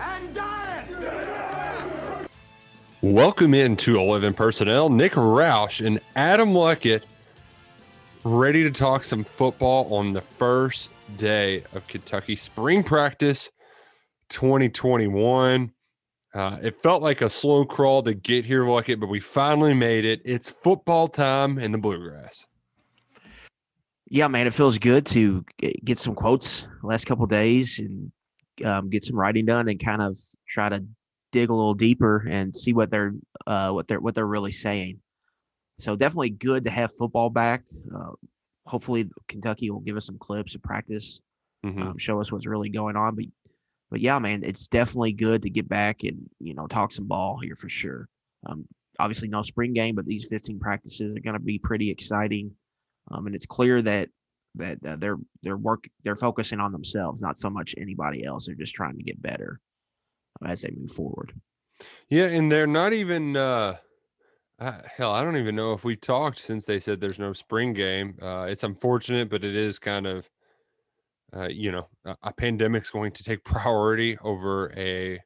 And 0.00 0.34
dying. 0.34 0.86
Welcome 3.02 3.54
into 3.54 3.98
11 3.98 4.34
personnel. 4.34 4.90
Nick 4.90 5.12
Roush 5.12 5.84
and 5.84 6.00
Adam 6.16 6.52
Luckett 6.52 7.02
ready 8.24 8.62
to 8.62 8.70
talk 8.70 9.04
some 9.04 9.24
football 9.24 9.92
on 9.94 10.12
the 10.12 10.20
first 10.20 10.90
day 11.16 11.64
of 11.72 11.86
Kentucky 11.88 12.36
spring 12.36 12.82
practice 12.82 13.50
2021. 14.28 15.72
Uh, 16.34 16.58
it 16.62 16.80
felt 16.82 17.02
like 17.02 17.22
a 17.22 17.30
slow 17.30 17.64
crawl 17.64 18.02
to 18.02 18.14
get 18.14 18.44
here, 18.44 18.64
Luckett, 18.64 19.00
but 19.00 19.08
we 19.08 19.20
finally 19.20 19.74
made 19.74 20.04
it. 20.04 20.20
It's 20.24 20.50
football 20.50 21.08
time 21.08 21.58
in 21.58 21.72
the 21.72 21.78
bluegrass. 21.78 22.46
Yeah, 24.10 24.28
man, 24.28 24.46
it 24.46 24.54
feels 24.54 24.78
good 24.78 25.06
to 25.06 25.44
get 25.84 25.98
some 25.98 26.14
quotes 26.14 26.68
last 26.82 27.06
couple 27.06 27.26
days 27.26 27.78
and 27.78 28.10
um, 28.64 28.90
get 28.90 29.04
some 29.04 29.16
writing 29.16 29.46
done 29.46 29.68
and 29.68 29.78
kind 29.82 30.02
of 30.02 30.16
try 30.48 30.68
to 30.68 30.84
dig 31.32 31.50
a 31.50 31.54
little 31.54 31.74
deeper 31.74 32.26
and 32.28 32.56
see 32.56 32.72
what 32.72 32.90
they're 32.90 33.14
uh, 33.46 33.70
what 33.70 33.88
they're 33.88 34.00
what 34.00 34.14
they're 34.14 34.26
really 34.26 34.52
saying. 34.52 34.98
So 35.78 35.94
definitely 35.96 36.30
good 36.30 36.64
to 36.64 36.70
have 36.70 36.92
football 36.92 37.30
back. 37.30 37.62
Uh, 37.94 38.12
hopefully, 38.66 39.08
Kentucky 39.28 39.70
will 39.70 39.80
give 39.80 39.96
us 39.96 40.06
some 40.06 40.18
clips 40.18 40.54
of 40.54 40.62
practice, 40.62 41.20
Mhm. 41.64 41.82
um, 41.82 41.98
show 41.98 42.20
us 42.20 42.32
what's 42.32 42.46
really 42.46 42.68
going 42.70 42.96
on. 42.96 43.14
But 43.14 43.26
but 43.90 44.00
yeah, 44.00 44.18
man, 44.18 44.42
it's 44.42 44.68
definitely 44.68 45.12
good 45.12 45.42
to 45.42 45.50
get 45.50 45.68
back 45.68 46.02
and 46.04 46.28
you 46.40 46.54
know 46.54 46.66
talk 46.66 46.92
some 46.92 47.06
ball 47.06 47.38
here 47.38 47.56
for 47.56 47.68
sure. 47.68 48.08
Um, 48.46 48.66
obviously, 48.98 49.28
no 49.28 49.42
spring 49.42 49.72
game, 49.72 49.94
but 49.94 50.04
these 50.06 50.28
15 50.28 50.58
practices 50.58 51.16
are 51.16 51.20
going 51.20 51.34
to 51.34 51.40
be 51.40 51.58
pretty 51.58 51.90
exciting. 51.90 52.50
Um, 53.10 53.26
and 53.26 53.34
it's 53.34 53.46
clear 53.46 53.80
that 53.82 54.08
that 54.54 54.78
uh, 54.84 54.96
they're 54.96 55.18
they're 55.42 55.56
work 55.56 55.84
they're 56.04 56.16
focusing 56.16 56.60
on 56.60 56.72
themselves, 56.72 57.22
not 57.22 57.36
so 57.36 57.50
much 57.50 57.74
anybody 57.78 58.24
else. 58.24 58.46
They're 58.46 58.54
just 58.54 58.74
trying 58.74 58.96
to 58.96 59.02
get 59.02 59.20
better 59.22 59.60
as 60.46 60.62
they 60.62 60.70
move 60.76 60.90
forward. 60.90 61.32
Yeah, 62.08 62.26
and 62.26 62.50
they're 62.50 62.66
not 62.66 62.92
even 62.92 63.36
uh 63.36 63.76
hell, 64.60 65.12
I 65.12 65.22
don't 65.22 65.36
even 65.36 65.54
know 65.54 65.72
if 65.72 65.84
we 65.84 65.94
talked 65.94 66.40
since 66.40 66.64
they 66.64 66.80
said 66.80 67.00
there's 67.00 67.18
no 67.18 67.32
spring 67.32 67.72
game. 67.72 68.16
Uh 68.20 68.46
it's 68.48 68.64
unfortunate, 68.64 69.30
but 69.30 69.44
it 69.44 69.54
is 69.54 69.78
kind 69.78 70.06
of 70.06 70.28
uh 71.34 71.48
you 71.48 71.70
know, 71.70 71.88
a, 72.04 72.16
a 72.24 72.32
pandemic's 72.32 72.90
going 72.90 73.12
to 73.12 73.24
take 73.24 73.44
priority 73.44 74.18
over 74.22 74.72
a 74.76 75.20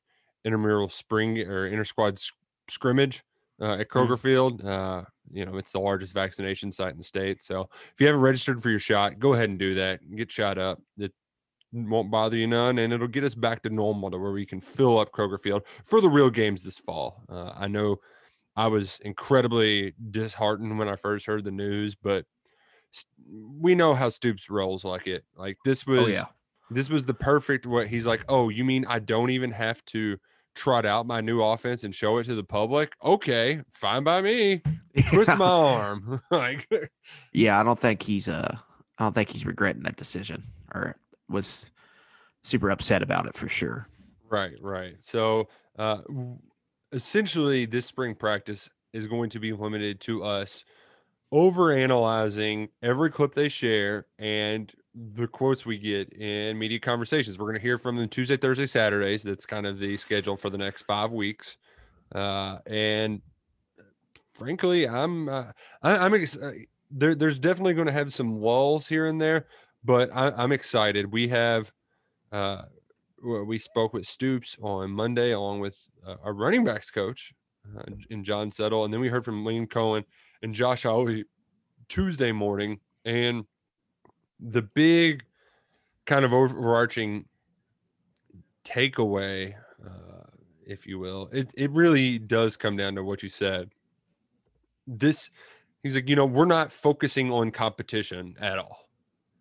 intramural 0.45 0.89
spring 0.89 1.39
or 1.39 1.67
inter 1.67 1.85
squad 1.85 2.21
scrimmage 2.69 3.23
uh, 3.61 3.77
at 3.79 3.89
Kroger 3.89 4.19
Field. 4.19 4.65
Uh 4.65 5.05
you 5.33 5.45
know, 5.47 5.57
it's 5.57 5.73
the 5.73 5.81
largest 5.81 6.15
vaccination 6.15 6.71
site 6.71 6.93
in 6.93 6.99
the 6.99 7.05
state. 7.05 7.43
So 7.43 7.69
if 7.93 8.01
you 8.01 8.07
haven't 8.07 8.23
registered 8.23 8.63
for 8.63 8.71
your 8.71 8.79
shot, 8.79 9.19
go 9.19 9.35
ahead 9.35 9.49
and 9.49 9.59
do 9.59 9.75
that. 9.75 10.01
And 10.03 10.17
Get 10.17 10.31
shot 10.31 10.59
up. 10.59 10.81
It 10.99 11.13
won't 11.73 12.11
bother 12.11 12.37
you 12.37 12.47
none, 12.47 12.79
and 12.79 12.93
it'll 12.93 13.09
get 13.09 13.25
us 13.25 13.35
back 13.35 13.63
to 13.63 13.71
normal 13.71 14.11
to 14.11 14.19
where 14.19 14.33
we 14.33 14.47
can 14.47 14.61
fill 14.61 14.99
up 14.99 15.11
Kroger 15.11 15.41
Field 15.41 15.63
for 15.85 16.01
the 16.01 16.09
real 16.09 16.31
games 16.31 16.63
this 16.63 16.79
fall. 16.79 17.23
Uh, 17.29 17.53
I 17.57 17.67
know 17.69 17.97
I 18.55 18.67
was 18.67 19.01
incredibly 19.05 19.95
disheartened 20.11 20.79
when 20.79 20.89
I 20.89 20.97
first 20.97 21.27
heard 21.27 21.45
the 21.45 21.51
news, 21.51 21.95
but 21.95 22.27
we 23.33 23.75
know 23.75 23.95
how 23.95 24.11
Stoops 24.11 24.51
rolls 24.51 24.85
like 24.85 25.07
it. 25.07 25.25
Like 25.35 25.57
this 25.65 25.87
was, 25.87 26.13
yeah. 26.13 26.27
this 26.71 26.91
was 26.91 27.07
the 27.07 27.15
perfect. 27.15 27.67
What 27.67 27.89
he's 27.89 28.07
like, 28.07 28.25
oh, 28.29 28.51
you 28.51 28.65
mean 28.65 28.85
I 28.87 28.99
don't 28.99 29.31
even 29.31 29.53
have 29.53 29.83
to 29.87 30.19
trot 30.55 30.85
out 30.85 31.07
my 31.07 31.21
new 31.21 31.43
offense 31.43 31.85
and 31.85 31.95
show 31.95 32.19
it 32.19 32.25
to 32.25 32.35
the 32.35 32.45
public? 32.45 32.95
Okay, 33.05 33.63
fine 33.71 34.05
by 34.05 34.21
me. 34.21 34.63
Twist 35.11 35.37
my 35.39 35.45
arm. 35.45 36.23
like 36.31 36.69
yeah, 37.33 37.59
I 37.59 37.63
don't 37.63 37.79
think 37.79 38.03
he's 38.03 38.29
uh 38.29 38.57
I 38.99 39.05
don't 39.05 39.15
think 39.15 39.31
he's 39.31 39.47
regretting 39.47 39.83
that 39.85 39.97
decision 39.97 40.45
or 40.75 40.97
was 41.29 41.71
super 42.43 42.71
upset 42.71 43.03
about 43.03 43.27
it 43.27 43.35
for 43.35 43.49
sure. 43.49 43.89
Right, 44.29 44.55
right. 44.61 44.97
So, 45.01 45.49
uh, 45.79 45.99
essentially, 46.93 47.67
this 47.67 47.87
spring 47.87 48.15
practice 48.15 48.71
is 48.93 49.07
going 49.07 49.31
to 49.31 49.41
be 49.41 49.53
limited 49.53 50.01
to 50.01 50.25
us 50.25 50.65
over 51.31 51.73
analyzing 51.73 52.69
every 52.83 53.11
clip 53.11 53.35
they 53.35 53.49
share 53.49 54.07
and 54.19 54.73
the 54.95 55.27
quotes 55.27 55.65
we 55.65 55.79
get 55.79 56.13
in 56.13 56.59
media 56.59 56.79
conversations. 56.79 57.39
We're 57.39 57.47
going 57.47 57.57
to 57.57 57.63
hear 57.63 57.79
from 57.79 57.97
them 57.97 58.09
Tuesday, 58.09 58.37
Thursday, 58.37 58.67
Saturdays. 58.67 59.23
That's 59.23 59.47
kind 59.47 59.67
of 59.67 59.79
the 59.79 59.97
schedule 59.97 60.37
for 60.37 60.51
the 60.51 60.59
next 60.59 60.83
five 60.83 61.13
weeks. 61.13 61.57
Uh, 62.15 62.59
and 62.67 63.23
frankly, 64.35 64.87
I'm 64.87 65.29
uh, 65.29 65.45
I, 65.83 65.97
I'm 65.99 66.15
ex- 66.15 66.37
uh, 66.37 66.53
there. 66.91 67.15
There's 67.15 67.39
definitely 67.39 67.75
going 67.75 67.87
to 67.87 67.93
have 67.93 68.13
some 68.13 68.41
lulls 68.41 68.87
here 68.87 69.07
and 69.07 69.21
there, 69.21 69.47
but 69.85 70.11
I, 70.15 70.31
I'm 70.31 70.53
excited. 70.53 71.11
We 71.11 71.29
have. 71.29 71.73
Uh, 72.31 72.63
we 73.23 73.57
spoke 73.57 73.93
with 73.93 74.05
Stoops 74.05 74.57
on 74.61 74.91
Monday, 74.91 75.31
along 75.31 75.61
with 75.61 75.79
uh, 76.05 76.17
our 76.25 76.35
running 76.35 76.65
backs 76.65 76.91
coach 76.91 77.33
uh, 77.79 77.83
in 78.11 78.25
John 78.25 78.51
Settle, 78.51 78.85
and 78.85 78.93
then 78.93 79.01
we 79.01 79.09
heard 79.09 79.25
from 79.25 79.45
Liam 79.45 79.69
Coen 79.69 80.03
and 80.43 80.53
Josh 80.53 80.85
Ali 80.85 81.25
Tuesday 81.89 82.33
morning. 82.33 82.81
And 83.05 83.45
the 84.51 84.63
big 84.63 85.25
kind 86.05 86.25
of 86.25 86.33
overarching 86.33 87.27
takeaway, 88.65 89.55
uh, 89.85 90.27
if 90.67 90.87
you 90.87 90.99
will, 90.99 91.29
it 91.33 91.53
it 91.57 91.71
really 91.71 92.19
does 92.19 92.57
come 92.57 92.77
down 92.77 92.95
to 92.97 93.05
what 93.05 93.23
you 93.23 93.29
said. 93.29 93.71
This, 94.87 95.31
he's 95.83 95.95
like, 95.95 96.09
you 96.09 96.17
know, 96.17 96.27
we're 96.27 96.45
not 96.45 96.73
focusing 96.73 97.31
on 97.31 97.53
competition 97.53 98.35
at 98.41 98.59
all 98.59 98.83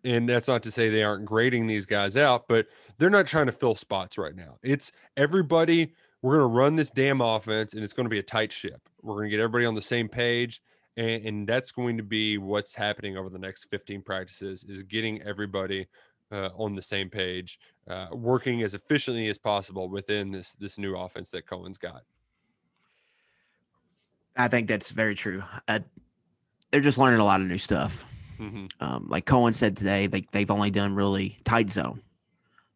and 0.04 0.28
that's 0.28 0.48
not 0.48 0.62
to 0.64 0.70
say 0.70 0.88
they 0.88 1.02
aren't 1.02 1.24
grading 1.24 1.66
these 1.66 1.86
guys 1.86 2.16
out, 2.16 2.48
but 2.48 2.66
they're 2.98 3.10
not 3.10 3.26
trying 3.26 3.46
to 3.46 3.52
fill 3.52 3.74
spots 3.74 4.18
right 4.18 4.34
now. 4.34 4.58
It's 4.62 4.92
everybody. 5.16 5.94
We're 6.22 6.38
going 6.38 6.50
to 6.50 6.56
run 6.56 6.76
this 6.76 6.90
damn 6.90 7.20
offense, 7.20 7.74
and 7.74 7.82
it's 7.82 7.92
going 7.92 8.04
to 8.04 8.10
be 8.10 8.18
a 8.18 8.22
tight 8.22 8.52
ship. 8.52 8.80
We're 9.02 9.14
going 9.14 9.26
to 9.26 9.30
get 9.30 9.40
everybody 9.40 9.66
on 9.66 9.74
the 9.74 9.82
same 9.82 10.08
page, 10.08 10.62
and, 10.96 11.26
and 11.26 11.48
that's 11.48 11.72
going 11.72 11.96
to 11.96 12.02
be 12.02 12.38
what's 12.38 12.74
happening 12.74 13.16
over 13.16 13.28
the 13.28 13.38
next 13.38 13.64
15 13.70 14.02
practices. 14.02 14.64
Is 14.68 14.82
getting 14.82 15.22
everybody 15.22 15.86
uh, 16.30 16.50
on 16.56 16.74
the 16.74 16.82
same 16.82 17.08
page, 17.08 17.58
uh, 17.88 18.08
working 18.12 18.62
as 18.62 18.74
efficiently 18.74 19.28
as 19.28 19.38
possible 19.38 19.88
within 19.88 20.30
this 20.32 20.52
this 20.52 20.78
new 20.78 20.96
offense 20.96 21.30
that 21.30 21.46
Coen's 21.46 21.78
got. 21.78 22.02
I 24.36 24.48
think 24.48 24.66
that's 24.66 24.92
very 24.92 25.14
true. 25.14 25.42
Uh, 25.68 25.80
they're 26.70 26.80
just 26.80 26.98
learning 26.98 27.20
a 27.20 27.24
lot 27.24 27.42
of 27.42 27.46
new 27.46 27.58
stuff. 27.58 28.10
Mhm. 28.38 28.70
Um, 28.80 29.06
like 29.08 29.26
Coen 29.26 29.54
said 29.54 29.76
today, 29.76 30.06
they 30.06 30.24
they've 30.32 30.50
only 30.50 30.70
done 30.70 30.94
really 30.94 31.38
tight 31.44 31.70
zone. 31.70 32.02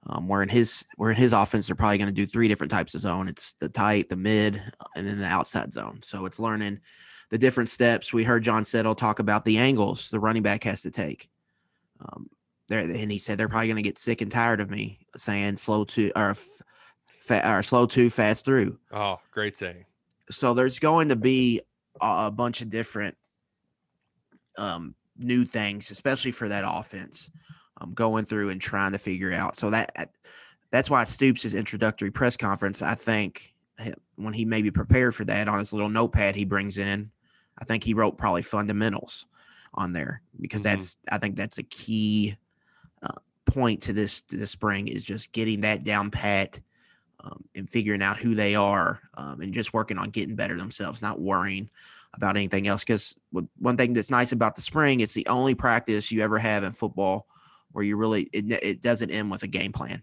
Um, 0.08 0.28
where 0.28 0.42
in 0.42 0.48
his 0.48 0.86
where 0.96 1.10
in 1.10 1.16
his 1.16 1.32
offense, 1.32 1.66
they're 1.66 1.74
probably 1.74 1.98
going 1.98 2.08
to 2.08 2.14
do 2.14 2.26
three 2.26 2.46
different 2.46 2.70
types 2.70 2.94
of 2.94 3.00
zone. 3.00 3.26
It's 3.26 3.54
the 3.54 3.68
tight, 3.68 4.08
the 4.08 4.16
mid, 4.16 4.62
and 4.94 5.06
then 5.06 5.18
the 5.18 5.26
outside 5.26 5.72
zone. 5.72 6.00
So 6.02 6.26
it's 6.26 6.38
learning 6.38 6.80
the 7.30 7.38
different 7.38 7.68
steps. 7.68 8.12
We 8.12 8.24
heard 8.24 8.42
John 8.44 8.64
Settle 8.64 8.94
talk 8.94 9.18
about 9.18 9.44
the 9.44 9.58
angles 9.58 10.10
the 10.10 10.20
running 10.20 10.42
back 10.42 10.64
has 10.64 10.82
to 10.82 10.90
take. 10.90 11.28
Um, 12.00 12.28
there, 12.68 12.80
and 12.80 13.10
he 13.10 13.18
said 13.18 13.38
they're 13.38 13.48
probably 13.48 13.68
going 13.68 13.76
to 13.76 13.82
get 13.82 13.98
sick 13.98 14.20
and 14.20 14.30
tired 14.30 14.60
of 14.60 14.70
me 14.70 14.98
saying 15.16 15.56
slow 15.56 15.84
to 15.84 16.10
or, 16.16 16.34
fa- 17.20 17.48
or 17.48 17.62
slow 17.62 17.86
to 17.86 18.10
fast 18.10 18.44
through 18.44 18.78
Oh, 18.92 19.18
great 19.30 19.56
saying. 19.56 19.84
so 20.30 20.52
there's 20.52 20.78
going 20.78 21.08
to 21.10 21.16
be 21.16 21.60
a, 22.00 22.26
a 22.26 22.30
bunch 22.30 22.60
of 22.62 22.70
different 22.70 23.16
um, 24.58 24.94
new 25.16 25.44
things, 25.44 25.90
especially 25.90 26.32
for 26.32 26.48
that 26.48 26.64
offense, 26.66 27.30
um, 27.80 27.92
going 27.94 28.24
through 28.24 28.50
and 28.50 28.60
trying 28.60 28.92
to 28.92 28.98
figure 28.98 29.32
out. 29.32 29.56
So 29.56 29.70
that 29.70 30.10
that's 30.70 30.90
why 30.90 31.04
Stoops' 31.04 31.42
his 31.42 31.54
introductory 31.54 32.10
press 32.10 32.36
conference, 32.36 32.82
I 32.82 32.94
think, 32.94 33.54
when 34.16 34.34
he 34.34 34.44
maybe 34.44 34.70
prepared 34.70 35.14
for 35.14 35.24
that 35.26 35.48
on 35.48 35.58
his 35.58 35.72
little 35.72 35.88
notepad 35.88 36.34
he 36.34 36.44
brings 36.44 36.78
in, 36.78 37.10
I 37.58 37.64
think 37.64 37.84
he 37.84 37.94
wrote 37.94 38.18
probably 38.18 38.42
fundamentals 38.42 39.26
on 39.74 39.92
there 39.92 40.22
because 40.40 40.60
Mhm. 40.60 40.64
that's 40.64 40.98
I 41.10 41.18
think 41.18 41.36
that's 41.36 41.58
a 41.58 41.62
key 41.64 42.36
uh, 43.02 43.18
point 43.44 43.82
to 43.82 43.92
this 43.92 44.20
to 44.22 44.36
this 44.36 44.50
spring 44.50 44.88
is 44.88 45.04
just 45.04 45.32
getting 45.32 45.60
that 45.62 45.84
down 45.84 46.10
pat 46.10 46.60
um, 47.20 47.44
and 47.54 47.68
figuring 47.68 48.02
out 48.02 48.18
who 48.18 48.34
they 48.34 48.54
are 48.54 49.00
um, 49.14 49.40
and 49.40 49.52
just 49.52 49.72
working 49.72 49.98
on 49.98 50.10
getting 50.10 50.36
better 50.36 50.56
themselves, 50.56 51.02
not 51.02 51.20
worrying 51.20 51.68
about 52.14 52.36
anything 52.36 52.66
else. 52.68 52.84
Because 52.84 53.16
one 53.58 53.76
thing 53.76 53.92
that's 53.92 54.10
nice 54.10 54.32
about 54.32 54.54
the 54.54 54.62
spring, 54.62 55.00
it's 55.00 55.14
the 55.14 55.26
only 55.26 55.54
practice 55.54 56.12
you 56.12 56.22
ever 56.22 56.38
have 56.38 56.64
in 56.64 56.70
football 56.72 57.26
where 57.72 57.84
you 57.84 57.96
really 57.96 58.24
it, 58.32 58.50
it 58.62 58.82
doesn't 58.82 59.10
end 59.10 59.30
with 59.30 59.42
a 59.42 59.48
game 59.48 59.72
plan. 59.72 60.02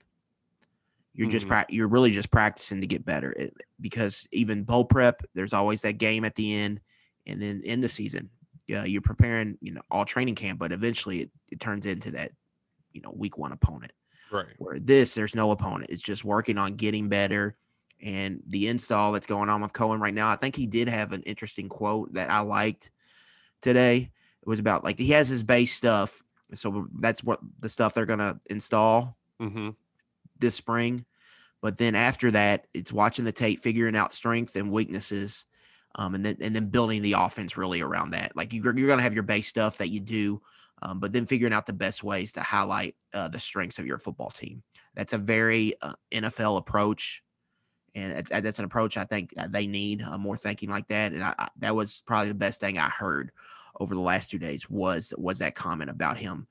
You're 1.15 1.27
just 1.27 1.45
Mhm. 1.45 1.49
prac 1.49 1.67
you're 1.69 1.87
really 1.87 2.11
just 2.11 2.31
practicing 2.31 2.81
to 2.81 2.87
get 2.87 3.05
better 3.05 3.31
it, 3.33 3.55
because 3.79 4.27
even 4.31 4.63
bowl 4.63 4.85
prep, 4.85 5.21
there's 5.33 5.53
always 5.53 5.81
that 5.83 5.99
game 5.99 6.25
at 6.25 6.35
the 6.35 6.53
end, 6.55 6.81
and 7.25 7.41
then 7.41 7.61
in 7.63 7.81
the 7.81 7.89
season, 7.89 8.29
yeah, 8.67 8.85
you're 8.85 9.01
preparing, 9.01 9.57
you 9.61 9.73
know, 9.73 9.81
all 9.91 10.05
training 10.05 10.35
camp, 10.35 10.59
but 10.59 10.71
eventually 10.71 11.21
it, 11.21 11.31
it 11.49 11.59
turns 11.59 11.85
into 11.85 12.11
that, 12.11 12.31
you 12.91 13.01
know, 13.01 13.13
week 13.15 13.37
one 13.37 13.51
opponent. 13.51 13.91
Right. 14.31 14.47
Where 14.57 14.79
this, 14.79 15.15
there's 15.15 15.35
no 15.35 15.51
opponent. 15.51 15.91
It's 15.91 16.01
just 16.01 16.23
working 16.23 16.57
on 16.57 16.75
getting 16.75 17.09
better. 17.09 17.55
And 18.01 18.41
the 18.47 18.67
install 18.67 19.11
that's 19.11 19.27
going 19.27 19.49
on 19.49 19.61
with 19.61 19.73
Coen 19.73 19.99
right 19.99 20.13
now, 20.13 20.29
I 20.29 20.35
think 20.35 20.55
he 20.55 20.65
did 20.67 20.89
have 20.89 21.13
an 21.13 21.23
interesting 21.23 21.69
quote 21.69 22.13
that 22.13 22.29
I 22.29 22.39
liked 22.39 22.91
today. 23.61 24.11
It 24.41 24.47
was 24.47 24.59
about 24.59 24.83
like 24.83 24.99
he 24.99 25.11
has 25.11 25.29
his 25.29 25.43
base 25.43 25.73
stuff. 25.73 26.21
So 26.53 26.87
that's 26.99 27.23
what 27.23 27.39
the 27.59 27.69
stuff 27.69 27.93
they're 27.93 28.05
gonna 28.05 28.39
install 28.49 29.17
Mm-hmm. 29.41 29.69
this 30.39 30.55
spring. 30.55 31.05
But 31.61 31.77
then 31.77 31.95
after 31.95 32.31
that, 32.31 32.67
it's 32.73 32.93
watching 32.93 33.25
the 33.25 33.31
tape, 33.31 33.59
figuring 33.59 33.95
out 33.95 34.13
strength 34.13 34.55
and 34.55 34.71
weaknesses, 34.71 35.45
um, 35.95 36.15
and 36.15 36.25
then 36.25 36.37
and 36.41 36.55
then 36.55 36.69
building 36.69 37.01
the 37.01 37.13
offense 37.13 37.57
really 37.57 37.81
around 37.81 38.11
that. 38.11 38.35
Like 38.35 38.53
you're 38.53 38.77
you're 38.77 38.87
gonna 38.87 39.03
have 39.03 39.13
your 39.13 39.23
base 39.23 39.47
stuff 39.47 39.77
that 39.77 39.89
you 39.89 39.99
do, 39.99 40.41
um, 40.81 40.99
but 40.99 41.11
then 41.11 41.25
figuring 41.25 41.53
out 41.53 41.65
the 41.65 41.73
best 41.73 42.03
ways 42.03 42.33
to 42.33 42.41
highlight 42.41 42.95
uh, 43.13 43.29
the 43.29 43.39
strengths 43.39 43.79
of 43.79 43.85
your 43.85 43.97
football 43.97 44.29
team. 44.29 44.63
That's 44.95 45.13
a 45.13 45.17
very 45.17 45.73
uh, 45.81 45.93
NFL 46.11 46.57
approach, 46.57 47.23
and 47.95 48.13
it- 48.13 48.43
that's 48.43 48.59
an 48.59 48.65
approach 48.65 48.97
I 48.97 49.05
think 49.05 49.31
uh, 49.37 49.47
they 49.47 49.67
need 49.67 50.01
uh, 50.01 50.17
more 50.17 50.37
thinking 50.37 50.69
like 50.69 50.87
that. 50.87 51.13
And 51.13 51.23
I, 51.23 51.35
I, 51.37 51.47
that 51.59 51.75
was 51.75 52.03
probably 52.07 52.29
the 52.29 52.35
best 52.35 52.59
thing 52.59 52.77
I 52.77 52.89
heard 52.89 53.31
over 53.79 53.93
the 53.93 54.01
last 54.01 54.31
two 54.31 54.39
days 54.39 54.69
was 54.69 55.13
was 55.17 55.39
that 55.39 55.55
comment 55.55 55.89
about 55.89 56.17
him 56.17 56.47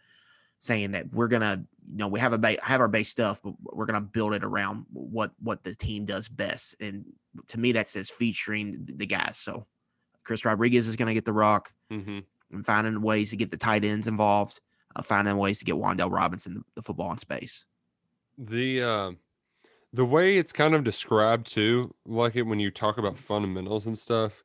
saying 0.62 0.92
that 0.92 1.12
we're 1.12 1.26
gonna 1.26 1.64
you 1.90 1.96
know 1.98 2.06
we 2.06 2.20
have 2.20 2.32
a 2.32 2.38
ba- 2.38 2.56
have 2.62 2.80
our 2.80 2.86
base 2.86 3.08
stuff 3.08 3.40
but 3.42 3.52
we're 3.74 3.84
gonna 3.84 4.00
build 4.00 4.32
it 4.32 4.44
around 4.44 4.86
what 4.92 5.32
what 5.40 5.64
the 5.64 5.74
team 5.74 6.04
does 6.04 6.28
best 6.28 6.80
and 6.80 7.04
to 7.48 7.58
me 7.58 7.72
that 7.72 7.88
says 7.88 8.08
featuring 8.08 8.70
the, 8.86 8.92
the 8.98 9.06
guys 9.06 9.36
so 9.36 9.66
chris 10.22 10.44
rodriguez 10.44 10.86
is 10.86 10.94
gonna 10.94 11.14
get 11.14 11.24
the 11.24 11.32
rock 11.32 11.72
Mm-hmm. 11.90 12.20
and 12.52 12.64
finding 12.64 13.02
ways 13.02 13.30
to 13.30 13.36
get 13.36 13.50
the 13.50 13.56
tight 13.56 13.82
ends 13.82 14.06
involved 14.06 14.60
uh, 14.94 15.02
finding 15.02 15.36
ways 15.36 15.58
to 15.58 15.64
get 15.64 15.74
Wan'Dale 15.74 16.12
Robinson 16.12 16.54
the, 16.54 16.62
the 16.76 16.82
football 16.82 17.10
in 17.10 17.18
space 17.18 17.66
The 18.38 18.82
uh, 18.82 19.12
the 19.92 20.04
way 20.04 20.38
it's 20.38 20.52
kind 20.52 20.74
of 20.76 20.84
described 20.84 21.46
too, 21.48 21.92
like 22.06 22.36
it 22.36 22.42
when 22.42 22.60
you 22.60 22.70
talk 22.70 22.98
about 22.98 23.18
fundamentals 23.18 23.86
and 23.86 23.98
stuff. 23.98 24.42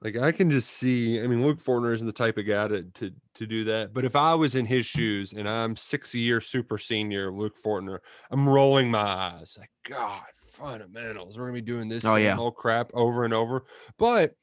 Like 0.00 0.16
I 0.16 0.30
can 0.32 0.50
just 0.50 0.70
see. 0.70 1.20
I 1.20 1.26
mean, 1.26 1.44
Luke 1.44 1.58
Fortner 1.58 1.92
isn't 1.94 2.06
the 2.06 2.12
type 2.12 2.38
of 2.38 2.46
guy 2.46 2.68
to 2.68 2.82
to 2.84 3.10
to 3.34 3.46
do 3.46 3.64
that. 3.64 3.92
But 3.92 4.04
if 4.04 4.14
I 4.14 4.34
was 4.34 4.54
in 4.54 4.64
his 4.66 4.86
shoes 4.86 5.32
and 5.32 5.48
I'm 5.48 5.74
six 5.76 6.14
year 6.14 6.40
super 6.40 6.78
senior 6.78 7.32
Luke 7.32 7.56
Fortner, 7.62 7.98
I'm 8.30 8.48
rolling 8.48 8.90
my 8.90 9.00
eyes 9.00 9.56
like, 9.58 9.70
God, 9.88 10.22
fundamentals. 10.36 11.36
We're 11.36 11.46
gonna 11.46 11.54
be 11.54 11.60
doing 11.62 11.88
this 11.88 12.04
Oh, 12.04 12.14
same 12.14 12.24
yeah. 12.24 12.38
old 12.38 12.54
crap 12.54 12.90
over 12.94 13.24
and 13.24 13.34
over. 13.34 13.64
But 13.98 14.34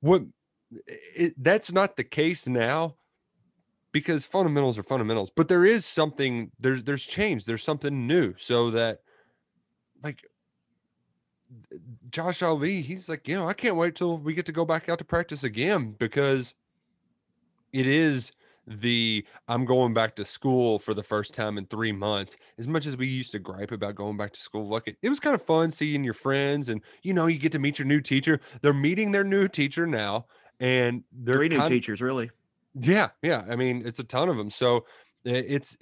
what 0.00 0.22
it, 1.14 1.34
that's 1.42 1.70
not 1.72 1.96
the 1.96 2.04
case 2.04 2.48
now 2.48 2.96
because 3.92 4.24
fundamentals 4.24 4.78
are 4.78 4.84
fundamentals 4.84 5.32
but 5.34 5.48
there 5.48 5.64
is 5.64 5.84
something 5.84 6.48
there's 6.60 6.84
there's 6.84 7.02
change 7.02 7.44
there's 7.44 7.64
something 7.64 8.06
new 8.06 8.32
so 8.38 8.70
that 8.70 9.00
Josh 12.10 12.42
Ali 12.42 12.80
he's 12.80 13.08
like 13.08 13.26
you 13.26 13.34
know 13.34 13.48
I 13.48 13.52
can't 13.52 13.76
wait 13.76 13.94
till 13.94 14.18
we 14.18 14.34
get 14.34 14.46
to 14.46 14.52
go 14.52 14.64
back 14.64 14.88
out 14.88 14.98
to 14.98 15.04
practice 15.04 15.44
again 15.44 15.94
because 15.98 16.54
it 17.72 17.86
is 17.86 18.32
the 18.66 19.24
I'm 19.48 19.64
going 19.64 19.94
back 19.94 20.14
to 20.16 20.24
school 20.24 20.78
for 20.78 20.94
the 20.94 21.02
first 21.02 21.34
time 21.34 21.58
in 21.58 21.66
3 21.66 21.92
months 21.92 22.36
as 22.58 22.68
much 22.68 22.86
as 22.86 22.96
we 22.96 23.06
used 23.06 23.32
to 23.32 23.38
gripe 23.38 23.72
about 23.72 23.96
going 23.96 24.16
back 24.16 24.32
to 24.34 24.40
school 24.40 24.66
like 24.66 24.86
it, 24.86 24.96
it 25.02 25.08
was 25.08 25.18
kind 25.18 25.34
of 25.34 25.42
fun 25.42 25.70
seeing 25.70 26.04
your 26.04 26.14
friends 26.14 26.68
and 26.68 26.82
you 27.02 27.12
know 27.12 27.26
you 27.26 27.38
get 27.38 27.52
to 27.52 27.58
meet 27.58 27.78
your 27.78 27.86
new 27.86 28.00
teacher 28.00 28.40
they're 28.62 28.72
meeting 28.72 29.10
their 29.10 29.24
new 29.24 29.48
teacher 29.48 29.86
now 29.86 30.26
and 30.60 31.02
they're 31.12 31.36
three 31.36 31.48
new 31.48 31.68
teachers 31.68 32.00
really 32.00 32.30
yeah, 32.74 33.08
yeah. 33.22 33.44
I 33.48 33.56
mean, 33.56 33.82
it's 33.84 33.98
a 33.98 34.04
ton 34.04 34.28
of 34.28 34.36
them. 34.36 34.50
So 34.50 34.84
eh, 35.26 35.42
it's 35.46 35.76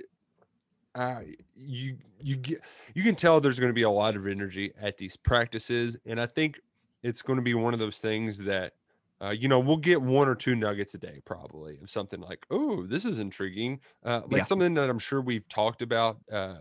uh 0.94 1.20
you 1.54 1.98
you 2.20 2.36
get 2.36 2.60
you 2.94 3.02
can 3.02 3.14
tell 3.14 3.40
there's 3.40 3.58
going 3.58 3.70
to 3.70 3.74
be 3.74 3.82
a 3.82 3.90
lot 3.90 4.16
of 4.16 4.26
energy 4.26 4.72
at 4.80 4.96
these 4.96 5.16
practices 5.16 5.96
and 6.06 6.20
I 6.20 6.26
think 6.26 6.60
it's 7.02 7.22
going 7.22 7.36
to 7.36 7.42
be 7.42 7.54
one 7.54 7.74
of 7.74 7.80
those 7.80 7.98
things 8.00 8.38
that 8.38 8.74
uh, 9.20 9.30
you 9.30 9.48
know, 9.48 9.58
we'll 9.58 9.76
get 9.78 10.00
one 10.00 10.28
or 10.28 10.36
two 10.36 10.54
nuggets 10.54 10.94
a 10.94 10.98
day, 10.98 11.20
probably 11.24 11.76
of 11.82 11.90
something 11.90 12.20
like, 12.20 12.46
"Oh, 12.50 12.86
this 12.86 13.04
is 13.04 13.18
intriguing," 13.18 13.80
uh, 14.04 14.22
like 14.28 14.38
Yeah. 14.38 14.44
something 14.44 14.74
that 14.74 14.88
I'm 14.88 15.00
sure 15.00 15.20
we've 15.20 15.48
talked 15.48 15.82
about. 15.82 16.18
Uh, 16.30 16.58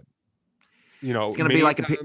you 1.02 1.14
know, 1.14 1.28
It's 1.28 1.38
gonna 1.38 1.50
be 1.50 1.56
many 1.56 1.64
like 1.64 1.80
a 1.80 1.84
pi- 1.84 1.98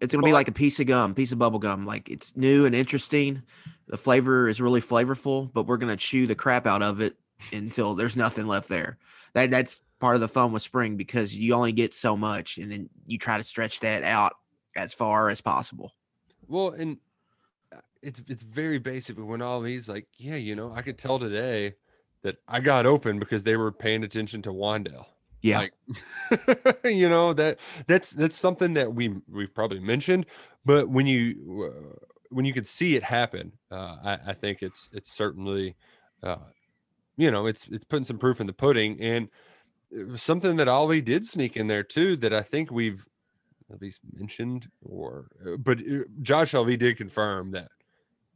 it's 0.00 0.12
gonna 0.12 0.24
be 0.24 0.32
like 0.32 0.48
a 0.48 0.52
piece 0.52 0.80
of 0.80 0.86
gum 0.86 1.14
piece 1.14 1.32
of 1.32 1.38
bubble 1.38 1.58
gum 1.58 1.86
like 1.86 2.08
it's 2.10 2.36
new 2.36 2.66
and 2.66 2.74
interesting 2.74 3.42
the 3.88 3.96
flavor 3.96 4.48
is 4.48 4.60
really 4.60 4.80
flavorful 4.80 5.52
but 5.52 5.66
we're 5.66 5.76
gonna 5.78 5.96
chew 5.96 6.26
the 6.26 6.34
crap 6.34 6.66
out 6.66 6.82
of 6.82 7.00
it 7.00 7.16
until 7.52 7.94
there's 7.94 8.16
nothing 8.16 8.46
left 8.46 8.68
there 8.68 8.98
that 9.34 9.50
that's 9.50 9.80
part 10.00 10.14
of 10.14 10.20
the 10.20 10.28
fun 10.28 10.52
with 10.52 10.62
spring 10.62 10.96
because 10.96 11.34
you 11.34 11.54
only 11.54 11.72
get 11.72 11.94
so 11.94 12.16
much 12.16 12.58
and 12.58 12.70
then 12.70 12.88
you 13.06 13.18
try 13.18 13.36
to 13.36 13.42
stretch 13.42 13.80
that 13.80 14.02
out 14.02 14.34
as 14.74 14.92
far 14.92 15.30
as 15.30 15.40
possible 15.40 15.92
Well, 16.48 16.68
and 16.70 16.98
uh, 17.74 17.80
it's 18.02 18.22
it's 18.28 18.42
very 18.42 18.78
basic. 18.78 19.16
But 19.16 19.26
when 19.26 19.42
all 19.42 19.60
these 19.60 19.88
like, 19.88 20.06
yeah, 20.18 20.36
you 20.36 20.54
know, 20.54 20.72
I 20.74 20.82
could 20.82 20.98
tell 20.98 21.18
today 21.18 21.74
that 22.22 22.36
I 22.48 22.60
got 22.60 22.86
open 22.86 23.18
because 23.18 23.44
they 23.44 23.56
were 23.56 23.72
paying 23.72 24.04
attention 24.04 24.42
to 24.42 24.50
Wan'Dale. 24.50 25.06
yeah 25.42 25.66
Like, 26.30 26.84
you 26.84 27.08
know 27.08 27.32
that 27.34 27.58
that's 27.86 28.10
that's 28.10 28.36
something 28.36 28.74
that 28.74 28.94
we 28.94 29.14
we've 29.28 29.54
probably 29.54 29.80
mentioned, 29.80 30.26
but 30.64 30.88
when 30.88 31.06
you 31.06 31.72
uh, 31.72 32.06
when 32.30 32.44
you 32.44 32.52
could 32.52 32.66
see 32.66 32.96
it 32.96 33.04
happen, 33.04 33.52
uh, 33.70 33.96
I, 34.04 34.18
I 34.28 34.32
think 34.32 34.62
it's 34.62 34.88
it's 34.92 35.10
certainly, 35.10 35.76
uh, 36.22 36.36
you 37.16 37.30
know, 37.30 37.46
it's 37.46 37.66
it's 37.68 37.84
putting 37.84 38.04
some 38.04 38.18
proof 38.18 38.40
in 38.40 38.46
the 38.46 38.52
pudding, 38.52 39.00
and 39.00 39.28
something 40.16 40.56
that 40.56 40.68
Ali 40.68 41.00
did 41.00 41.24
sneak 41.24 41.56
in 41.56 41.66
there 41.66 41.82
too 41.82 42.16
that 42.16 42.32
I 42.32 42.42
think 42.42 42.70
we've 42.70 43.06
at 43.72 43.80
least 43.80 44.00
mentioned, 44.12 44.68
or 44.82 45.26
uh, 45.44 45.56
but 45.56 45.78
uh, 45.80 46.04
Josh 46.22 46.54
Ali 46.54 46.76
did 46.76 46.96
confirm 46.96 47.50
that 47.52 47.68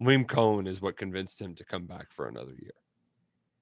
Liam 0.02 0.26
Coen 0.26 0.67
is 0.67 0.81
what 0.81 0.97
convinced 0.97 1.41
him 1.41 1.55
to 1.56 1.64
come 1.64 1.87
back 1.87 2.11
for 2.12 2.26
another 2.26 2.52
year. 2.61 2.73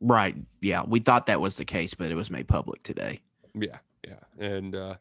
right 0.00 0.36
yeah 0.60 0.82
we 0.86 1.00
thought 1.00 1.26
that 1.26 1.40
was 1.40 1.56
the 1.56 1.64
case 1.64 1.92
but 1.94 2.08
it 2.10 2.14
was 2.14 2.30
made 2.30 2.46
public 2.46 2.80
today 2.84 3.20
Yeah, 3.54 3.78
yeah. 4.06 4.20
And 4.38 4.74
uh 4.76 4.94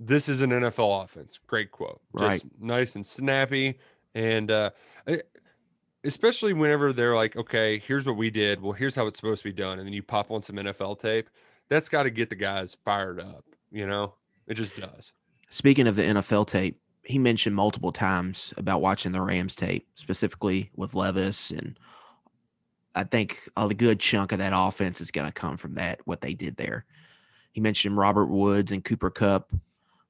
this 0.00 0.28
is 0.28 0.42
an 0.42 0.50
NFL 0.50 1.04
offense. 1.04 1.40
Great 1.46 1.70
quote. 1.72 2.00
Right. 2.12 2.40
Just 2.40 2.46
nice 2.60 2.94
and 2.96 3.04
snappy. 3.04 3.78
And 4.14 4.50
uh 4.50 4.70
especially 6.04 6.52
whenever 6.52 6.92
they're 6.92 7.16
like, 7.16 7.36
okay, 7.36 7.78
here's 7.78 8.06
what 8.06 8.16
we 8.16 8.30
did. 8.30 8.60
Well, 8.62 8.72
here's 8.72 8.94
how 8.94 9.06
it's 9.06 9.18
supposed 9.18 9.42
to 9.42 9.48
be 9.48 9.52
done. 9.52 9.78
And 9.78 9.86
then 9.86 9.92
you 9.92 10.02
pop 10.02 10.30
on 10.30 10.42
some 10.42 10.56
NFL 10.56 11.00
tape. 11.00 11.28
That's 11.68 11.88
got 11.88 12.04
to 12.04 12.10
get 12.10 12.30
the 12.30 12.36
guys 12.36 12.76
fired 12.84 13.20
up, 13.20 13.44
you 13.70 13.86
know? 13.86 14.14
It 14.46 14.54
just 14.54 14.76
does. 14.76 15.12
Speaking 15.50 15.86
of 15.86 15.96
the 15.96 16.02
NFL 16.02 16.46
tape, 16.46 16.80
he 17.02 17.18
mentioned 17.18 17.56
multiple 17.56 17.92
times 17.92 18.52
about 18.56 18.80
watching 18.80 19.12
the 19.12 19.20
Rams 19.20 19.56
tape, 19.56 19.86
specifically 19.94 20.70
with 20.76 20.94
Levis. 20.94 21.50
And 21.50 21.78
I 22.94 23.04
think 23.04 23.40
a 23.56 23.68
good 23.68 24.00
chunk 24.00 24.32
of 24.32 24.38
that 24.38 24.52
offense 24.54 25.00
is 25.00 25.10
going 25.10 25.26
to 25.26 25.32
come 25.32 25.56
from 25.56 25.74
that, 25.74 26.00
what 26.04 26.20
they 26.20 26.34
did 26.34 26.56
there. 26.56 26.84
He 27.52 27.60
mentioned 27.60 27.96
Robert 27.96 28.26
Woods 28.26 28.72
and 28.72 28.84
Cooper 28.84 29.10
Kupp, 29.10 29.52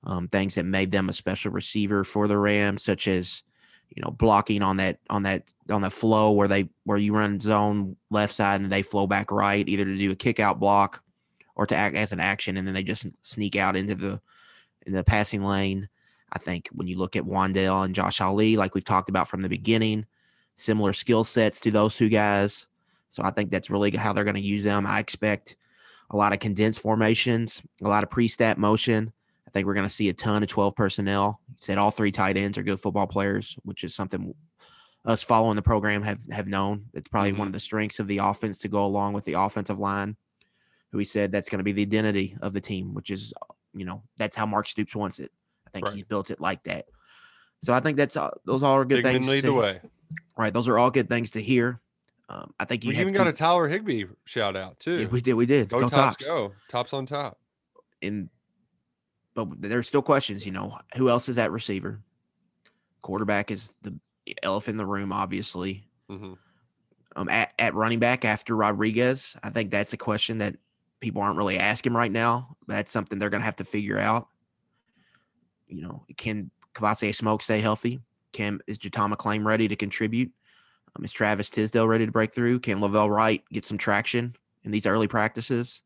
um, 0.05 0.29
things 0.29 0.55
that 0.57 0.65
made 0.65 0.91
them 0.91 1.09
a 1.09 1.13
special 1.13 1.53
receiver 1.53 2.05
for 2.05 2.29
the 2.29 2.39
Rams, 2.39 2.83
such 2.83 3.09
as 3.09 3.43
you 3.91 4.03
know 4.03 4.11
blocking 4.11 4.63
on 4.63 4.77
that 4.77 4.99
on 5.09 5.23
that 5.23 5.53
on 5.71 5.81
the 5.81 5.91
flow 5.91 6.33
where 6.33 6.49
they 6.49 6.69
where 6.85 6.99
you 6.99 7.15
run 7.15 7.41
zone 7.41 7.97
left 8.11 8.35
side 8.35 8.61
and 8.61 8.71
they 8.71 8.83
flow 8.83 9.07
back 9.07 9.31
right, 9.31 9.69
either 9.69 9.85
to 9.85 9.97
do 9.97 10.11
a 10.11 10.17
kick 10.17 10.41
out 10.41 10.61
block 10.61 11.03
or 11.59 11.67
to 11.67 11.77
act 11.77 11.97
as 11.97 12.13
an 12.13 12.21
action, 12.21 12.57
and 12.57 12.67
then 12.67 12.75
they 12.75 12.85
just 12.85 13.07
sneak 13.21 13.57
out 13.57 13.77
into 13.77 13.95
the 13.95 14.21
in 14.87 14.93
the 14.95 15.05
passing 15.05 15.43
lane. 15.43 15.89
I 16.33 16.39
think 16.39 16.69
when 16.73 16.87
you 16.87 16.97
look 16.97 17.17
at 17.17 17.25
Wan'Dale 17.25 17.85
and 17.85 17.95
Josh 17.95 18.21
Ali, 18.21 18.57
like 18.57 18.75
we've 18.75 18.85
talked 18.85 19.09
about 19.09 19.29
from 19.29 19.43
the 19.43 19.49
beginning, 19.49 20.07
similar 20.57 20.93
skill 20.93 21.25
sets 21.25 21.61
to 21.61 21.71
those 21.71 21.97
two 21.97 22.09
guys. 22.09 22.67
So 23.09 23.23
I 23.23 23.31
think 23.31 23.51
that's 23.51 23.71
really 23.71 23.91
how 23.97 24.13
they're 24.13 24.25
going 24.25 24.35
to 24.35 24.41
use 24.41 24.65
them. 24.65 24.87
I 24.87 25.01
expect 25.01 25.57
a 26.11 26.17
lot 26.17 26.33
of 26.33 26.39
condensed 26.39 26.81
formations, 26.81 27.63
a 27.83 27.89
lot 27.89 28.05
of 28.05 28.11
pre-stat 28.11 28.59
motion. 28.59 29.13
I 29.47 29.51
think 29.51 29.67
we're 29.67 29.75
going 29.75 29.87
to 29.87 29.93
see 29.93 30.11
a 30.11 30.15
ton 30.15 30.43
of 30.43 30.49
12 30.49 30.77
personnel. 30.77 31.41
He 31.49 31.57
said 31.61 31.79
all 31.79 31.91
three 31.91 32.13
tight 32.13 32.37
ends 32.37 32.59
are 32.59 32.63
good 32.63 32.79
football 32.79 33.07
players, 33.07 33.57
which 33.65 33.83
is 33.83 33.95
something 33.95 34.35
us 35.07 35.23
following 35.23 35.57
the 35.57 35.63
program 35.63 36.03
have 36.03 36.21
have 36.31 36.49
known. 36.49 36.85
It's 36.93 37.09
probably 37.09 37.33
one 37.33 37.41
mm-hmm. 37.41 37.47
of 37.49 37.53
the 37.55 37.61
strengths 37.61 37.99
of 37.99 38.09
the 38.09 38.19
offense 38.19 38.59
to 38.59 38.69
go 38.69 38.85
along 38.85 39.15
with 39.15 39.25
the 39.25 39.35
offensive 39.35 39.79
line. 39.79 40.17
Who 40.93 40.99
he 40.99 41.05
said 41.05 41.33
that's 41.33 41.49
going 41.51 41.59
to 41.59 41.65
be 41.65 41.73
the 41.73 41.83
identity 41.83 42.37
of 42.41 42.53
the 42.55 42.61
team, 42.61 42.95
which 42.95 43.11
is 43.11 43.33
you 43.75 43.85
know 43.85 44.03
that's 44.17 44.35
how 44.37 44.47
Mark 44.47 44.69
Stoops 44.69 44.95
wants 44.95 45.19
it. 45.19 45.31
I 45.67 45.71
think 45.71 45.87
Right. 45.87 45.95
he's 45.95 46.05
built 46.05 46.31
it 46.31 46.41
like 46.41 46.65
that. 46.65 46.87
So 47.63 47.75
I 47.75 47.81
think 47.81 47.97
that's 47.99 48.17
all, 48.17 48.33
those 48.47 48.63
all 48.63 48.75
are 48.77 48.85
good 48.85 49.03
things. 49.05 49.29
lead 49.29 49.43
to- 49.43 49.49
the 49.49 49.53
way. 49.55 49.81
Right, 50.39 50.55
those 50.55 50.67
are 50.69 50.79
all 50.79 50.91
good 50.91 51.09
things 51.09 51.33
to 51.33 51.43
hear. 51.43 51.81
Um, 52.31 52.55
I 52.59 52.65
think 52.65 52.85
you 52.85 52.91
We 52.91 52.97
even 52.97 53.09
two- 53.13 53.19
got 53.19 53.27
a 53.27 53.33
Tyler 53.33 53.69
Higbee 53.69 54.05
shout 54.25 54.57
out 54.57 54.79
too. 54.81 55.01
Yeah, 55.01 55.07
we 55.09 55.21
did, 55.21 55.35
we 55.35 55.45
did. 55.47 55.69
go, 55.69 55.81
Go, 55.81 55.89
tops, 55.89 56.17
Tops. 56.19 56.25
go. 56.25 56.53
Tops 56.69 56.93
on 56.95 57.05
top. 57.05 57.39
And 58.01 58.31
but 59.35 59.61
there's 59.61 59.87
still 59.87 60.03
questions. 60.03 60.47
You 60.47 60.53
know, 60.53 60.79
who 60.97 61.09
else 61.11 61.29
is 61.29 61.37
at 61.39 61.53
receiver? 61.53 62.01
Quarterback 63.03 63.51
is 63.51 63.77
the 63.83 63.99
elephant 64.43 64.75
in 64.75 64.79
the 64.79 64.87
room, 64.87 65.13
obviously. 65.13 65.87
hmm 66.09 66.35
Um, 67.17 67.29
at, 67.29 67.53
at 67.59 67.75
running 67.75 67.99
back 67.99 68.25
after 68.25 68.55
Rodriguez, 68.57 69.37
I 69.43 69.51
think 69.51 69.71
that's 69.71 69.93
a 69.93 69.97
question 69.97 70.39
that 70.39 70.57
people 71.01 71.23
aren't 71.23 71.37
really 71.37 71.59
asking 71.59 71.95
right 71.95 72.11
now. 72.11 72.57
That's 72.67 72.91
something 72.91 73.19
they're 73.19 73.31
going 73.31 73.41
to 73.41 73.47
have 73.47 73.57
to 73.57 73.65
figure 73.65 73.99
out. 73.99 74.29
You 75.67 75.83
know, 75.83 76.05
can 76.17 76.51
Kavosiey 76.75 77.15
Smoke 77.15 77.43
stay 77.43 77.61
healthy? 77.61 78.01
Can 78.33 78.61
is 78.67 78.79
JuTahn 78.79 79.13
McClain 79.13 79.45
ready 79.45 79.69
to 79.69 79.77
contribute? 79.77 80.33
Um, 80.97 81.05
is 81.05 81.13
Travis 81.13 81.51
Tisdale 81.51 81.87
ready 81.87 82.07
to 82.07 82.13
break 82.13 82.35
through? 82.35 82.61
Can 82.61 82.79
La'Vell 82.79 83.11
Wright 83.11 83.43
get 83.53 83.67
some 83.67 83.79
traction 83.79 84.35
in 84.65 84.71
these 84.71 84.87
early 84.87 85.09
practices? 85.09 85.83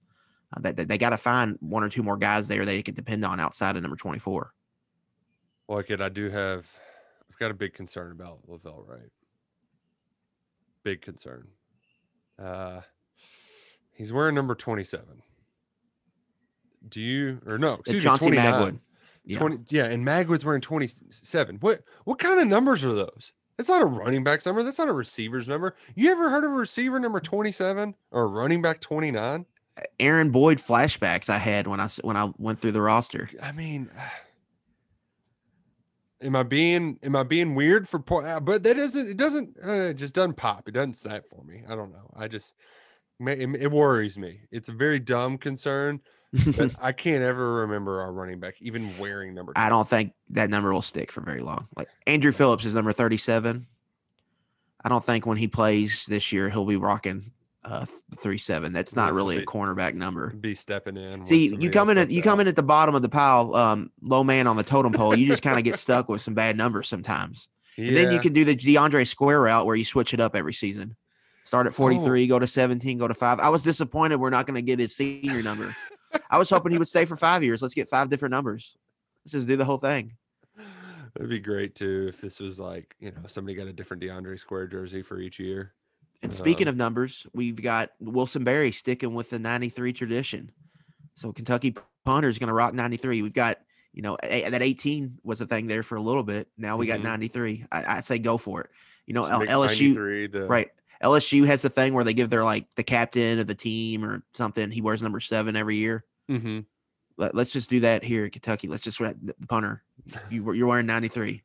Uh, 0.55 0.61
that 0.61 0.77
that 0.77 0.89
they 0.89 0.99
got 0.99 1.11
to 1.11 1.17
find 1.17 1.57
one 1.61 1.83
or 1.83 1.89
two 1.89 2.03
more 2.03 2.17
guys 2.17 2.47
there 2.47 2.65
they 2.65 2.83
can 2.83 2.95
depend 2.95 3.25
on 3.25 3.41
outside 3.41 3.77
of 3.77 3.83
number 3.83 3.97
twenty 3.97 4.19
four. 4.19 4.53
Like 5.69 5.91
it, 5.91 6.01
I 6.01 6.09
do 6.09 6.29
have. 6.31 6.71
I've 7.31 7.39
got 7.39 7.51
a 7.51 7.55
big 7.55 7.75
concern 7.75 8.13
about 8.13 8.41
La'Vell 8.49 8.87
Wright. 8.87 9.11
Big 10.85 11.01
concern. 11.01 11.49
Uh, 12.39 12.81
he's 13.95 14.13
wearing 14.13 14.35
number 14.35 14.55
twenty-seven. 14.55 15.23
Do 16.89 17.01
you 17.01 17.41
or 17.47 17.59
no? 17.59 17.75
Excuse 17.75 18.05
me, 18.05 18.09
Chauncey 18.09 18.27
29. 18.31 18.53
Magwood. 18.53 18.79
Yeah. 19.25 19.39
20 19.39 19.59
yeah, 19.69 19.85
and 19.85 20.05
Magwood's 20.05 20.45
wearing 20.45 20.61
27. 20.61 21.59
What 21.61 21.83
what 22.05 22.19
kind 22.19 22.41
of 22.41 22.49
numbers 22.49 22.85
are 22.85 22.93
those? 22.93 23.33
That's 23.57 23.69
not 23.69 23.83
a 23.83 23.87
running 23.87 24.25
back's 24.25 24.47
number. 24.47 24.63
That's 24.63 24.79
not 24.79 24.89
a 24.89 24.93
receiver's 24.93 25.47
number. 25.47 25.77
You 25.95 26.11
ever 26.11 26.31
heard 26.31 26.45
of 26.45 26.51
a 26.51 26.55
receiver 26.55 26.99
number 26.99 27.21
27 27.21 27.95
or 28.11 28.23
a 28.23 28.27
running 28.27 28.63
back 28.63 28.81
29? 28.81 29.47
Aaron 30.01 30.31
Boyd 30.31 30.59
flashbacks 30.59 31.31
I 31.31 31.39
had 31.39 31.67
when 31.67 31.81
I 31.81 31.89
when 32.03 32.17
I 32.17 32.33
went 32.39 32.59
through 32.59 32.73
the 32.73 32.83
roster. 32.83 33.29
I 33.41 33.53
mean, 33.53 33.91
am 36.21 36.35
I 36.35 36.43
being 36.43 36.99
am 37.03 37.15
I 37.15 37.23
being 37.23 37.55
weird 37.55 37.89
for 37.89 38.01
po- 38.01 38.25
uh, 38.25 38.41
but 38.41 38.63
that 38.65 38.77
isn't 38.77 39.11
it 39.11 39.17
doesn't 39.17 39.57
uh, 39.65 39.73
it 39.91 39.95
just 39.95 40.15
doesn't 40.15 40.35
pop. 40.35 40.69
It 40.69 40.73
doesn't 40.73 40.95
snap 40.95 41.27
for 41.29 41.45
me. 41.45 41.63
I 41.69 41.75
don't 41.75 41.93
know. 41.93 42.11
I 42.17 42.29
just 42.29 42.55
it, 43.29 43.63
it 43.63 43.71
worries 43.71 44.19
me. 44.19 44.41
It's 44.51 44.69
a 44.69 44.73
very 44.73 44.99
dumb 44.99 45.39
concern, 45.39 46.01
but 46.57 46.75
I 46.81 46.93
can't 46.93 47.23
ever 47.23 47.55
remember 47.55 48.01
our 48.01 48.13
running 48.13 48.41
back 48.41 48.55
even 48.61 48.97
wearing 48.99 49.35
number 49.35 49.53
I 49.57 49.69
don't 49.69 49.89
think 49.89 50.13
that 50.31 50.51
number 50.51 50.73
will 50.73 50.83
stick 50.83 51.13
for 51.13 51.21
very 51.21 51.43
long. 51.43 51.69
Like 51.77 51.89
Andrew 52.07 52.33
Phillips 52.33 52.65
is 52.65 52.75
number 52.75 52.93
37. 52.93 53.67
I 54.85 54.89
don't 54.89 55.05
think 55.05 55.27
when 55.27 55.39
he 55.39 55.49
plays 55.49 56.07
this 56.07 56.33
year 56.33 56.49
he'll 56.51 56.67
be 56.67 56.77
rocking 56.77 57.33
uh 57.65 57.87
37. 58.17 58.73
That's 58.73 58.97
not 58.97 59.13
really 59.13 59.37
a 59.37 59.45
cornerback 59.45 59.95
number. 59.95 60.31
be 60.31 60.55
stepping 60.55 60.97
in. 60.97 61.25
See, 61.25 61.57
you 61.61 61.71
come 61.71 61.91
in 61.91 61.99
at 61.99 62.11
you 62.11 62.23
come 62.23 62.41
in 62.41 62.49
at 62.49 62.57
the 62.57 62.63
bottom 62.63 62.95
of 62.95 63.03
the 63.03 63.09
pile, 63.09 63.55
um, 63.55 63.91
low 64.01 64.25
man 64.25 64.47
on 64.47 64.57
the 64.57 64.65
totem 64.65 64.93
pole. 64.93 65.17
You 65.17 65.27
just 65.27 65.43
kind 65.43 65.59
of 65.59 65.65
get 65.65 65.79
stuck 65.79 66.09
with 66.09 66.21
some 66.23 66.35
bad 66.35 66.57
numbers 66.57 66.89
sometimes. 66.89 67.49
And 67.77 67.97
then 67.97 68.13
you 68.13 68.21
can 68.21 68.33
do 68.33 68.45
the 68.45 68.55
DeAndre 68.55 69.07
Square 69.07 69.43
route 69.43 69.65
where 69.65 69.77
you 69.77 69.85
switch 69.85 70.13
it 70.13 70.21
up 70.21 70.37
every 70.37 70.53
season. 70.53 70.97
Start 71.45 71.67
at 71.67 71.73
43, 71.75 72.27
go 72.29 72.39
to 72.39 72.47
17, 72.47 72.99
go 72.99 73.09
to 73.09 73.15
five. 73.15 73.41
I 73.41 73.49
was 73.49 73.63
disappointed 73.63 74.17
we're 74.17 74.31
not 74.31 74.47
going 74.47 74.55
to 74.55 74.63
get 74.63 74.79
his 74.79 74.95
senior 74.97 75.43
number. 75.43 75.75
I 76.31 76.39
was 76.39 76.49
hoping 76.51 76.73
he 76.73 76.79
would 76.79 76.89
stay 76.89 77.05
for 77.05 77.17
five 77.17 77.43
years. 77.43 77.63
Let's 77.63 77.75
get 77.75 77.89
five 77.89 78.09
different 78.09 78.31
numbers. 78.33 78.77
Let's 79.25 79.33
just 79.33 79.47
do 79.47 79.57
the 79.57 79.65
whole 79.65 79.79
thing. 79.79 80.17
It'd 81.17 81.29
be 81.29 81.41
great 81.41 81.75
too 81.75 82.07
if 82.09 82.21
this 82.21 82.41
was 82.41 82.59
like, 82.59 82.95
you 82.99 83.11
know, 83.11 83.23
somebody 83.27 83.55
got 83.55 83.67
a 83.67 83.73
different 83.73 84.03
DeAndre 84.03 84.39
Square 84.39 84.69
jersey 84.69 85.03
for 85.03 85.19
each 85.19 85.39
year. 85.39 85.75
And 86.23 86.33
speaking 86.33 86.69
Um, 86.69 86.73
of 86.73 86.77
numbers, 86.77 87.27
we've 87.35 87.61
got 87.61 87.91
Wilson 88.01 88.45
Berry 88.45 88.71
sticking 88.71 89.13
with 89.13 89.31
the 89.31 89.39
93 89.39 89.93
tradition. 89.93 90.53
So 91.15 91.33
Kentucky 91.33 91.75
punter 92.07 92.29
is 92.29 92.39
going 92.39 92.49
to 92.49 92.55
rock 92.55 92.73
93. 92.73 93.21
We've 93.21 93.35
got, 93.35 93.59
you 93.93 94.01
know, 94.03 94.17
a- 94.23 94.49
that 94.49 94.63
18 94.63 95.19
was 95.25 95.41
a 95.41 95.47
thing 95.47 95.67
there 95.67 95.83
for 95.83 95.97
a 95.97 96.01
little 96.01 96.23
bit. 96.23 96.49
Now 96.57 96.77
we 96.79 96.87
got 96.87 97.01
Mhm. 97.01 97.05
93. 97.05 97.67
I, 97.71 97.97
I'd 97.99 98.05
say 98.05 98.19
go 98.19 98.39
for 98.39 98.63
it. 98.63 98.71
You 99.07 99.15
know, 99.15 99.25
LSU, 99.25 100.49
right? 100.49 100.71
LSU 101.03 101.47
has 101.47 101.65
a 101.65 101.69
thing 101.69 101.95
where 101.95 102.05
they 102.05 102.15
give 102.15 102.31
their 102.31 102.45
like 102.45 102.73
the 102.77 102.85
captain 102.85 103.39
of 103.39 103.47
the 103.47 103.55
team 103.55 104.05
or 104.05 104.23
something. 104.35 104.71
He 104.71 104.81
wears 104.81 105.03
number 105.03 105.21
seven 105.21 105.57
every 105.57 105.77
year. 105.77 106.05
Mhm. 106.31 106.67
Let, 107.17 107.35
us 107.35 107.53
just 107.53 107.71
do 107.71 107.81
that 107.81 108.03
here 108.05 108.25
in 108.25 108.31
Kentucky. 108.31 108.69
Let's 108.69 108.83
just 108.83 108.99
the 108.99 109.35
punter. 109.49 109.83
You 110.31 110.53
you're 110.55 110.69
wearing 110.69 110.87
93. 110.87 111.43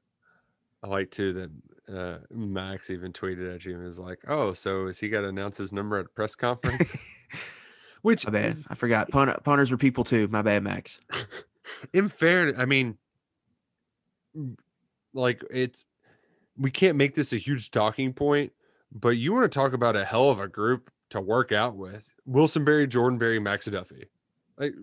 I 0.84 0.88
like 0.88 1.12
too 1.12 1.34
that 1.34 1.96
uh, 1.96 2.18
Max 2.32 2.90
even 2.90 3.12
tweeted 3.12 3.54
at 3.54 3.66
you 3.66 3.76
and 3.76 3.84
was 3.84 4.00
like, 4.00 4.20
"Oh, 4.28 4.54
so 4.54 4.88
is 4.88 5.00
he 5.00 5.10
got 5.10 5.22
to 5.22 5.28
announce 5.28 5.58
his 5.58 5.74
number 5.74 5.98
at 5.98 6.06
a 6.06 6.10
press 6.10 6.36
conference?" 6.36 6.96
Which, 8.02 8.26
My 8.26 8.32
bad. 8.32 8.64
I 8.70 8.76
forgot. 8.76 9.10
Punter, 9.10 9.38
punters 9.44 9.72
are 9.72 9.78
people 9.78 10.04
too. 10.04 10.28
My 10.28 10.42
bad, 10.42 10.64
Max. 10.64 11.00
in 11.94 12.10
fairness, 12.10 12.56
I 12.58 12.66
mean, 12.66 12.98
like 15.14 15.44
it's 15.50 15.86
we 16.58 16.72
can't 16.72 16.96
make 16.96 17.16
this 17.16 17.34
a 17.34 17.38
huge 17.38 17.72
talking 17.72 18.14
point, 18.14 18.52
but 18.92 19.10
you 19.10 19.34
want 19.34 19.52
to 19.52 19.56
talk 19.60 19.74
about 19.74 19.96
a 19.96 20.06
hell 20.06 20.30
of 20.30 20.40
a 20.40 20.48
group 20.48 20.92
to 21.10 21.22
work 21.22 21.52
out 21.52 21.76
with: 21.76 22.12
Wilson 22.26 22.64
Berry, 22.66 22.88
Jordan 22.88 23.20
Berry, 23.20 23.40
Max 23.40 23.66
Duffy. 23.66 24.06
Like 24.58 24.74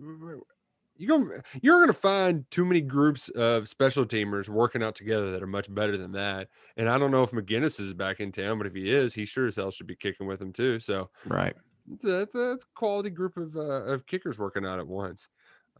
you 0.96 1.08
going 1.08 1.28
you're 1.60 1.78
going 1.78 1.88
to 1.88 1.92
find 1.92 2.48
too 2.50 2.64
many 2.64 2.80
groups 2.80 3.28
of 3.30 3.68
special 3.68 4.04
teamers 4.06 4.48
working 4.48 4.82
out 4.82 4.94
together 4.94 5.32
that 5.32 5.42
are 5.42 5.46
much 5.46 5.72
better 5.72 5.96
than 5.96 6.12
that. 6.12 6.48
And 6.76 6.88
I 6.88 6.98
don't 6.98 7.10
know 7.10 7.24
if 7.24 7.32
MacGinnis 7.32 7.80
is 7.80 7.92
back 7.94 8.20
in 8.20 8.30
town, 8.30 8.58
but 8.58 8.66
if 8.66 8.74
he 8.74 8.90
is, 8.92 9.12
he 9.12 9.24
sure 9.24 9.46
as 9.46 9.56
hell 9.56 9.70
should 9.72 9.88
be 9.88 9.96
kicking 9.96 10.26
with 10.26 10.40
him 10.40 10.52
too. 10.52 10.78
So 10.78 11.10
Right. 11.26 11.54
it's 11.92 12.04
a, 12.04 12.20
it's 12.20 12.34
a, 12.36 12.52
it's 12.52 12.64
a 12.64 12.78
quality 12.78 13.10
group 13.10 13.36
of 13.36 13.56
uh, 13.56 13.60
of 13.86 14.06
kickers 14.06 14.38
working 14.38 14.64
out 14.64 14.78
at 14.78 14.86
once. 14.86 15.28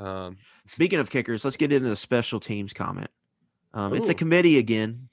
Um, 0.01 0.37
Speaking 0.67 0.99
of 0.99 1.11
kickers, 1.11 1.45
let's 1.45 1.57
get 1.57 1.73
into 1.73 1.89
the 1.89 1.95
special 1.97 2.41
teams 2.41 2.73
comment. 2.73 3.11
Um, 3.73 3.95
it's 3.95 4.09
a 4.09 4.15
committee 4.15 4.59
again. 4.59 5.09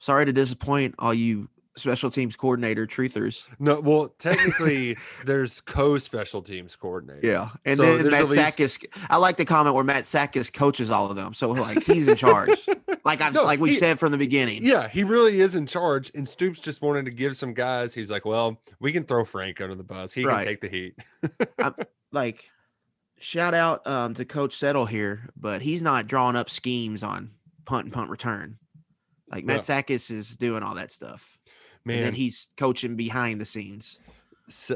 Sorry 0.00 0.26
to 0.26 0.32
disappoint 0.32 0.96
all 0.98 1.14
you 1.14 1.48
special 1.78 2.10
teams 2.10 2.36
coordinator 2.36 2.86
truthers. 2.86 3.48
no, 3.58 3.80
well, 3.80 4.08
technically, 4.18 4.96
there's 5.24 5.60
co-special 5.60 6.42
teams 6.42 6.76
coordinator. 6.76 7.26
Yeah, 7.26 7.48
and 7.64 7.76
So 7.78 7.96
then 7.98 8.10
Matt 8.10 8.22
at 8.22 8.28
least- 8.30 8.34
Sakis. 8.56 8.78
I 9.10 9.16
like 9.16 9.36
the 9.36 9.44
comment 9.44 9.74
where 9.74 9.84
Matt 9.84 10.06
Sakis 10.06 10.50
coaches 10.50 10.90
all 10.90 11.08
of 11.10 11.16
them, 11.16 11.34
so 11.34 11.50
like 11.50 11.82
he's 11.84 12.08
in 12.08 12.16
charge. 12.16 12.50
like 13.04 13.20
I've 13.20 13.34
No, 13.34 13.44
like 13.44 13.60
we 13.60 13.74
said 13.76 13.98
from 13.98 14.12
the 14.12 14.18
beginning. 14.18 14.60
Yeah, 14.62 14.88
he 14.88 15.04
really 15.04 15.40
is 15.40 15.56
in 15.56 15.66
charge. 15.66 16.10
And 16.14 16.28
Stoops 16.28 16.60
just 16.60 16.82
wanted 16.82 17.04
to 17.06 17.10
give 17.10 17.36
some 17.36 17.54
guys. 17.54 17.94
He's 17.94 18.10
like, 18.10 18.24
well, 18.24 18.60
we 18.80 18.92
can 18.92 19.04
throw 19.04 19.24
Frank 19.24 19.60
under 19.60 19.74
the 19.74 19.82
bus. 19.84 20.12
He 20.12 20.24
Right. 20.24 20.44
can 20.44 20.46
take 20.46 20.60
the 20.60 20.68
heat. 20.68 21.86
Like 22.12 22.44
shout 23.18 23.52
out 23.54 23.86
um, 23.86 24.14
to 24.14 24.24
Coach 24.24 24.54
Settle 24.56 24.86
here, 24.86 25.28
but 25.36 25.60
he's 25.60 25.82
not 25.82 26.06
drawing 26.06 26.36
up 26.36 26.48
schemes 26.48 27.02
on 27.02 27.32
punt 27.66 27.84
and 27.84 27.92
punt 27.92 28.08
return. 28.10 28.58
Like 29.30 29.44
Matt 29.44 29.56
No. 29.56 29.60
Sakis 29.62 30.10
is 30.10 30.36
doing 30.36 30.62
all 30.62 30.76
that 30.76 30.90
stuff, 30.90 31.38
and 31.84 31.94
Man, 31.94 32.02
then 32.02 32.14
he's 32.14 32.48
coaching 32.56 32.96
behind 32.96 33.40
the 33.40 33.44
scenes. 33.44 34.00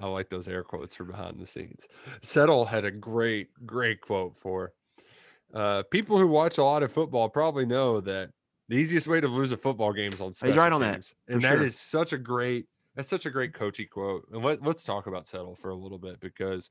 I 0.00 0.06
like 0.06 0.30
those 0.30 0.48
air 0.48 0.62
quotes 0.62 0.94
for 0.94 1.04
behind 1.04 1.38
the 1.38 1.46
scenes. 1.46 1.86
Settle 2.22 2.64
had 2.64 2.84
a 2.84 2.90
great, 2.90 3.48
great 3.66 4.00
quote 4.00 4.36
for 4.38 4.72
uh, 5.54 5.82
people 5.90 6.18
who 6.18 6.26
watch 6.26 6.58
a 6.58 6.64
lot 6.64 6.82
of 6.82 6.92
football 6.92 7.28
probably 7.28 7.66
know 7.66 8.00
that 8.00 8.30
the 8.68 8.76
easiest 8.76 9.08
way 9.08 9.20
to 9.20 9.28
lose 9.28 9.52
a 9.52 9.56
football 9.56 9.92
game 9.92 10.12
is 10.12 10.20
on 10.20 10.32
special 10.32 10.56
right 10.56 10.72
on 10.72 10.80
that, 10.80 10.94
teams. 10.94 11.14
for 11.26 11.32
and 11.34 11.42
that 11.42 11.56
sure. 11.56 11.66
is 11.66 11.78
such 11.78 12.12
a 12.12 12.18
great 12.18 12.66
that's 12.94 13.08
such 13.08 13.26
a 13.26 13.30
great 13.30 13.54
coachy 13.54 13.84
quote. 13.84 14.26
And 14.32 14.44
let, 14.44 14.62
let's 14.62 14.82
talk 14.82 15.06
about 15.06 15.26
Settle 15.26 15.56
for 15.56 15.70
a 15.70 15.74
little 15.74 15.98
bit 15.98 16.20
because 16.20 16.70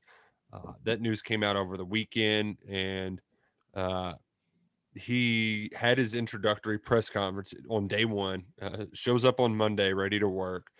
uh, 0.52 0.72
that 0.84 1.00
news 1.00 1.22
came 1.22 1.42
out 1.42 1.56
over 1.56 1.76
the 1.76 1.84
weekend 1.84 2.56
and 2.68 3.20
uh, 3.74 4.14
he 4.94 5.70
had 5.74 5.98
his 5.98 6.14
introductory 6.14 6.78
press 6.78 7.08
conference 7.08 7.54
on 7.68 7.88
day 7.88 8.04
one, 8.04 8.44
uh, 8.60 8.84
shows 8.92 9.24
up 9.24 9.40
on 9.40 9.54
Monday 9.54 9.92
ready 9.92 10.18
to 10.18 10.28
work 10.28 10.70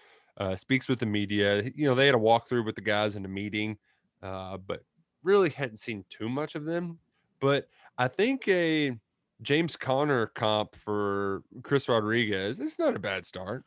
uh, 0.40 0.56
speaks 0.56 0.88
with 0.88 0.98
the 0.98 1.06
media. 1.06 1.62
You 1.74 1.86
know, 1.86 1.94
they 1.94 2.06
had 2.06 2.14
a 2.14 2.18
walkthrough 2.18 2.64
with 2.64 2.74
the 2.74 2.80
guys 2.80 3.14
in 3.14 3.22
the 3.22 3.28
meeting, 3.28 3.76
uh, 4.22 4.56
but 4.56 4.82
really 5.22 5.50
hadn't 5.50 5.76
seen 5.76 6.04
too 6.08 6.28
much 6.28 6.54
of 6.54 6.64
them. 6.64 6.98
But 7.40 7.68
I 7.98 8.08
think 8.08 8.48
a 8.48 8.96
James 9.42 9.76
Conner 9.76 10.26
comp 10.26 10.74
for 10.74 11.42
Chris 11.62 11.88
Rodriguez 11.88 12.58
is 12.58 12.78
not 12.78 12.96
a 12.96 12.98
bad 12.98 13.26
start. 13.26 13.64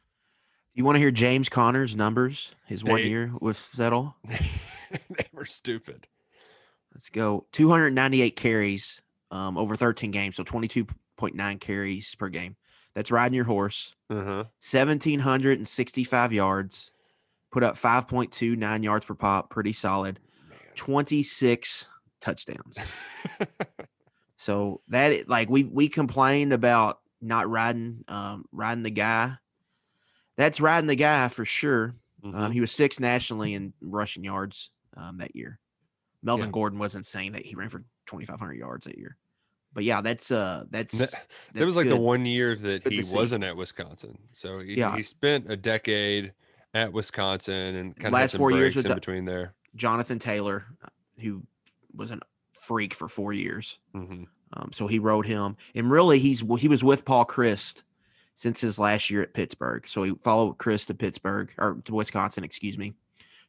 You 0.74 0.84
want 0.84 0.96
to 0.96 1.00
hear 1.00 1.12
James 1.12 1.50
Conner's 1.50 1.96
numbers? 1.96 2.56
His 2.66 2.84
one 2.84 3.04
year 3.04 3.32
with 3.40 3.58
Settle. 3.58 4.16
they 4.28 5.28
were 5.32 5.46
stupid. 5.46 6.08
Let's 6.92 7.12
go. 7.12 7.46
298 7.52 8.36
carries 8.36 9.03
um, 9.34 9.58
over 9.58 9.76
13 9.76 10.12
games, 10.12 10.36
so 10.38 10.44
22.9 10.44 11.60
carries 11.60 12.16
per 12.16 12.30
game. 12.30 12.56
That's 12.96 13.12
riding 13.12 13.34
your 13.36 13.46
horse. 13.46 13.96
Uh-huh. 14.10 14.46
1,765 14.62 16.32
yards. 16.32 16.92
Put 17.52 17.64
up 17.64 17.76
5.29 17.76 18.84
yards 18.84 19.06
per 19.06 19.16
pop. 19.16 19.50
Pretty 19.50 19.74
solid. 19.74 20.20
26 20.76 21.86
touchdowns. 22.22 22.78
So 24.38 24.82
that 24.90 25.30
like 25.30 25.50
we 25.50 25.64
we 25.64 25.88
complained 25.88 26.52
about 26.52 27.00
not 27.22 27.48
riding 27.48 28.04
um 28.10 28.44
riding 28.52 28.84
the 28.84 28.90
guy. 28.92 29.36
That's 30.36 30.60
riding 30.60 30.88
the 30.88 30.98
guy 30.98 31.30
for 31.30 31.46
sure. 31.46 31.96
Um, 32.24 32.34
Mhm. 32.34 32.52
he 32.54 32.60
was 32.60 32.72
sixth 32.74 33.00
nationally 33.00 33.54
in 33.54 33.74
rushing 33.80 34.26
yards 34.26 34.72
um, 34.98 35.20
that 35.20 35.34
year. 35.34 35.60
Melvin 36.22 36.48
Yeah. 36.48 36.52
Gordon 36.52 36.80
was 36.80 36.94
insane 36.96 37.32
that 37.34 37.46
he 37.46 37.56
ran 37.56 37.70
for 37.70 37.86
2,500 38.08 38.56
yards 38.56 38.86
that 38.86 38.98
year. 38.98 39.16
But 39.74 39.84
yeah, 39.84 40.02
that's 40.02 40.30
uh, 40.32 40.66
that's 40.70 40.98
That, 40.98 41.26
that 41.54 41.66
was 41.66 41.76
like 41.76 41.88
the 41.88 41.98
one 41.98 42.26
year 42.26 42.56
that 42.56 42.84
Good 42.84 42.94
he 42.94 43.04
wasn't 43.14 43.44
at 43.44 43.56
Wisconsin. 43.58 44.18
So 44.32 44.60
he, 44.60 44.76
Yeah. 44.78 44.96
he 44.96 45.02
spent 45.02 45.50
a 45.52 45.56
decade 45.58 46.34
at 46.74 46.94
Wisconsin 46.94 47.76
and 47.76 47.96
kind 47.96 48.08
of 48.08 48.14
Last 48.14 48.38
four 48.38 48.52
years 48.52 48.76
with 48.76 48.86
in 48.86 48.90
the- 48.90 48.96
between 48.96 49.26
there. 49.26 49.54
Jonathan 49.76 50.20
Taylor, 50.20 50.66
who 51.20 51.42
was 51.96 52.12
a 52.12 52.20
freak 52.60 52.94
for 52.94 53.08
four 53.08 53.34
years. 53.34 53.80
hmm 53.94 54.26
Um, 54.54 54.70
so 54.72 54.86
he 54.88 55.00
rode 55.00 55.26
him, 55.26 55.58
and 55.74 55.90
really, 55.90 56.20
he's 56.20 56.44
he 56.60 56.68
was 56.68 56.84
with 56.84 57.04
Paul 57.06 57.26
Chryst 57.26 57.82
since 58.36 58.62
his 58.62 58.78
last 58.78 59.10
year 59.10 59.24
at 59.24 59.34
Pittsburgh. 59.34 59.88
So 59.88 60.04
he 60.04 60.14
followed 60.22 60.58
Chryst 60.60 60.88
to 60.88 60.94
Pittsburgh 60.94 61.52
or 61.58 61.82
to 61.86 61.94
Wisconsin, 61.96 62.44
excuse 62.44 62.78
me. 62.78 62.94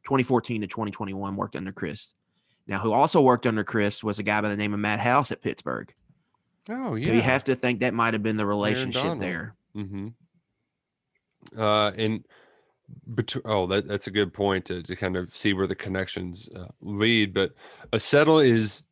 2014 0.05 0.61
to 0.63 0.67
2021 0.67 1.37
worked 1.37 1.57
under 1.57 1.73
Chryst. 1.73 2.15
Now, 2.67 2.79
who 2.79 2.93
also 2.93 3.21
worked 3.21 3.47
under 3.47 3.65
Chryst 3.65 4.03
was 4.03 4.19
a 4.19 4.23
guy 4.23 4.41
by 4.41 4.49
the 4.49 4.57
name 4.57 4.73
of 4.75 4.81
Matt 4.81 5.01
House 5.01 5.31
at 5.33 5.43
Pittsburgh. 5.43 5.93
Oh 6.69 6.91
So 6.91 6.95
yeah. 6.97 7.13
you 7.15 7.21
have 7.21 7.45
to 7.45 7.55
think 7.55 7.81
that 7.81 7.95
might 7.95 8.15
have 8.15 8.23
been 8.23 8.37
the 8.37 8.47
relationship 8.47 9.19
there. 9.19 9.55
Mm-hmm. 9.77 10.09
Uh, 11.59 11.91
and 11.91 12.25
bet- 13.07 13.37
oh, 13.45 13.67
that, 13.67 13.87
that's 13.87 14.07
a 14.07 14.11
good 14.11 14.33
point 14.33 14.65
to, 14.67 14.83
to 14.83 14.97
kind 14.97 15.17
of 15.17 15.35
see 15.37 15.53
where 15.53 15.67
the 15.67 15.75
connections 15.75 16.49
uh, 16.57 16.69
lead. 16.81 17.35
But 17.35 17.53
a 17.93 18.01
is 18.39 18.85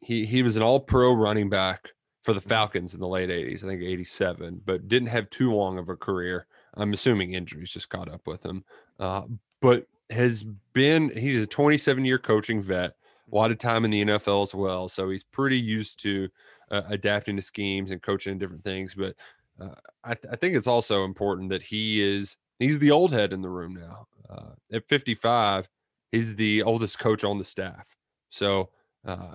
he 0.00 0.24
he 0.24 0.42
was 0.42 0.56
an 0.56 0.62
All 0.62 0.80
Pro 0.80 1.12
running 1.12 1.48
back 1.48 1.90
for 2.22 2.32
the 2.32 2.40
Falcons 2.40 2.94
in 2.94 3.00
the 3.00 3.08
late 3.08 3.30
'80s, 3.30 3.64
I 3.64 3.68
think 3.68 3.82
'87, 3.82 4.62
but 4.64 4.88
didn't 4.88 5.08
have 5.08 5.30
too 5.30 5.52
long 5.52 5.78
of 5.78 5.88
a 5.88 5.96
career. 5.96 6.46
I'm 6.74 6.92
assuming 6.92 7.34
injuries 7.34 7.70
just 7.70 7.88
caught 7.88 8.10
up 8.10 8.26
with 8.26 8.44
him. 8.44 8.64
Uh, 8.98 9.22
but 9.60 9.86
has 10.10 10.44
been 10.72 11.10
he's 11.16 11.44
a 11.44 11.46
27 11.46 12.04
year 12.04 12.18
coaching 12.18 12.60
vet, 12.60 12.94
a 13.30 13.34
lot 13.34 13.50
of 13.50 13.58
time 13.58 13.84
in 13.84 13.90
the 13.90 14.04
NFL 14.04 14.42
as 14.42 14.54
well, 14.54 14.88
so 14.88 15.08
he's 15.10 15.22
pretty 15.22 15.58
used 15.58 16.00
to 16.02 16.28
uh, 16.70 16.82
adapting 16.88 17.36
to 17.36 17.42
schemes 17.42 17.90
and 17.90 18.02
coaching 18.02 18.38
different 18.38 18.64
things. 18.64 18.94
But 18.94 19.14
uh, 19.60 19.74
I, 20.04 20.14
th- 20.14 20.32
I 20.32 20.36
think 20.36 20.54
it's 20.54 20.66
also 20.66 21.04
important 21.04 21.50
that 21.50 21.62
he 21.62 22.02
is 22.02 22.36
he's 22.58 22.78
the 22.78 22.90
old 22.90 23.12
head 23.12 23.32
in 23.32 23.42
the 23.42 23.48
room 23.48 23.74
now. 23.74 24.06
Uh, 24.28 24.52
at 24.72 24.88
55, 24.88 25.68
he's 26.12 26.36
the 26.36 26.62
oldest 26.62 26.98
coach 26.98 27.24
on 27.24 27.38
the 27.38 27.44
staff. 27.44 27.96
So, 28.30 28.70
uh, 29.04 29.34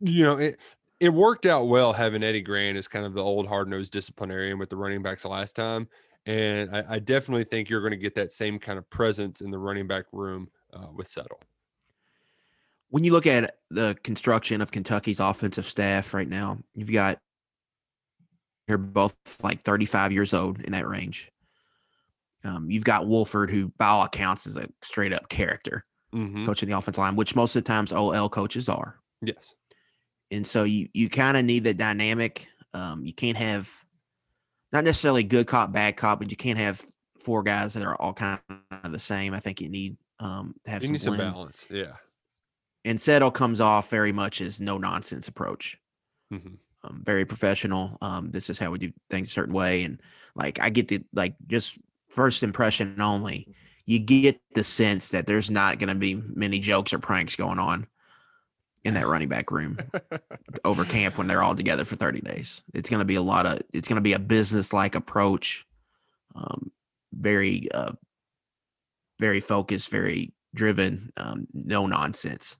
you 0.00 0.22
know, 0.22 0.38
it 0.38 0.58
it 0.98 1.10
worked 1.10 1.46
out 1.46 1.68
well 1.68 1.92
having 1.92 2.22
Eddie 2.22 2.42
Gran 2.42 2.76
as 2.76 2.88
kind 2.88 3.06
of 3.06 3.14
the 3.14 3.22
old 3.22 3.46
hard 3.46 3.68
nosed 3.68 3.92
disciplinarian 3.92 4.58
with 4.58 4.70
the 4.70 4.76
running 4.76 5.02
backs 5.02 5.24
last 5.24 5.56
time. 5.56 5.88
And 6.26 6.74
I, 6.74 6.84
I 6.90 6.98
definitely 6.98 7.44
think 7.44 7.70
you're 7.70 7.80
going 7.80 7.92
to 7.92 7.96
get 7.96 8.14
that 8.16 8.32
same 8.32 8.58
kind 8.58 8.78
of 8.78 8.88
presence 8.90 9.40
in 9.40 9.50
the 9.50 9.58
running 9.58 9.86
back 9.86 10.04
room 10.12 10.48
uh, 10.72 10.88
with 10.94 11.08
Settle. 11.08 11.40
When 12.90 13.04
you 13.04 13.12
look 13.12 13.26
at 13.26 13.56
the 13.70 13.96
construction 14.02 14.60
of 14.60 14.70
Kentucky's 14.72 15.20
offensive 15.20 15.64
staff 15.64 16.12
right 16.12 16.28
now, 16.28 16.58
you've 16.74 16.92
got 16.92 17.18
they're 18.68 18.78
both 18.78 19.16
like 19.42 19.62
35 19.64 20.12
years 20.12 20.32
old 20.34 20.60
in 20.60 20.72
that 20.72 20.86
range. 20.86 21.30
Um, 22.44 22.70
you've 22.70 22.84
got 22.84 23.06
Wolford, 23.06 23.50
who 23.50 23.68
by 23.78 23.86
all 23.86 24.04
accounts 24.04 24.46
is 24.46 24.56
a 24.56 24.68
straight 24.82 25.12
up 25.12 25.28
character 25.28 25.84
Mm-hmm. 26.12 26.44
coaching 26.44 26.68
the 26.68 26.76
offensive 26.76 26.98
line, 27.00 27.14
which 27.14 27.36
most 27.36 27.54
of 27.54 27.62
the 27.62 27.68
times 27.68 27.92
OL 27.92 28.28
coaches 28.28 28.68
are. 28.68 28.98
Yes. 29.22 29.54
and 30.32 30.44
so 30.44 30.64
you 30.64 30.88
you 30.92 31.08
kind 31.08 31.36
of 31.36 31.44
need 31.44 31.62
that 31.64 31.76
dynamic. 31.76 32.48
Um, 32.74 33.04
you 33.04 33.12
can't 33.12 33.36
have 33.36 33.70
not 34.72 34.82
necessarily 34.84 35.22
good 35.22 35.46
cop, 35.46 35.72
bad 35.72 35.96
cop, 35.96 36.18
but 36.18 36.32
you 36.32 36.36
can't 36.36 36.58
have 36.58 36.82
four 37.22 37.44
guys 37.44 37.74
that 37.74 37.84
are 37.84 37.94
all 38.02 38.12
kind 38.12 38.40
of 38.82 38.90
the 38.90 38.98
same. 38.98 39.34
I 39.34 39.38
think 39.38 39.60
you 39.60 39.68
need 39.68 39.96
um, 40.18 40.56
to 40.64 40.70
have 40.72 40.82
You 40.82 40.98
some 40.98 41.16
balance. 41.16 41.64
Yeah. 41.70 41.92
And 42.84 43.00
Settle 43.00 43.30
comes 43.30 43.60
off 43.60 43.90
very 43.90 44.12
much 44.12 44.40
as 44.40 44.60
no 44.60 44.78
nonsense 44.78 45.28
approach. 45.28 45.78
hmm 46.30 46.54
Um, 46.82 47.02
very 47.04 47.26
professional. 47.26 47.98
Um, 48.00 48.30
this 48.30 48.48
is 48.48 48.58
how 48.58 48.70
we 48.70 48.78
do 48.78 48.92
things 49.10 49.28
a 49.28 49.32
certain 49.32 49.52
way, 49.52 49.84
and 49.84 50.00
like 50.34 50.58
I 50.60 50.70
get 50.70 50.88
the 50.88 51.04
like 51.12 51.34
just 51.46 51.78
first 52.08 52.42
impression 52.42 53.00
only. 53.00 53.48
You 53.86 53.98
get 53.98 54.40
the 54.54 54.64
sense 54.64 55.10
that 55.10 55.26
there's 55.26 55.50
not 55.50 55.78
going 55.78 55.88
to 55.88 55.94
be 55.94 56.14
many 56.14 56.60
jokes 56.60 56.92
or 56.92 56.98
pranks 56.98 57.36
going 57.36 57.58
on 57.58 57.86
in 58.84 58.94
that 58.94 59.06
running 59.06 59.28
back 59.28 59.50
room 59.50 59.78
over 60.64 60.84
camp 60.84 61.18
when 61.18 61.26
they're 61.26 61.42
all 61.42 61.54
together 61.54 61.84
for 61.84 61.96
30 61.96 62.20
days. 62.20 62.62
It's 62.72 62.88
going 62.88 63.00
to 63.00 63.04
be 63.04 63.16
a 63.16 63.22
lot 63.22 63.46
of, 63.46 63.58
it's 63.72 63.88
going 63.88 63.96
to 63.96 64.02
be 64.02 64.14
a 64.14 64.18
business 64.18 64.72
like 64.72 64.94
approach. 64.94 65.66
Um, 66.34 66.70
very, 67.12 67.68
uh, 67.74 67.92
very 69.18 69.40
focused, 69.40 69.90
very 69.90 70.32
driven, 70.54 71.12
um, 71.16 71.46
no 71.52 71.86
nonsense. 71.86 72.58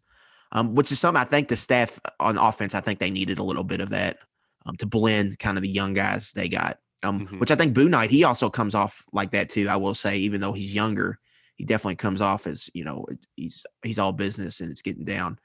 Um, 0.53 0.75
which 0.75 0.91
is 0.91 0.99
something 0.99 1.21
I 1.21 1.25
think 1.25 1.49
the 1.49 1.57
staff 1.57 2.01
on 2.19 2.37
offense, 2.37 2.75
I 2.75 2.81
think 2.81 2.99
they 2.99 3.11
needed 3.11 3.39
a 3.39 3.45
little 3.45 3.63
bit 3.63 3.81
of 3.81 3.91
that 3.91 4.19
um, 4.67 4.77
to 4.77 4.87
blend 4.87 5.39
kind 5.39 5.57
of 5.57 5.63
the 5.63 5.69
young 5.69 5.95
guys 5.95 6.33
they 6.33 6.49
got. 6.49 6.79
Um, 7.03 7.21
Mhm. 7.27 7.41
which 7.41 7.51
I 7.51 7.55
think 7.55 7.73
Boo 7.73 7.89
Knight, 7.89 8.11
he 8.11 8.25
also 8.25 8.51
comes 8.51 8.75
off 8.75 9.05
like 9.13 9.31
that 9.31 9.49
too. 9.49 9.69
I 9.69 9.77
will 9.77 9.95
say, 9.95 10.19
even 10.19 10.41
though 10.41 10.53
he's 10.53 10.75
younger, 10.75 11.19
he 11.55 11.65
definitely 11.65 11.97
comes 11.97 12.21
off 12.21 12.47
as 12.47 12.69
you 12.75 12.85
know 12.85 13.07
he's 13.37 13.65
he's 13.83 13.99
all 13.99 14.13
business 14.13 14.61
and 14.61 14.71
it's 14.71 14.83
getting 14.83 15.05
down 15.05 15.39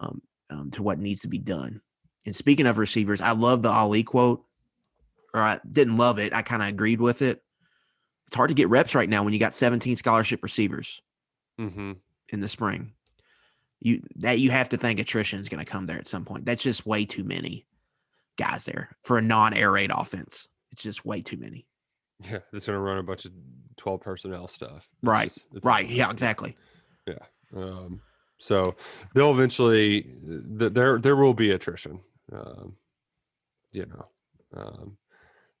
um, 0.00 0.22
um, 0.50 0.70
to 0.72 0.82
what 0.82 0.98
needs 0.98 1.22
to 1.22 1.28
be 1.28 1.38
done. 1.38 1.80
And 2.26 2.36
speaking 2.36 2.66
of 2.66 2.78
receivers, 2.78 3.20
I 3.20 3.32
love 3.32 3.62
the 3.62 3.70
Ali 3.70 4.02
quote, 4.02 4.44
or 5.34 5.40
I 5.40 5.60
didn't 5.70 5.96
love 5.96 6.18
it. 6.18 6.32
I 6.34 6.42
kind 6.42 6.62
of 6.62 6.68
agreed 6.68 7.00
with 7.00 7.22
it. 7.22 7.42
It's 8.26 8.36
hard 8.36 8.48
to 8.48 8.54
get 8.54 8.68
reps 8.68 8.94
right 8.94 9.08
now 9.08 9.24
when 9.24 9.32
you 9.32 9.40
got 9.40 9.54
17 9.54 9.96
scholarship 9.96 10.42
receivers 10.42 11.00
hmm 11.58 11.92
in 12.28 12.40
the 12.40 12.48
spring. 12.48 12.92
You 13.80 14.00
that 14.16 14.38
you 14.40 14.50
have 14.50 14.68
to 14.70 14.76
think 14.76 14.98
attrition 15.00 15.38
is 15.40 15.48
going 15.48 15.64
to 15.64 15.70
come 15.70 15.86
there 15.86 15.98
at 15.98 16.08
some 16.08 16.24
point. 16.24 16.44
That's 16.44 16.62
just 16.62 16.84
way 16.86 17.04
too 17.04 17.24
many 17.24 17.66
guys 18.36 18.64
there 18.64 18.96
for 19.02 19.18
a 19.18 19.22
non-air 19.22 19.70
raid 19.72 19.90
offense. 19.94 20.48
It's 20.72 20.82
just 20.82 21.04
way 21.04 21.22
too 21.22 21.36
many. 21.36 21.66
Yeah. 22.24 22.38
That's 22.52 22.66
going 22.66 22.76
to 22.76 22.80
run 22.80 22.98
a 22.98 23.02
bunch 23.04 23.24
of 23.24 23.32
12 23.76 24.00
personnel 24.00 24.48
stuff. 24.48 24.78
It's 24.78 24.88
Right, 25.02 25.28
just- 25.28 25.46
Right? 25.62 25.88
Yeah, 25.88 26.10
exactly. 26.10 26.56
Yeah. 27.06 27.18
Um, 27.56 28.00
so 28.38 28.74
they'll 29.14 29.30
eventually 29.32 30.02
th- 30.58 30.72
there 30.72 30.98
there 30.98 31.16
will 31.16 31.34
be 31.34 31.50
attrition. 31.52 32.00
Um, 32.32 32.76
you 33.72 33.86
know, 33.86 34.06
um, 34.56 34.96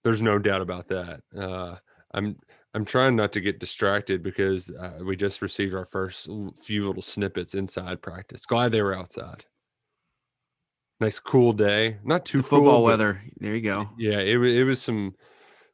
there's 0.04 0.22
no 0.22 0.38
doubt 0.38 0.60
about 0.62 0.88
that. 0.88 1.20
Uh, 1.36 1.76
I'm 2.12 2.36
I'm 2.78 2.84
trying 2.84 3.16
not 3.16 3.32
to 3.32 3.40
get 3.40 3.58
distracted 3.58 4.22
because 4.22 4.70
uh, 4.70 5.00
we 5.02 5.16
just 5.16 5.42
received 5.42 5.74
our 5.74 5.84
first 5.84 6.28
few 6.62 6.86
little 6.86 7.02
snippets 7.02 7.56
inside 7.56 8.00
practice. 8.00 8.46
Glad 8.46 8.70
they 8.70 8.82
were 8.82 8.94
outside. 8.96 9.44
Nice 11.00 11.18
cool 11.18 11.52
day, 11.52 11.96
not 12.04 12.24
too 12.24 12.38
The 12.38 12.44
football 12.44 12.76
cool, 12.76 12.84
weather. 12.84 13.20
There 13.40 13.52
you 13.52 13.62
go. 13.62 13.90
yeah, 13.98 14.20
it 14.20 14.36
was 14.36 14.52
it 14.52 14.62
was 14.62 14.80
some 14.80 15.16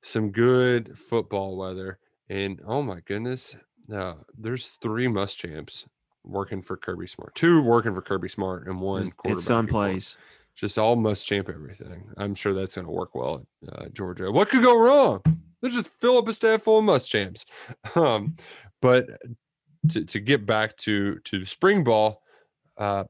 some 0.00 0.30
good 0.30 0.98
football 0.98 1.58
weather, 1.58 1.98
and 2.30 2.62
oh 2.66 2.80
my 2.80 3.00
goodness, 3.00 3.54
uh, 3.94 4.14
there's 4.38 4.78
three 4.80 5.06
Muschamps 5.06 5.86
working 6.24 6.62
for 6.62 6.78
Kirby 6.78 7.06
Smart, 7.06 7.34
two 7.34 7.60
working 7.60 7.94
for 7.94 8.00
Kirby 8.00 8.30
Smart, 8.30 8.66
and 8.66 8.80
one 8.80 9.10
quarterback. 9.10 9.36
his 9.36 9.44
son 9.44 9.66
plays. 9.66 10.16
Just 10.56 10.78
all 10.78 10.96
Muschamp 10.96 11.50
everything. 11.50 12.04
I'm 12.16 12.34
sure 12.34 12.54
that's 12.54 12.76
going 12.76 12.86
to 12.86 12.92
work 12.92 13.14
well 13.14 13.42
at 13.66 13.74
uh, 13.74 13.88
Georgia. 13.90 14.32
What 14.32 14.48
could 14.48 14.62
go 14.62 14.78
wrong? 14.78 15.20
Let's 15.64 15.76
just 15.76 15.88
fill 15.88 16.18
up 16.18 16.28
a 16.28 16.34
staff 16.34 16.60
full 16.60 16.78
of 16.78 16.84
Muschamps. 16.84 17.46
Um, 17.96 18.36
but 18.82 19.06
to, 19.88 20.04
to 20.04 20.20
get 20.20 20.44
back 20.44 20.76
to 20.78 21.18
to 21.20 21.46
spring 21.46 21.84
ball, 21.84 22.20
uh, 22.76 23.04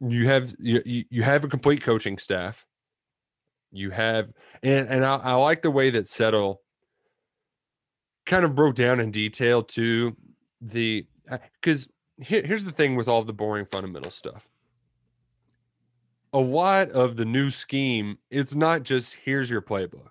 you 0.00 0.26
have 0.26 0.54
you, 0.58 1.04
you 1.08 1.22
have 1.22 1.42
a 1.42 1.48
complete 1.48 1.80
coaching 1.80 2.18
staff. 2.18 2.66
You 3.70 3.88
have 3.92 4.30
and 4.62 4.86
and 4.88 5.06
I, 5.06 5.16
I 5.16 5.32
like 5.32 5.62
the 5.62 5.70
way 5.70 5.88
that 5.88 6.06
Settle 6.06 6.60
kind 8.26 8.44
of 8.44 8.54
broke 8.54 8.74
down 8.74 9.00
in 9.00 9.10
detail 9.10 9.62
to 9.62 10.14
the 10.60 11.06
because 11.62 11.88
here, 12.18 12.42
here's 12.44 12.66
the 12.66 12.72
thing 12.72 12.94
with 12.94 13.08
all 13.08 13.24
the 13.24 13.32
boring 13.32 13.64
fundamental 13.64 14.10
stuff. 14.10 14.50
A 16.34 16.38
lot 16.38 16.90
of 16.90 17.16
the 17.16 17.24
new 17.24 17.48
scheme, 17.48 18.18
it's 18.30 18.54
not 18.54 18.82
just 18.82 19.14
here's 19.24 19.48
your 19.48 19.62
playbook. 19.62 20.10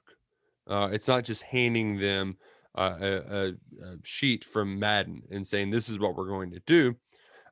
Uh, 0.72 0.90
it's 0.92 1.08
not 1.08 1.26
just 1.26 1.42
handing 1.44 2.00
them 2.00 2.38
uh, 2.76 2.98
a, 3.02 3.08
a, 3.36 3.54
sheet 4.04 4.46
from 4.46 4.80
Madden 4.80 5.24
and 5.30 5.46
saying 5.46 5.70
this 5.70 5.90
is 5.90 6.00
what 6.00 6.16
we're 6.16 6.30
going 6.30 6.52
to 6.52 6.62
do. 6.66 6.96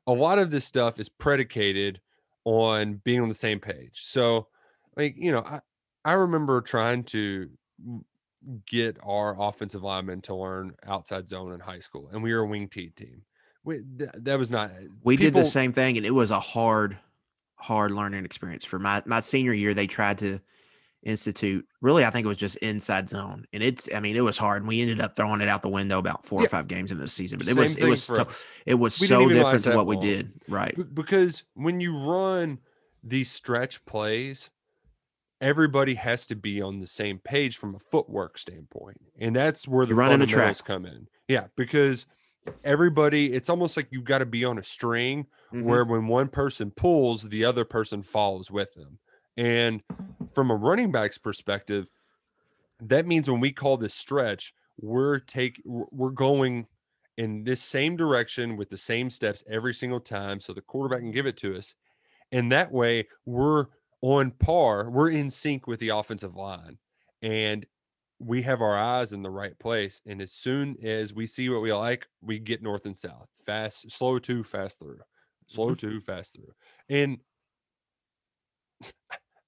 A 0.06 0.12
lot 0.12 0.38
of 0.38 0.50
this 0.50 0.64
stuff 0.64 0.98
is 0.98 1.10
predicated 1.10 2.00
on 2.44 3.02
being 3.04 3.20
on 3.20 3.28
the 3.28 3.34
same 3.34 3.60
page. 3.60 4.00
So, 4.02 4.48
like 4.96 5.14
you 5.18 5.30
know, 5.30 5.40
I 5.40 5.60
I 6.04 6.12
remember 6.12 6.62
trying 6.62 7.04
to 7.04 7.50
get 8.66 8.96
our 9.02 9.36
offensive 9.38 9.82
linemen 9.82 10.22
to 10.22 10.34
learn 10.34 10.72
outside 10.86 11.28
zone 11.28 11.52
in 11.52 11.60
high 11.60 11.80
school, 11.80 12.08
and 12.10 12.22
we 12.22 12.32
were 12.32 12.40
a 12.40 12.46
wing 12.46 12.68
T 12.68 12.88
team. 12.88 13.22
We, 13.62 13.82
th- 13.98 14.10
that 14.14 14.38
was 14.38 14.50
not. 14.50 14.70
We 15.04 15.18
did 15.18 15.34
the 15.34 15.44
same 15.44 15.74
thing, 15.74 15.98
and 15.98 16.06
it 16.06 16.12
was 16.12 16.30
a 16.30 16.40
hard, 16.40 16.98
hard 17.56 17.90
learning 17.90 18.24
experience. 18.24 18.64
For 18.64 18.78
my 18.78 19.02
my 19.04 19.20
senior 19.20 19.52
year, 19.52 19.74
they 19.74 19.86
tried 19.86 20.16
to 20.18 20.40
institute. 21.02 21.66
Really, 21.80 22.04
I 22.04 22.10
think 22.10 22.24
it 22.24 22.28
was 22.28 22.36
just 22.36 22.56
inside 22.58 23.08
zone, 23.08 23.46
and 23.52 23.62
it's. 23.62 23.88
I 23.94 24.00
mean, 24.00 24.16
it 24.16 24.20
was 24.20 24.36
hard. 24.38 24.62
And 24.62 24.68
we 24.68 24.80
ended 24.82 25.00
up 25.00 25.16
throwing 25.16 25.40
it 25.40 25.48
out 25.48 25.62
the 25.62 25.68
window 25.68 25.98
about 25.98 26.24
four 26.24 26.40
Yeah. 26.40 26.46
or 26.46 26.48
five 26.50 26.68
games 26.68 26.92
in 26.92 26.98
the 26.98 27.08
season, 27.08 27.38
but 27.38 27.46
it 27.48 27.54
Same 27.54 27.62
was 27.62 27.76
it 27.76 27.84
was 27.86 28.10
us. 28.10 28.44
it 28.66 28.74
was 28.74 28.94
so 28.94 29.28
different 29.28 29.64
to 29.64 29.74
what 29.74 29.86
we 29.86 29.96
did. 29.98 30.32
Right. 30.48 30.76
B- 30.76 30.82
because 30.82 31.44
when 31.54 31.80
you 31.80 31.96
run 31.96 32.58
these 33.02 33.30
stretch 33.30 33.84
plays, 33.86 34.50
everybody 35.40 35.94
has 35.94 36.26
to 36.26 36.36
be 36.36 36.60
on 36.60 36.80
the 36.80 36.86
same 36.86 37.18
page 37.18 37.56
from 37.56 37.74
a 37.74 37.78
footwork 37.78 38.36
standpoint, 38.38 38.98
and 39.18 39.34
that's 39.34 39.66
where 39.66 39.86
the 39.86 39.90
You're 39.90 39.98
running 39.98 40.20
a 40.20 40.26
track. 40.26 40.62
come 40.64 40.84
in. 40.84 41.08
Yeah, 41.28 41.46
because 41.56 42.06
everybody, 42.64 43.32
it's 43.32 43.48
almost 43.48 43.76
like 43.76 43.88
you've 43.90 44.04
got 44.04 44.18
to 44.18 44.26
be 44.26 44.44
on 44.44 44.58
a 44.58 44.62
string 44.62 45.26
Mhm. 45.52 45.62
where 45.64 45.84
when 45.84 46.06
one 46.08 46.28
person 46.28 46.70
pulls, 46.70 47.22
the 47.24 47.44
other 47.44 47.64
person 47.64 48.02
follows 48.02 48.50
with 48.50 48.74
them. 48.74 48.98
And 49.40 49.82
from 50.34 50.50
a 50.50 50.54
running 50.54 50.92
back's 50.92 51.16
perspective, 51.16 51.90
that 52.82 53.06
means 53.06 53.28
when 53.28 53.40
we 53.40 53.52
call 53.52 53.78
this 53.78 53.94
stretch, 53.94 54.52
we're 54.78 55.18
take 55.18 55.62
we're 55.64 56.10
going 56.10 56.66
in 57.16 57.42
this 57.42 57.62
same 57.62 57.96
direction 57.96 58.58
with 58.58 58.68
the 58.68 58.76
same 58.76 59.08
steps 59.08 59.42
every 59.48 59.72
single 59.72 59.98
time 59.98 60.40
so 60.40 60.52
the 60.52 60.60
quarterback 60.60 61.00
can 61.00 61.10
give 61.10 61.24
it 61.24 61.38
to 61.38 61.56
us. 61.56 61.74
And 62.32 62.52
that 62.52 62.70
way 62.70 63.08
we're 63.24 63.66
on 64.02 64.30
par, 64.32 64.90
we're 64.90 65.10
in 65.10 65.30
sync 65.30 65.66
with 65.66 65.80
the 65.80 65.88
offensive 65.88 66.36
line. 66.36 66.76
And 67.22 67.64
we 68.18 68.42
have 68.42 68.60
our 68.60 68.78
eyes 68.78 69.14
in 69.14 69.22
the 69.22 69.30
right 69.30 69.58
place. 69.58 70.02
And 70.06 70.20
as 70.20 70.32
soon 70.32 70.76
as 70.84 71.14
we 71.14 71.26
see 71.26 71.48
what 71.48 71.62
we 71.62 71.72
like, 71.72 72.06
we 72.20 72.38
get 72.38 72.62
north 72.62 72.84
and 72.84 72.96
south, 72.96 73.28
fast, 73.46 73.90
slow 73.90 74.18
to, 74.18 74.44
fast 74.44 74.78
through, 74.78 74.98
slow 75.46 75.68
mm-hmm. 75.68 75.88
to, 75.88 76.00
fast 76.00 76.34
through. 76.34 76.52
And 76.90 77.20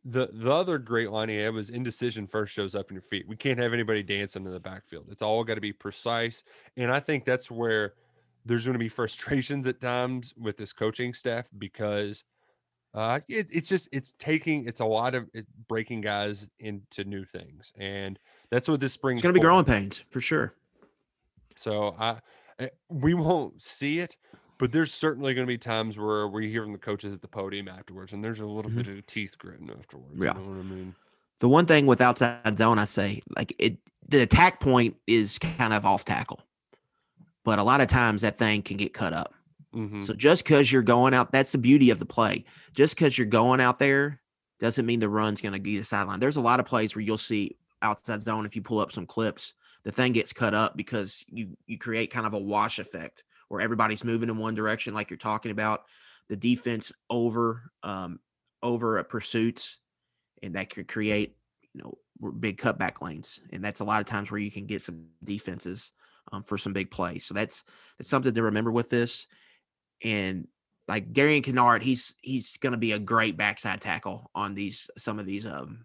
the 0.05 0.29
the 0.33 0.53
other 0.53 0.79
great 0.79 1.11
line 1.11 1.29
he 1.29 1.37
had 1.37 1.55
was 1.55 1.71
indecision 1.71 2.27
first 2.27 2.53
shows 2.53 2.75
up 2.75 2.91
in 2.91 2.95
your 2.95 3.03
feet. 3.03 3.27
We 3.29 3.37
can't 3.37 3.59
have 3.59 3.73
anybody 3.73 4.03
dancing 4.03 4.45
in 4.45 4.53
the 4.53 4.61
backfield. 4.61 5.07
It's 5.11 5.23
all 5.23 5.45
got 5.45 5.55
to 5.55 5.61
be 5.61 5.73
precise. 5.73 6.43
And 6.77 6.91
I 6.91 7.01
think 7.01 7.25
that's 7.25 7.51
where 7.51 7.95
there's 8.45 8.65
going 8.65 8.75
to 8.75 8.79
be 8.79 8.89
frustrations 8.89 9.67
at 9.67 9.81
times 9.81 10.35
with 10.37 10.57
this 10.57 10.73
coaching 10.73 11.15
staff 11.15 11.49
because 11.57 12.25
uh, 12.95 13.21
it, 13.29 13.47
it's 13.51 13.69
just 13.69 13.89
it's 13.93 14.13
taking 14.15 14.67
it's 14.67 14.81
a 14.81 14.85
lot 14.85 15.15
of 15.15 15.29
it, 15.33 15.47
breaking 15.69 16.01
guys 16.01 16.51
into 16.59 17.05
new 17.05 17.25
things, 17.25 17.73
and 17.79 18.19
that's 18.51 18.69
what 18.69 18.81
this 18.81 18.93
spring. 18.93 19.17
It's 19.17 19.23
going 19.23 19.35
to 19.35 19.41
be 19.41 19.45
growing 19.45 19.65
pains 19.65 20.05
for 20.11 20.21
sure. 20.21 20.55
So 21.57 21.95
I, 21.99 22.19
eh, 22.59 22.69
we 22.89 23.15
won't 23.15 23.63
see 23.63 23.99
it, 23.99 24.17
but 24.63 24.71
there's 24.71 24.95
certainly 24.95 25.35
going 25.35 25.45
to 25.45 25.53
be 25.53 25.59
times 25.59 25.99
where 25.99 26.29
we 26.29 26.49
hear 26.49 26.63
from 26.63 26.71
the 26.71 26.79
coaches 26.79 27.13
at 27.13 27.21
the 27.21 27.27
podium 27.27 27.67
afterwards, 27.67 28.13
and 28.13 28.23
there's 28.23 28.39
a 28.39 28.47
little 28.47 28.71
Mhm. 28.71 28.77
bit 28.77 28.87
of 28.87 29.05
teeth 29.07 29.37
gritting 29.37 29.69
afterwards. 29.69 30.15
Yeah. 30.17 30.39
You 30.39 30.41
know 30.45 30.51
what 30.51 30.59
I 30.61 30.63
mean? 30.63 30.95
The 31.41 31.49
one 31.49 31.67
thing 31.67 31.87
with 31.87 32.01
outside 32.01 32.57
zone, 32.57 32.79
I 32.79 32.85
say, 32.85 33.23
like 33.37 33.57
it, 33.59 33.79
the 34.09 34.23
attack 34.23 34.61
point 34.61 34.97
is 35.09 35.41
kind 35.41 35.75
of 35.75 35.85
off 35.85 36.05
tackle, 36.05 36.47
but 37.43 37.59
a 37.59 37.65
lot 37.65 37.81
of 37.81 37.89
times 37.89 38.23
that 38.23 38.39
thing 38.39 38.63
can 38.63 38.77
get 38.77 38.95
cut 38.95 39.13
up. 39.13 39.35
Mhm. 39.75 40.05
So 40.05 40.15
just 40.15 40.45
because 40.45 40.71
you're 40.71 40.83
going 40.83 41.13
out, 41.13 41.33
that's 41.33 41.51
the 41.51 41.59
beauty 41.59 41.91
of 41.91 41.99
the 41.99 42.07
play. 42.07 42.45
Just 42.73 42.95
because 42.95 43.19
you're 43.19 43.27
going 43.27 43.61
out 43.61 43.81
there 43.81 44.23
doesn't 44.61 44.87
mean 44.87 45.01
the 45.01 45.09
run's 45.09 45.41
going 45.41 45.55
to 45.55 45.61
be 45.61 45.77
the 45.77 45.83
sideline. 45.83 46.21
There's 46.21 46.37
a 46.37 46.41
lot 46.41 46.61
of 46.61 46.67
plays 46.67 46.95
where 46.95 47.03
you'll 47.03 47.19
see 47.19 47.57
outside 47.83 48.21
zone. 48.21 48.47
If 48.47 48.55
you 48.55 48.63
pull 48.63 48.79
up 48.79 48.93
some 48.93 49.07
clips, 49.07 49.55
the 49.83 49.91
thing 49.91 50.13
gets 50.13 50.33
cut 50.33 50.55
up 50.55 50.77
because 50.77 51.25
you 51.27 51.57
you 51.67 51.79
create 51.79 52.13
kind 52.13 52.29
of 52.29 52.33
a 52.35 52.39
wash 52.39 52.79
effect 52.79 53.25
where 53.53 53.61
everybody's 53.61 54.05
moving 54.05 54.31
in 54.31 54.39
one 54.39 54.55
direction, 54.55 54.95
like 54.95 55.11
you're 55.11 55.17
talking 55.19 55.51
about. 55.51 55.83
The 56.29 56.37
defense 56.37 56.93
over 57.11 57.71
um, 57.83 58.19
over 58.63 58.99
uh, 58.99 59.03
pursuits, 59.03 59.79
and 60.43 60.55
that 60.55 60.71
could 60.71 60.89
create 60.89 61.37
you 61.75 61.83
know 61.83 62.31
big 62.31 62.59
cutback 62.59 63.03
lanes, 63.03 63.41
and 63.53 63.63
that's 63.63 63.81
a 63.81 63.85
lot 63.85 64.01
of 64.01 64.07
times 64.07 64.31
where 64.31 64.41
you 64.41 64.51
can 64.51 64.67
get 64.67 64.83
some 64.83 65.05
defenses 65.23 65.93
um, 66.33 66.43
for 66.43 66.57
some 66.57 66.73
big 66.73 66.91
plays. 66.91 67.27
So 67.27 67.35
that's 67.35 67.65
that's 67.99 68.09
something 68.09 68.33
to 68.33 68.43
remember 68.43 68.73
with 68.73 68.89
this 68.89 69.27
and 70.03 70.47
like 70.89 71.13
Darian 71.13 71.43
Kinnard, 71.43 71.83
he's 71.83 72.15
he's 72.21 72.57
going 72.57 72.73
to 72.73 72.79
be 72.79 72.93
a 72.93 72.99
great 72.99 73.37
backside 73.37 73.81
tackle 73.81 74.31
on 74.35 74.55
these 74.55 74.91
some 74.97 75.19
of 75.19 75.27
these 75.27 75.47
um 75.47 75.85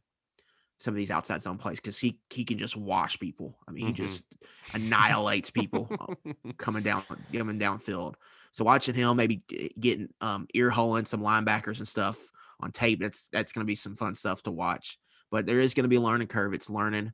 some 0.79 0.93
of 0.93 0.97
these 0.97 1.11
outside 1.11 1.41
zone 1.41 1.57
plays 1.57 1.79
because 1.79 1.99
he 1.99 2.19
he 2.29 2.43
can 2.45 2.57
just 2.57 2.75
wash 2.77 3.19
people. 3.19 3.57
I 3.67 3.71
mean, 3.71 3.87
he 3.87 3.93
Mhm. 3.93 3.95
just 3.95 4.35
annihilates 4.73 5.49
people 5.49 5.89
uh, 5.99 6.33
coming 6.57 6.83
down 6.83 7.03
coming 7.33 7.59
downfield. 7.59 8.15
So 8.51 8.63
watching 8.63 8.95
him 8.95 9.17
maybe 9.17 9.43
getting 9.79 10.09
um 10.21 10.47
ear 10.53 10.69
holing 10.69 11.05
some 11.05 11.21
linebackers 11.21 11.79
and 11.79 11.87
stuff 11.87 12.19
on 12.59 12.71
tape, 12.71 12.99
that's 13.01 13.27
that's 13.29 13.51
going 13.51 13.65
to 13.65 13.67
be 13.69 13.75
some 13.75 13.95
fun 13.95 14.13
stuff 14.15 14.43
to 14.43 14.51
watch. 14.51 14.97
But 15.31 15.45
there 15.45 15.59
is 15.59 15.73
going 15.73 15.83
to 15.83 15.89
be 15.89 15.97
a 15.97 16.01
learning 16.01 16.27
curve. 16.27 16.53
It's 16.53 16.69
learning. 16.69 17.11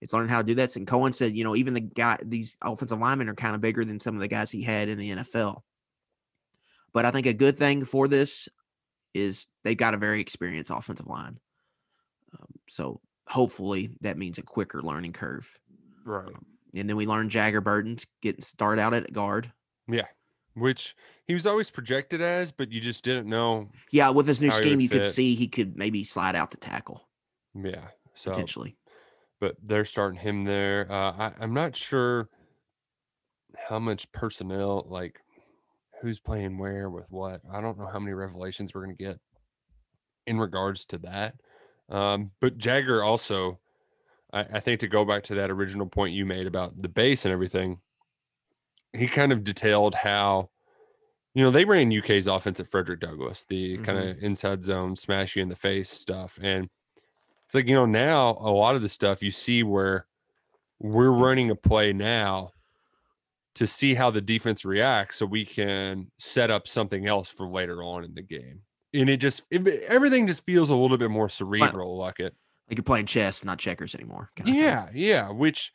It's 0.00 0.12
learning 0.12 0.28
how 0.28 0.42
to 0.42 0.46
do 0.46 0.54
this. 0.54 0.76
And 0.76 0.86
Coen 0.86 1.14
said, 1.14 1.36
you 1.36 1.42
know, 1.44 1.56
even 1.56 1.72
the 1.74 1.80
guy, 1.80 2.18
these 2.22 2.56
offensive 2.62 2.98
linemen 2.98 3.28
are 3.28 3.34
kind 3.34 3.54
of 3.54 3.60
bigger 3.62 3.84
than 3.84 3.98
some 3.98 4.14
of 4.14 4.20
the 4.20 4.28
guys 4.28 4.50
he 4.50 4.62
had 4.62 4.88
in 4.88 4.98
the 4.98 5.10
NFL. 5.10 5.62
But 6.92 7.04
I 7.04 7.10
think 7.10 7.26
a 7.26 7.34
good 7.34 7.56
thing 7.56 7.84
for 7.84 8.06
this 8.08 8.48
is 9.14 9.46
they've 9.64 9.76
got 9.76 9.94
a 9.94 9.98
very 9.98 10.20
experienced 10.20 10.70
offensive 10.70 11.06
line. 11.06 11.38
Um, 12.66 12.70
so 12.70 13.00
hopefully 13.28 13.90
that 14.00 14.18
means 14.18 14.38
a 14.38 14.42
quicker 14.42 14.82
learning 14.82 15.12
curve. 15.12 15.58
right. 16.04 16.32
And 16.74 16.88
then 16.88 16.96
we 16.96 17.06
learned 17.06 17.30
Jagger 17.30 17.62
Burton's 17.62 18.06
getting 18.20 18.42
start 18.42 18.78
out 18.78 18.92
at 18.92 19.10
guard. 19.12 19.50
Yeah. 19.88 20.06
Which 20.54 20.94
he 21.26 21.32
was 21.32 21.46
always 21.46 21.70
projected 21.70 22.20
as, 22.20 22.52
but 22.52 22.70
you 22.70 22.80
just 22.80 23.02
didn't 23.02 23.28
know. 23.28 23.70
Yeah, 23.90 24.10
with 24.10 24.26
his 24.26 24.40
new 24.42 24.50
scheme, 24.50 24.80
you 24.80 24.88
could 24.88 25.04
see 25.04 25.34
he 25.34 25.48
could 25.48 25.76
maybe 25.76 26.04
slide 26.04 26.36
out 26.36 26.50
the 26.50 26.56
tackle 26.58 27.08
Yeah. 27.54 27.86
So, 28.14 28.30
potentially. 28.30 28.76
but 29.40 29.56
they're 29.62 29.84
starting 29.84 30.18
him 30.18 30.42
there. 30.42 30.90
Uh, 30.90 31.12
I, 31.12 31.32
I'm 31.40 31.54
not 31.54 31.76
sure 31.76 32.28
how 33.68 33.78
much 33.78 34.10
personnel, 34.12 34.86
like 34.88 35.20
who's 36.02 36.18
playing 36.20 36.58
where 36.58 36.90
with 36.90 37.06
what. 37.10 37.40
I 37.50 37.60
don't 37.60 37.78
know 37.78 37.88
how 37.90 37.98
many 37.98 38.12
revelations 38.12 38.74
we're 38.74 38.84
going 38.84 38.96
to 38.96 39.04
get 39.04 39.18
in 40.26 40.38
regards 40.38 40.84
to 40.86 40.98
that. 40.98 41.36
Um, 41.88 42.32
but 42.40 42.58
Jagger 42.58 43.02
also, 43.02 43.60
I, 44.32 44.40
I 44.54 44.60
think 44.60 44.80
to 44.80 44.88
go 44.88 45.04
back 45.04 45.22
to 45.24 45.34
that 45.36 45.50
original 45.50 45.86
point 45.86 46.14
you 46.14 46.26
made 46.26 46.46
about 46.46 46.80
the 46.80 46.88
base 46.88 47.24
and 47.24 47.32
everything, 47.32 47.78
he 48.92 49.06
kind 49.06 49.32
of 49.32 49.44
detailed 49.44 49.94
how, 49.94 50.50
you 51.34 51.44
know, 51.44 51.50
they 51.50 51.64
ran 51.64 51.96
UK's 51.96 52.26
offense 52.26 52.60
at 52.60 52.68
Frederick 52.68 53.00
Douglass, 53.00 53.44
the 53.48 53.78
kind 53.78 53.98
of 53.98 54.18
inside 54.22 54.64
zone, 54.64 54.96
smash 54.96 55.36
you 55.36 55.42
in 55.42 55.48
the 55.48 55.56
face 55.56 55.90
stuff. 55.90 56.38
And 56.42 56.68
it's 57.44 57.54
like, 57.54 57.68
you 57.68 57.74
know, 57.74 57.86
now 57.86 58.30
a 58.40 58.50
lot 58.50 58.74
of 58.74 58.82
the 58.82 58.88
stuff 58.88 59.22
you 59.22 59.30
see 59.30 59.62
where 59.62 60.06
we're 60.78 61.10
running 61.10 61.50
a 61.50 61.54
play 61.54 61.92
now 61.92 62.52
to 63.54 63.66
see 63.66 63.94
how 63.94 64.10
the 64.10 64.20
defense 64.20 64.64
reacts 64.64 65.16
so 65.16 65.26
we 65.26 65.44
can 65.44 66.10
set 66.18 66.50
up 66.50 66.68
something 66.68 67.06
else 67.06 67.28
for 67.28 67.46
later 67.46 67.82
on 67.82 68.04
in 68.04 68.14
the 68.14 68.22
game. 68.22 68.60
And 69.00 69.10
it 69.10 69.18
just, 69.18 69.42
it, 69.50 69.66
everything 69.88 70.26
just 70.26 70.44
feels 70.44 70.70
a 70.70 70.74
little 70.74 70.96
bit 70.96 71.10
more 71.10 71.28
cerebral, 71.28 71.96
like 71.96 72.20
it. 72.20 72.34
Like 72.68 72.78
you're 72.78 72.84
playing 72.84 73.06
chess, 73.06 73.44
not 73.44 73.58
checkers 73.58 73.94
anymore. 73.94 74.30
Yeah, 74.44 74.88
yeah. 74.92 75.30
Which, 75.30 75.72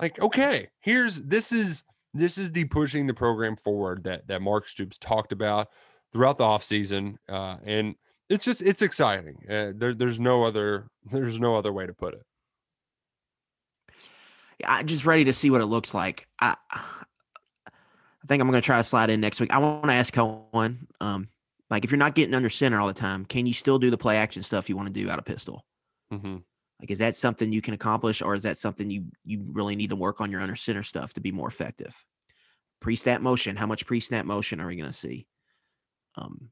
like, 0.00 0.20
okay, 0.20 0.68
here's 0.80 1.20
this 1.22 1.52
is 1.52 1.84
this 2.12 2.38
is 2.38 2.52
the 2.52 2.64
pushing 2.64 3.06
the 3.06 3.14
program 3.14 3.56
forward 3.56 4.04
that 4.04 4.26
that 4.28 4.42
Mark 4.42 4.66
Stoops 4.66 4.98
talked 4.98 5.32
about 5.32 5.68
throughout 6.12 6.38
the 6.38 6.44
offseason. 6.44 7.16
Uh, 7.28 7.56
and 7.64 7.94
it's 8.28 8.44
just 8.44 8.62
it's 8.62 8.82
exciting. 8.82 9.36
Uh, 9.48 9.72
there, 9.76 9.94
there's 9.94 10.18
no 10.18 10.44
other 10.44 10.88
there's 11.12 11.38
no 11.38 11.56
other 11.56 11.72
way 11.72 11.86
to 11.86 11.94
put 11.94 12.14
it. 12.14 12.22
Yeah, 14.60 14.72
I'm 14.72 14.86
just 14.86 15.04
ready 15.04 15.24
to 15.24 15.32
see 15.32 15.50
what 15.50 15.60
it 15.60 15.66
looks 15.66 15.94
like. 15.94 16.26
I 16.40 16.56
I 18.24 18.26
think 18.26 18.40
I'm 18.40 18.48
going 18.48 18.60
to 18.60 18.64
try 18.64 18.78
to 18.78 18.84
slide 18.84 19.10
in 19.10 19.20
next 19.20 19.38
week. 19.38 19.52
I 19.52 19.58
want 19.58 19.84
to 19.84 19.92
ask 19.92 20.14
Coen, 20.14 20.86
um, 21.00 21.28
like 21.70 21.84
if 21.84 21.90
you're 21.90 21.98
not 21.98 22.14
getting 22.14 22.34
under 22.34 22.50
center 22.50 22.80
all 22.80 22.86
the 22.86 22.94
time, 22.94 23.24
can 23.24 23.46
you 23.46 23.52
still 23.52 23.78
do 23.78 23.90
the 23.90 23.98
play 23.98 24.16
action 24.16 24.42
stuff 24.42 24.68
you 24.68 24.76
want 24.76 24.86
to 24.88 24.92
do 24.92 25.10
out 25.10 25.18
of 25.18 25.24
pistol? 25.24 25.64
hmm 26.10 26.38
Like, 26.80 26.90
is 26.90 26.98
that 26.98 27.16
something 27.16 27.52
you 27.52 27.62
can 27.62 27.74
accomplish, 27.74 28.22
or 28.22 28.34
is 28.34 28.42
that 28.42 28.58
something 28.58 28.90
you 28.90 29.06
you 29.24 29.44
really 29.52 29.76
need 29.76 29.90
to 29.90 29.96
work 29.96 30.20
on 30.20 30.30
your 30.30 30.40
under 30.40 30.56
center 30.56 30.82
stuff 30.82 31.14
to 31.14 31.20
be 31.20 31.32
more 31.32 31.48
effective? 31.48 32.04
Pre 32.80 32.96
snap 32.96 33.20
motion. 33.20 33.56
How 33.56 33.66
much 33.66 33.86
pre 33.86 34.00
snap 34.00 34.26
motion 34.26 34.60
are 34.60 34.66
we 34.66 34.76
going 34.76 34.90
to 34.90 34.96
see? 34.96 35.26
Um, 36.16 36.50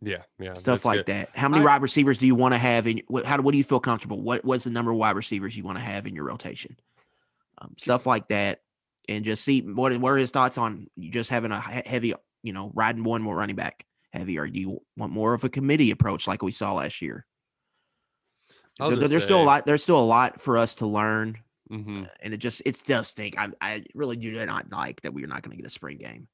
Yeah, 0.00 0.22
yeah. 0.38 0.54
stuff 0.54 0.84
like 0.84 0.98
good. 0.98 1.06
that. 1.06 1.30
How 1.36 1.48
many 1.48 1.62
I- 1.62 1.66
wide 1.66 1.82
receivers 1.82 2.18
do 2.18 2.26
you 2.26 2.34
want 2.34 2.54
to 2.54 2.58
have 2.58 2.86
in? 2.86 3.02
What, 3.08 3.24
how 3.24 3.36
do 3.36 3.42
what 3.42 3.52
do 3.52 3.58
you 3.58 3.64
feel 3.64 3.80
comfortable? 3.80 4.20
What 4.20 4.44
what's 4.44 4.64
the 4.64 4.70
number 4.70 4.92
of 4.92 4.98
wide 4.98 5.16
receivers 5.16 5.56
you 5.56 5.64
want 5.64 5.78
to 5.78 5.84
have 5.84 6.06
in 6.06 6.14
your 6.14 6.26
rotation? 6.26 6.76
Um, 7.58 7.74
stuff 7.78 8.06
like 8.06 8.28
that, 8.28 8.60
and 9.08 9.24
just 9.24 9.44
see 9.44 9.60
what 9.62 9.96
what 9.98 10.10
are 10.10 10.16
his 10.16 10.30
thoughts 10.30 10.58
on 10.58 10.88
just 10.98 11.30
having 11.30 11.50
a 11.52 11.60
heavy, 11.60 12.14
you 12.42 12.52
know, 12.52 12.70
riding 12.74 13.04
one 13.04 13.22
more 13.22 13.36
running 13.36 13.56
back 13.56 13.86
heavy, 14.14 14.38
or 14.38 14.46
do 14.46 14.58
you 14.58 14.80
want 14.96 15.12
more 15.12 15.34
of 15.34 15.44
a 15.44 15.48
committee 15.50 15.90
approach 15.90 16.26
like 16.26 16.42
we 16.42 16.52
saw 16.52 16.74
last 16.74 17.02
year? 17.02 17.26
So 18.78 18.96
there's 18.96 19.24
still 19.24 19.42
a 19.42 19.44
lot. 19.44 19.66
There's 19.66 19.82
still 19.82 20.00
a 20.00 20.04
lot 20.04 20.40
for 20.40 20.58
us 20.58 20.74
to 20.76 20.86
learn, 20.86 21.38
Mhm. 21.70 22.08
and 22.20 22.34
it 22.34 22.38
just 22.38 22.62
it 22.66 22.82
does 22.86 23.08
stink. 23.08 23.38
I 23.38 23.48
I 23.60 23.84
really 23.94 24.16
do 24.16 24.32
not 24.46 24.70
like 24.72 25.02
that 25.02 25.12
we're 25.14 25.26
not 25.28 25.42
going 25.42 25.56
to 25.56 25.62
get 25.62 25.66
a 25.66 25.70
spring 25.70 25.98
game. 25.98 26.28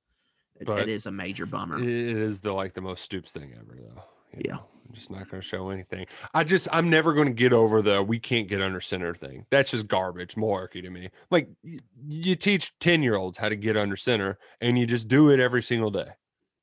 It- 0.60 0.66
that 0.66 0.88
is 0.88 1.06
a 1.06 1.10
major 1.12 1.44
bummer. 1.46 1.78
It 1.78 1.88
is 1.88 2.40
the 2.40 2.52
like 2.52 2.72
the 2.74 2.80
most 2.80 3.02
Stoops 3.04 3.32
thing 3.32 3.52
ever, 3.54 3.76
though. 3.76 4.02
you 4.32 4.42
Yeah. 4.46 4.52
know, 4.54 4.64
I'm 4.88 4.94
just 4.94 5.10
not 5.10 5.28
going 5.30 5.40
to 5.42 5.46
show 5.46 5.70
anything. 5.70 6.06
I 6.34 6.44
just, 6.44 6.68
I'm 6.72 6.88
never 6.90 7.14
going 7.14 7.28
to 7.28 7.34
get 7.34 7.52
over 7.52 7.80
the 7.82 8.02
we 8.02 8.18
can't 8.18 8.46
get 8.48 8.60
under 8.62 8.80
center 8.80 9.14
thing. 9.14 9.46
That's 9.50 9.70
just 9.70 9.86
garbage, 9.88 10.34
malarkey 10.34 10.82
to 10.82 10.90
me. 10.90 11.10
Like 11.30 11.48
you 12.06 12.36
teach 12.36 12.78
10 12.78 13.02
year 13.02 13.16
olds 13.16 13.38
how 13.38 13.48
to 13.48 13.56
get 13.56 13.76
under 13.76 13.96
center 13.96 14.38
and 14.60 14.78
you 14.78 14.86
just 14.86 15.08
do 15.08 15.30
it 15.30 15.40
every 15.40 15.62
single 15.62 15.90
day. 15.90 16.08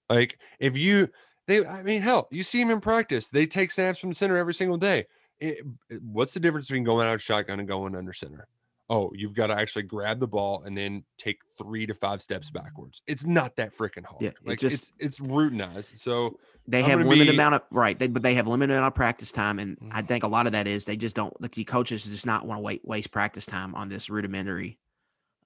Like 0.10 0.40
if 0.60 0.78
you, 0.78 1.10
they, 1.48 1.66
I 1.66 1.84
mean, 1.84 2.02
hell, 2.02 2.28
you 2.32 2.44
see 2.44 2.60
them 2.60 2.72
in 2.72 2.80
practice. 2.82 3.30
They 3.30 3.46
take 3.46 3.72
snaps 3.72 4.00
from 4.00 4.14
center 4.14 4.38
every 4.38 4.54
single 4.54 4.78
day. 4.78 5.06
It- 5.40 5.64
it- 5.90 6.02
what's 6.04 6.34
the 6.34 6.40
difference 6.40 6.68
between 6.68 6.84
going 6.84 7.08
out 7.08 7.22
shotgun 7.22 7.60
and 7.60 7.68
going 7.68 7.96
under 7.96 8.14
center? 8.14 8.48
Oh, 8.90 9.12
you've 9.14 9.34
got 9.34 9.48
to 9.48 9.54
actually 9.54 9.84
grab 9.84 10.22
the 10.22 10.28
ball 10.28 10.64
and 10.66 10.78
then 10.78 11.04
take 11.18 11.40
three 11.58 11.86
to 11.86 11.94
five 11.94 12.22
steps 12.22 12.50
backwards. 12.50 13.02
It's 13.06 13.26
not 13.26 13.58
that 13.58 13.76
freaking 13.76 14.06
hard. 14.06 14.22
Yeah, 14.22 14.30
it 14.30 14.36
like 14.46 14.60
just- 14.60 14.94
it's 14.98 15.20
it's 15.20 15.28
routinized. 15.30 15.98
So 16.00 16.40
They 16.70 16.82
I'm 16.84 16.90
have 16.92 17.00
limited 17.06 17.32
be- 17.32 17.36
amount 17.36 17.56
of 17.56 17.62
right, 17.70 18.00
they, 18.00 18.08
but 18.08 18.24
they 18.24 18.36
have 18.36 18.48
limited 18.48 18.74
amount 18.74 18.88
of 18.88 18.96
practice 18.96 19.34
time, 19.34 19.60
and 19.60 19.78
I 19.92 20.02
Mm. 20.04 20.08
think 20.08 20.24
a 20.24 20.28
lot 20.30 20.46
of 20.46 20.54
that 20.54 20.68
is 20.68 20.86
they 20.86 20.96
just 20.96 21.18
don't. 21.18 21.34
Like 21.42 21.52
the 21.52 21.66
coaches 21.66 22.06
just 22.06 22.26
not 22.26 22.48
want 22.48 22.60
to 22.60 22.64
wait 22.64 22.82
waste 22.86 23.12
practice 23.12 23.46
time 23.46 23.76
on 23.76 23.90
this 23.90 24.10
rudimentary 24.10 24.80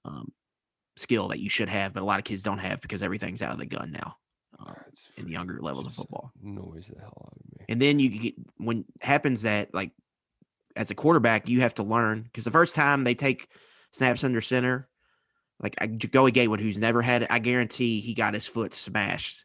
um, 0.04 0.32
skill 0.96 1.26
that 1.28 1.40
you 1.40 1.48
should 1.50 1.68
have, 1.68 1.92
but 1.94 2.02
a 2.02 2.06
lot 2.06 2.18
of 2.20 2.24
kids 2.24 2.42
don't 2.44 2.58
have 2.58 2.80
because 2.80 3.02
everything's 3.02 3.42
out 3.42 3.50
of 3.52 3.58
the 3.58 3.66
gun 3.66 3.90
now 3.92 4.16
uh, 4.60 4.74
it's 4.88 5.08
in 5.16 5.28
younger 5.28 5.58
levels 5.60 5.86
of 5.86 5.94
football. 5.94 6.32
Noise 6.42 6.88
the 6.94 7.00
hell 7.00 7.26
out 7.26 7.32
of 7.38 7.58
me. 7.58 7.64
And 7.68 7.80
then 7.80 7.98
you 7.98 8.10
get 8.10 8.34
when 8.58 8.84
happens 9.00 9.42
that 9.42 9.72
like 9.74 9.92
as 10.76 10.90
a 10.90 10.94
quarterback, 10.94 11.48
you 11.48 11.60
have 11.60 11.74
to 11.74 11.82
learn 11.82 12.22
because 12.22 12.44
the 12.44 12.50
first 12.50 12.74
time 12.74 13.04
they 13.04 13.14
take 13.14 13.48
snaps 13.90 14.24
under 14.24 14.40
center, 14.40 14.88
like 15.60 15.74
I- 15.80 15.86
Joey 15.86 16.30
Gatewood, 16.30 16.60
who's 16.60 16.78
never 16.78 17.02
had 17.02 17.22
it, 17.22 17.28
I 17.30 17.38
guarantee 17.38 18.00
he 18.00 18.14
got 18.14 18.34
his 18.34 18.46
foot 18.46 18.72
smashed 18.74 19.44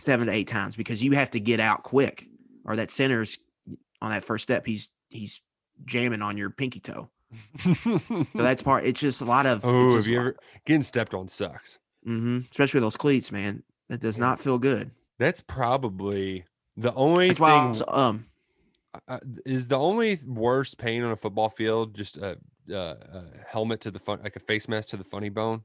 seven 0.00 0.26
to 0.28 0.32
eight 0.32 0.48
times 0.48 0.76
because 0.76 1.02
you 1.04 1.12
have 1.12 1.30
to 1.32 1.40
get 1.40 1.60
out 1.60 1.82
quick, 1.82 2.26
or 2.64 2.76
that 2.76 2.90
center's 2.90 3.38
on 4.00 4.10
that 4.10 4.24
first 4.24 4.42
step. 4.44 4.66
He's 4.66 4.88
he's 5.08 5.42
jamming 5.84 6.22
on 6.22 6.36
your 6.36 6.50
pinky 6.50 6.80
toe. 6.80 7.10
So 7.62 8.24
that's 8.34 8.62
part. 8.64 8.84
It's 8.84 9.00
just 9.00 9.20
a 9.22 9.24
lot 9.24 9.46
of. 9.46 9.60
oh, 9.64 9.94
have 9.96 10.06
you 10.06 10.18
ever 10.18 10.36
getting 10.66 10.82
stepped 10.82 11.14
on 11.14 11.28
sucks? 11.28 11.78
Hmm 12.04 12.38
especially 12.50 12.80
those 12.80 12.96
cleats, 12.96 13.30
man. 13.32 13.62
That 13.88 14.00
does 14.00 14.18
Yeah. 14.18 14.18
not 14.18 14.40
feel 14.40 14.58
good. 14.58 14.92
That's 15.18 15.40
probably 15.42 16.46
the 16.76 16.94
only 16.94 17.32
That's 17.32 17.40
thing. 17.40 17.80
was, 17.80 17.82
um 17.88 18.26
uh, 19.08 19.20
is 19.46 19.68
the 19.68 19.78
only 19.78 20.18
worst 20.26 20.78
pain 20.78 21.02
on 21.02 21.12
a 21.12 21.16
football 21.16 21.48
field 21.48 21.94
just 21.94 22.16
a, 22.16 22.38
a, 22.68 22.74
a 22.74 23.44
helmet 23.48 23.80
to 23.82 23.90
the 23.90 23.98
fun, 24.00 24.20
like 24.22 24.36
a 24.36 24.40
face 24.40 24.68
mask 24.68 24.90
to 24.90 24.96
the 24.96 25.04
funny 25.04 25.28
bone. 25.28 25.64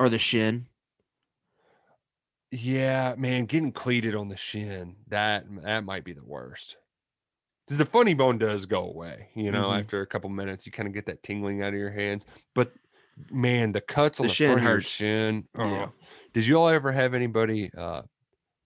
or 0.00 0.08
the 0.08 0.18
shin. 0.18 0.68
Yeah, 2.50 3.14
man, 3.18 3.46
getting 3.46 3.72
cleated 3.72 4.14
on 4.14 4.28
the 4.28 4.36
shin 4.36 4.96
that 5.08 5.44
that 5.62 5.84
might 5.84 6.04
be 6.04 6.12
the 6.12 6.24
worst. 6.24 6.76
Because 7.66 7.78
the 7.78 7.86
funny 7.86 8.14
bone 8.14 8.38
does 8.38 8.66
go 8.66 8.84
away, 8.84 9.30
you 9.36 9.52
know, 9.52 9.72
Mhm. 9.72 9.74
after 9.74 10.02
a 10.02 10.06
couple 10.06 10.30
minutes, 10.30 10.66
you 10.66 10.72
kind 10.72 10.88
of 10.88 10.94
get 10.94 11.06
that 11.06 11.22
tingling 11.22 11.62
out 11.62 11.74
of 11.74 11.80
your 11.80 11.90
hands. 11.92 12.26
But 12.54 12.74
man, 13.30 13.72
the 13.72 13.80
cuts 13.80 14.20
on 14.20 14.26
The 14.26 14.28
the, 14.28 14.34
shin 14.34 14.46
front 14.48 14.58
of 14.60 14.64
your 14.64 14.72
hurts. 14.74 14.86
shin. 14.86 15.44
Yeah. 15.58 15.86
oh. 15.88 15.92
Did 16.32 16.46
you 16.46 16.56
all 16.56 16.68
ever 16.68 16.92
have 16.92 17.14
anybody 17.14 17.70
uh 17.76 18.02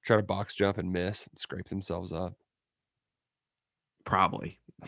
try 0.05 0.17
to 0.17 0.23
box 0.23 0.55
jump 0.55 0.79
and 0.79 0.93
miss 0.93 1.27
and 1.27 1.39
scrape 1.39 1.69
themselves 1.69 2.13
up? 2.13 2.35
Probably. 4.05 4.59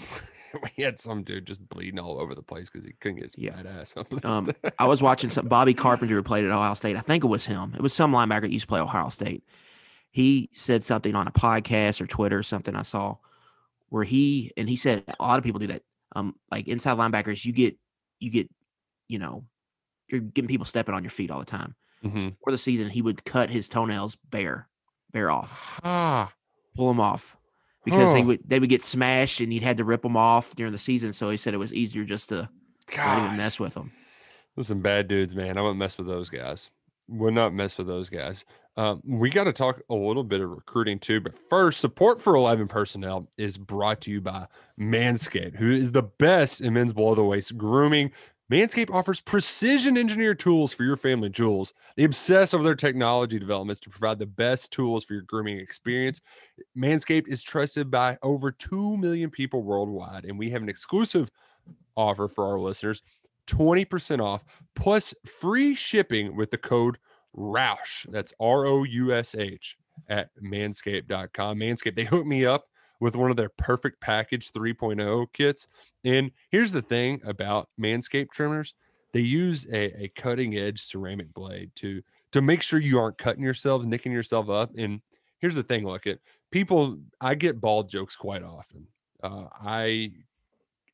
we 0.77 0.83
had 0.83 0.98
some 0.98 1.22
dude 1.22 1.46
just 1.46 1.66
bleeding 1.68 1.98
all 1.98 2.20
over 2.20 2.35
the 2.35 2.42
place 2.42 2.68
because 2.70 2.85
he 2.85 2.92
couldn't 3.01 3.16
get 3.16 3.25
his 3.25 3.35
Yeah. 3.38 3.57
fat 3.57 3.66
ass 3.66 3.96
up. 3.96 4.25
Um, 4.25 4.48
I 4.79 4.87
was 4.87 5.03
watching 5.03 5.31
some 5.31 5.46
Bobby 5.48 5.75
Carpenter 5.75 6.14
who 6.14 6.22
played 6.22 6.44
at 6.44 6.51
Ohio 6.51 6.75
State. 6.75 6.96
I 6.96 7.01
think 7.01 7.25
it 7.25 7.29
was 7.29 7.46
him. 7.46 7.75
It 7.75 7.83
was 7.83 7.92
some 7.92 8.12
linebacker 8.12 8.42
that 8.42 8.53
used 8.53 8.64
to 8.64 8.68
play 8.68 8.81
Ohio 8.81 9.09
State. 9.11 9.44
He 10.11 10.51
said 10.53 10.83
something 10.83 11.14
on 11.14 11.27
a 11.29 11.33
podcast 11.33 12.01
or 12.01 12.07
Twitter 12.07 12.38
or 12.38 12.42
something 12.42 12.75
I 12.77 12.83
saw 12.83 13.16
where 13.88 14.05
he 14.05 14.51
and 14.57 14.68
he 14.68 14.77
said 14.77 15.05
a 15.18 15.22
lot 15.22 15.38
of 15.38 15.44
people 15.44 15.61
do 15.61 15.68
that. 15.68 15.83
Um, 16.14 16.35
like 16.51 16.68
inside 16.68 16.98
linebackers, 16.98 17.44
you 17.44 17.53
get 17.53 17.77
you 18.18 18.31
get, 18.31 18.51
you 19.09 19.18
know, 19.18 19.44
you're 20.12 20.20
getting 20.20 20.48
people 20.48 20.66
stepping 20.66 20.94
on 20.94 21.03
your 21.03 21.11
feet 21.11 21.31
all 21.31 21.38
the 21.40 21.44
time. 21.44 21.75
Mhm. 22.05 22.37
For 22.44 22.51
the 22.51 22.59
season, 22.59 22.90
he 22.90 23.01
would 23.03 23.25
cut 23.25 23.48
his 23.51 23.68
toenails 23.68 24.16
bare, 24.31 24.68
bare 25.12 25.31
off, 25.31 25.81
Ah, 25.85 26.33
pull 26.77 26.88
them 26.88 27.01
off. 27.01 27.37
Because 27.85 28.12
they 28.12 28.22
would 28.22 28.40
they 28.48 28.61
would 28.61 28.68
get 28.68 28.83
smashed 28.83 29.40
and 29.40 29.53
he'd 29.53 29.62
had 29.64 29.77
to 29.79 29.85
rip 29.85 30.03
them 30.03 30.16
off 30.16 30.55
during 30.55 30.72
the 30.72 30.79
season. 30.79 31.12
So 31.12 31.31
he 31.31 31.37
said 31.37 31.53
it 31.55 31.57
was 31.59 31.75
easier 31.75 32.05
just 32.05 32.29
to 32.29 32.48
not 32.96 33.25
even 33.25 33.37
mess 33.37 33.59
with 33.59 33.75
them. 33.75 33.90
Those 34.57 34.68
some 34.68 34.83
bad 34.83 35.09
dudes, 35.09 35.35
man. 35.35 35.57
I 35.59 35.62
wouldn't 35.62 35.79
mess 35.79 35.98
with 35.98 36.07
those 36.07 36.31
guys. 36.31 36.70
Would 37.09 37.35
not 37.35 37.53
mess 37.55 37.79
with 37.79 37.88
those 37.88 38.09
guys. 38.09 38.44
Um, 38.77 39.03
we 39.05 39.29
got 39.31 39.44
to 39.44 39.53
talk 39.53 39.83
a 39.90 39.94
little 39.94 40.22
bit 40.25 40.40
of 40.40 40.48
recruiting 40.48 40.98
too. 40.98 41.20
But 41.20 41.35
first, 41.51 41.81
support 41.81 42.22
for 42.22 42.37
11 42.37 42.68
personnel 42.68 43.29
is 43.37 43.59
brought 43.59 44.01
to 44.03 44.11
you 44.11 44.20
by 44.20 44.46
Manscaped, 44.79 45.57
who 45.57 45.70
is 45.72 45.90
the 45.92 46.03
best 46.05 46.61
in 46.61 46.72
men's 46.75 46.92
below 46.92 47.14
the 47.14 47.25
waist 47.25 47.57
grooming. 47.59 48.12
Manscaped 48.53 48.91
offers 48.91 49.23
precision 49.23 49.97
engineered 49.97 50.38
tools 50.38 50.75
for 50.75 50.85
your 50.85 50.99
family 50.99 51.31
jewels. 51.31 51.73
They 51.97 52.05
obsess 52.05 52.53
over 52.53 52.62
their 52.62 52.75
technology 52.75 53.38
developments 53.38 53.81
to 53.81 53.88
provide 53.88 54.19
the 54.19 54.27
best 54.27 54.71
tools 54.71 55.07
for 55.07 55.15
your 55.15 55.23
grooming 55.23 55.59
experience. 55.59 56.21
Manscaped 56.77 57.29
is 57.29 57.43
trusted 57.43 57.91
by 57.91 58.19
over 58.23 58.53
2 58.53 58.99
million 58.99 59.31
people 59.31 59.62
worldwide, 59.62 60.27
and 60.27 60.38
we 60.38 60.51
have 60.51 60.61
an 60.61 60.69
exclusive 60.69 61.31
offer 61.97 62.29
for 62.29 62.47
our 62.47 62.61
listeners 62.61 63.01
20% 63.47 64.21
off 64.21 64.45
plus 64.77 65.15
free 65.25 65.75
shipping 65.75 66.37
with 66.37 66.51
the 66.51 66.59
code 66.59 66.99
ROUSH. 67.33 68.07
That's 68.11 68.35
R 68.38 68.67
O 68.67 68.85
U 68.85 69.15
S 69.15 69.35
H 69.35 69.79
at 70.11 70.29
manscaped.com. 70.45 71.59
Manscaped, 71.59 71.97
they 71.97 72.05
hooked 72.05 72.27
me 72.27 72.45
up 72.45 72.67
with 73.03 73.17
one 73.17 73.33
of 73.33 73.37
their 73.37 73.49
perfect 73.49 74.01
package 74.01 74.53
3.0 74.53 75.27
kits. 75.33 75.67
And 76.05 76.31
here's 76.51 76.71
the 76.71 76.83
thing 76.83 77.21
about 77.25 77.69
Manscaped 77.79 78.31
trimmers 78.31 78.75
they 79.12 79.21
use 79.21 79.67
a, 79.73 80.05
a 80.05 80.09
cutting 80.15 80.57
edge 80.57 80.81
ceramic 80.81 81.35
blade 81.35 81.73
to 81.75 82.01
to 82.31 82.41
make 82.41 82.62
sure 82.62 82.79
you 82.79 82.99
aren't 83.01 83.19
cutting 83.19 83.43
yourselves, 83.43 83.87
nicking 83.87 84.12
yourself 84.12 84.49
up. 84.49 84.71
And 84.79 85.03
here's 85.41 85.57
the 85.57 85.65
thing, 85.65 85.85
look 85.85 86.07
at 86.07 86.21
people, 86.51 86.97
I 87.21 87.35
get 87.35 87.61
bald 87.61 87.91
jokes 87.91 88.15
quite 88.15 88.45
often. 88.45 88.87
Uh, 89.21 89.47
I 89.53 90.12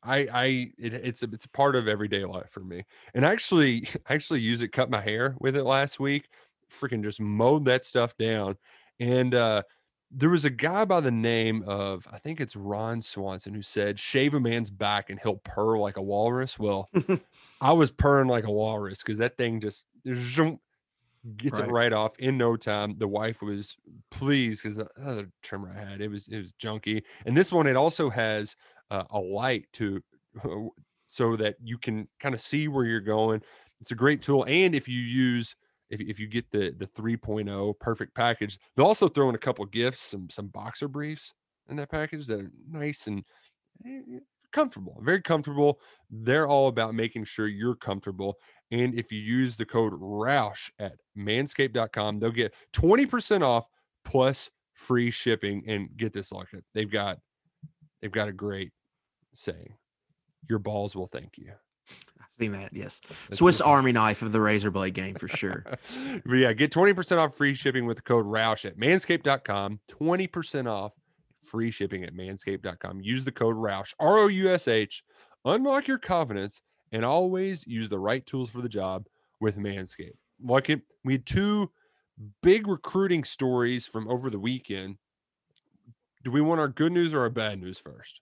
I 0.03 0.17
I 0.33 0.73
it, 0.79 0.95
it's 0.95 1.23
a 1.23 1.29
it's 1.31 1.45
a 1.45 1.51
part 1.51 1.77
of 1.77 1.89
everyday 1.89 2.25
life 2.25 2.49
for 2.51 2.61
me. 2.61 2.87
And 3.13 3.27
I 3.27 3.33
actually 3.33 3.87
I 4.09 4.15
actually 4.15 4.41
use 4.41 4.63
it 4.63 4.73
cut 4.73 4.89
my 4.89 5.03
hair 5.03 5.37
with 5.41 5.59
it 5.59 5.65
last 5.65 6.01
week. 6.01 6.31
Freaking 6.73 7.05
just 7.05 7.21
mowed 7.21 7.67
that 7.67 7.85
stuff 7.85 8.17
down. 8.17 8.57
And 8.99 9.35
uh 9.35 9.63
there 10.11 10.31
was 10.31 10.45
a 10.45 10.51
guy 10.51 10.85
by 10.85 11.01
the 11.01 11.11
name 11.11 11.63
of 11.67 12.07
I 12.11 12.19
think 12.19 12.41
it's 12.41 12.57
Ron 12.57 13.03
Swanson 13.03 13.55
who 13.55 13.63
said 13.63 13.99
shave 13.99 14.35
a 14.35 14.41
man's 14.41 14.71
back 14.71 15.11
and 15.11 15.21
he'll 15.21 15.37
purr 15.37 15.77
like 15.79 15.97
a 15.97 16.03
walrus. 16.03 16.59
Well, 16.59 16.89
I 17.61 17.73
was 17.73 17.91
purring 17.91 18.29
like 18.29 18.45
a 18.45 18.51
walrus 18.51 19.03
because 19.03 19.19
that 19.19 19.37
thing 19.37 19.61
just 19.61 19.85
gets 21.37 21.59
Right. 21.59 21.69
it 21.69 21.73
right 21.73 21.93
off 21.93 22.19
in 22.19 22.39
no 22.39 22.57
time. 22.57 22.97
The 22.99 23.09
wife 23.09 23.43
was 23.43 23.77
pleased 24.11 24.63
because 24.63 24.77
the 24.77 24.89
other 25.03 25.31
trimmer 25.43 25.75
I 25.77 25.91
had 25.91 26.01
it 26.01 26.09
was 26.09 26.29
it 26.29 26.39
was 26.39 26.53
junky, 26.53 27.03
and 27.27 27.37
this 27.37 27.53
one 27.53 27.67
it 27.67 27.77
also 27.77 28.11
has 28.11 28.57
uh, 28.91 29.05
a 29.11 29.19
light 29.19 29.67
to 29.75 30.03
so 31.07 31.37
that 31.37 31.57
you 31.63 31.79
can 31.79 32.09
kind 32.21 32.35
of 32.35 32.41
see 32.41 32.69
where 32.69 32.85
you're 32.85 33.01
going. 33.01 33.43
It's 33.81 33.91
a 33.91 33.97
great 33.97 34.23
tool, 34.23 34.45
and 34.49 34.75
if 34.75 34.89
you 34.89 35.01
use 35.01 35.55
if, 35.91 36.01
if 36.01 36.21
you 36.21 36.27
get 36.27 36.51
the 36.51 36.75
the 36.77 36.87
3.0 36.87 37.79
perfect 37.79 38.15
package, 38.15 38.59
they'll 38.77 38.87
also 38.87 39.09
throw 39.09 39.29
in 39.29 39.35
a 39.35 39.39
couple 39.39 39.65
gifts, 39.67 40.01
some 40.01 40.29
some 40.31 40.49
boxer 40.49 40.89
briefs 40.89 41.35
in 41.69 41.77
that 41.77 41.91
package 41.91 42.27
that 42.27 42.41
are 42.41 42.51
nice 42.71 43.07
and 43.07 43.25
eh, 43.87 44.01
eh, 44.17 44.19
comfortable, 44.53 45.01
very 45.03 45.21
comfortable. 45.21 45.81
They're 46.11 46.49
all 46.49 46.69
about 46.69 46.95
making 46.95 47.25
sure 47.25 47.47
you're 47.47 47.77
comfortable. 47.77 48.37
And 48.71 48.99
if 48.99 49.13
you 49.13 49.21
use 49.21 49.57
the 49.57 49.65
code 49.65 49.95
ROUSH 49.97 50.73
at 50.79 50.95
manscaped.com, 51.17 52.19
they'll 52.19 52.31
get 52.31 52.55
20% 52.75 53.43
off 53.43 53.67
plus 54.05 54.51
free 54.75 55.11
shipping. 55.11 55.65
And 55.67 55.89
get 55.97 56.13
this, 56.13 56.33
look. 56.33 56.49
They've 56.75 56.91
got 56.91 57.19
they've 58.01 58.13
got 58.13 58.29
a 58.29 58.33
great 58.33 58.73
saying. 59.35 59.75
Your 60.49 60.59
balls 60.59 60.95
will 60.95 61.09
thank 61.09 61.37
you. 61.37 61.53
Seen 62.39 62.53
that, 62.53 62.73
yes. 62.73 63.01
That's- 63.09 63.39
Swiss 63.39 63.61
Army 63.61 63.93
knife 63.93 64.23
of 64.23 64.33
the 64.33 64.41
razor 64.41 64.71
blade 64.71 64.95
game 64.95 65.15
for 65.15 65.29
sure. 65.29 65.65
but 66.25 66.35
yeah, 66.35 66.53
get 66.53 66.73
20% 66.73 67.19
off 67.19 67.37
free 67.37 67.55
shipping 67.55 67.87
with 67.87 67.97
the 67.97 68.03
code 68.03 68.27
ROUSH 68.27 68.65
at 68.65 68.79
manscaped.com. 68.79 69.81
20% 69.91 70.67
off 70.71 70.93
free 71.43 71.71
shipping 71.71 72.05
at 72.05 72.15
manscaped.com. 72.15 73.01
Use 73.01 73.25
the 73.25 73.33
code 73.33 73.57
ROUSH, 73.57 73.95
R 73.99 74.19
O 74.19 74.27
U 74.29 74.51
S 74.51 74.69
H. 74.69 75.03
Unlock 75.45 75.89
your 75.89 75.99
confidence 75.99 76.63
and 76.93 77.05
always 77.05 77.67
use 77.67 77.89
the 77.89 77.99
right 77.99 78.25
tools 78.25 78.51
for 78.51 78.61
the 78.61 78.69
job 78.69 79.07
with 79.41 79.57
Manscaped. 79.57 80.17
Like 80.43 80.71
it, 80.71 80.83
we 81.05 81.15
had 81.15 81.27
two 81.27 81.71
big 82.43 82.67
recruiting 82.67 83.25
stories 83.25 83.87
from 83.87 84.09
over 84.09 84.31
the 84.31 84.39
weekend. 84.39 84.97
Do 86.25 86.31
we 86.31 86.41
want 86.41 86.61
our 86.61 86.69
good 86.69 86.93
news 86.93 87.15
or 87.15 87.21
our 87.21 87.31
bad 87.31 87.61
news 87.61 87.79
first? 87.79 88.21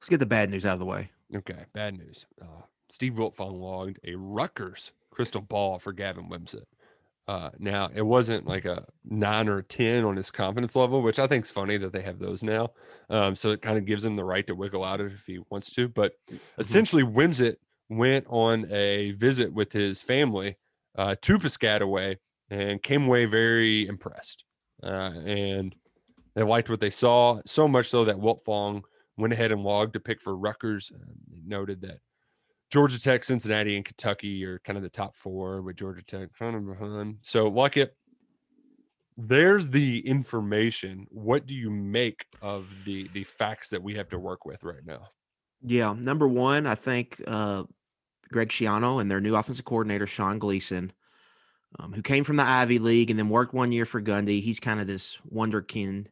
Let's 0.00 0.08
get 0.08 0.18
the 0.18 0.26
bad 0.26 0.50
news 0.50 0.66
out 0.66 0.74
of 0.74 0.78
the 0.78 0.84
way. 0.84 1.10
Okay, 1.34 1.64
bad 1.74 1.98
news. 1.98 2.26
Uh, 2.40 2.62
Steve 2.88 3.14
Wiltfong 3.14 3.60
logged 3.60 3.98
a 4.04 4.14
Rutgers 4.14 4.92
crystal 5.10 5.40
ball 5.40 5.78
for 5.78 5.92
Gavin 5.92 6.28
Wimsatt. 6.28 6.64
Uh, 7.28 7.50
now 7.58 7.90
it 7.92 8.02
wasn't 8.02 8.46
like 8.46 8.64
a 8.64 8.84
nine 9.04 9.48
or 9.48 9.58
a 9.58 9.62
ten 9.62 10.04
on 10.04 10.14
his 10.14 10.30
confidence 10.30 10.76
level, 10.76 11.02
which 11.02 11.18
I 11.18 11.26
think 11.26 11.44
is 11.44 11.50
funny 11.50 11.76
that 11.78 11.92
they 11.92 12.02
have 12.02 12.20
those 12.20 12.44
now. 12.44 12.70
Um, 13.10 13.34
so 13.34 13.50
it 13.50 13.62
kind 13.62 13.76
of 13.76 13.84
gives 13.84 14.04
him 14.04 14.14
the 14.14 14.24
right 14.24 14.46
to 14.46 14.54
wiggle 14.54 14.84
out 14.84 15.00
of 15.00 15.08
it 15.08 15.14
if 15.14 15.26
he 15.26 15.40
wants 15.50 15.72
to. 15.74 15.88
But 15.88 16.12
essentially, 16.58 17.02
Wimsett 17.02 17.56
went 17.88 18.26
on 18.28 18.70
a 18.70 19.10
visit 19.12 19.52
with 19.52 19.72
his 19.72 20.02
family 20.02 20.56
uh, 20.96 21.16
to 21.22 21.38
Piscataway 21.38 22.18
and 22.48 22.82
came 22.82 23.06
away 23.06 23.24
very 23.24 23.88
impressed. 23.88 24.44
Uh, 24.80 25.12
and 25.24 25.74
they 26.34 26.44
liked 26.44 26.70
what 26.70 26.80
they 26.80 26.90
saw 26.90 27.40
so 27.44 27.66
much 27.66 27.88
so 27.88 28.04
that 28.04 28.16
Wiltfong 28.16 28.82
went 29.16 29.32
ahead 29.32 29.52
and 29.52 29.62
logged 29.62 29.96
a 29.96 30.00
pick 30.00 30.20
for 30.20 30.36
Rutgers. 30.36 30.92
Uh, 30.94 31.12
noted 31.46 31.80
that 31.82 32.00
Georgia 32.70 33.00
Tech, 33.00 33.24
Cincinnati, 33.24 33.76
and 33.76 33.84
Kentucky 33.84 34.44
are 34.44 34.58
kind 34.60 34.76
of 34.76 34.82
the 34.82 34.88
top 34.88 35.16
four, 35.16 35.62
with 35.62 35.76
Georgia 35.76 36.02
Tech 36.02 36.28
kind 36.38 36.56
of 36.56 36.66
behind. 36.66 37.18
So, 37.22 37.48
there's 39.16 39.68
the 39.70 40.06
information. 40.06 41.06
What 41.10 41.46
do 41.46 41.54
you 41.54 41.70
make 41.70 42.26
of 42.42 42.66
the 42.84 43.08
the 43.14 43.24
facts 43.24 43.70
that 43.70 43.82
we 43.82 43.94
have 43.94 44.08
to 44.10 44.18
work 44.18 44.44
with 44.44 44.62
right 44.62 44.84
now? 44.84 45.08
Yeah, 45.62 45.94
number 45.98 46.28
one, 46.28 46.66
I 46.66 46.74
think 46.74 47.20
uh, 47.26 47.64
Greg 48.30 48.50
Schiano 48.50 49.00
and 49.00 49.10
their 49.10 49.20
new 49.20 49.34
offensive 49.34 49.64
coordinator 49.64 50.06
Sean 50.06 50.38
Gleason, 50.38 50.92
um, 51.78 51.92
who 51.92 52.02
came 52.02 52.24
from 52.24 52.36
the 52.36 52.44
Ivy 52.44 52.78
League 52.78 53.10
and 53.10 53.18
then 53.18 53.30
worked 53.30 53.54
one 53.54 53.72
year 53.72 53.86
for 53.86 54.02
Gundy. 54.02 54.42
He's 54.42 54.60
kind 54.60 54.80
of 54.80 54.86
this 54.86 55.18
wonderkind, 55.32 56.08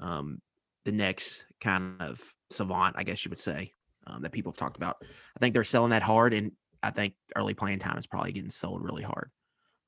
um, 0.00 0.40
the 0.84 0.92
next 0.92 1.44
kind 1.60 2.00
of 2.00 2.20
savant, 2.50 2.96
I 2.98 3.04
guess 3.04 3.24
you 3.24 3.28
would 3.30 3.38
say 3.38 3.74
um, 4.06 4.22
that 4.22 4.32
people 4.32 4.52
have 4.52 4.58
talked 4.58 4.76
about. 4.76 4.96
I 5.02 5.38
think 5.38 5.54
they're 5.54 5.64
selling 5.64 5.90
that 5.90 6.02
hard, 6.02 6.34
and 6.34 6.52
I 6.82 6.90
think 6.90 7.14
early 7.36 7.54
playing 7.54 7.78
time 7.78 7.98
is 7.98 8.06
probably 8.06 8.32
getting 8.32 8.50
sold 8.50 8.82
really 8.82 9.02
hard. 9.02 9.30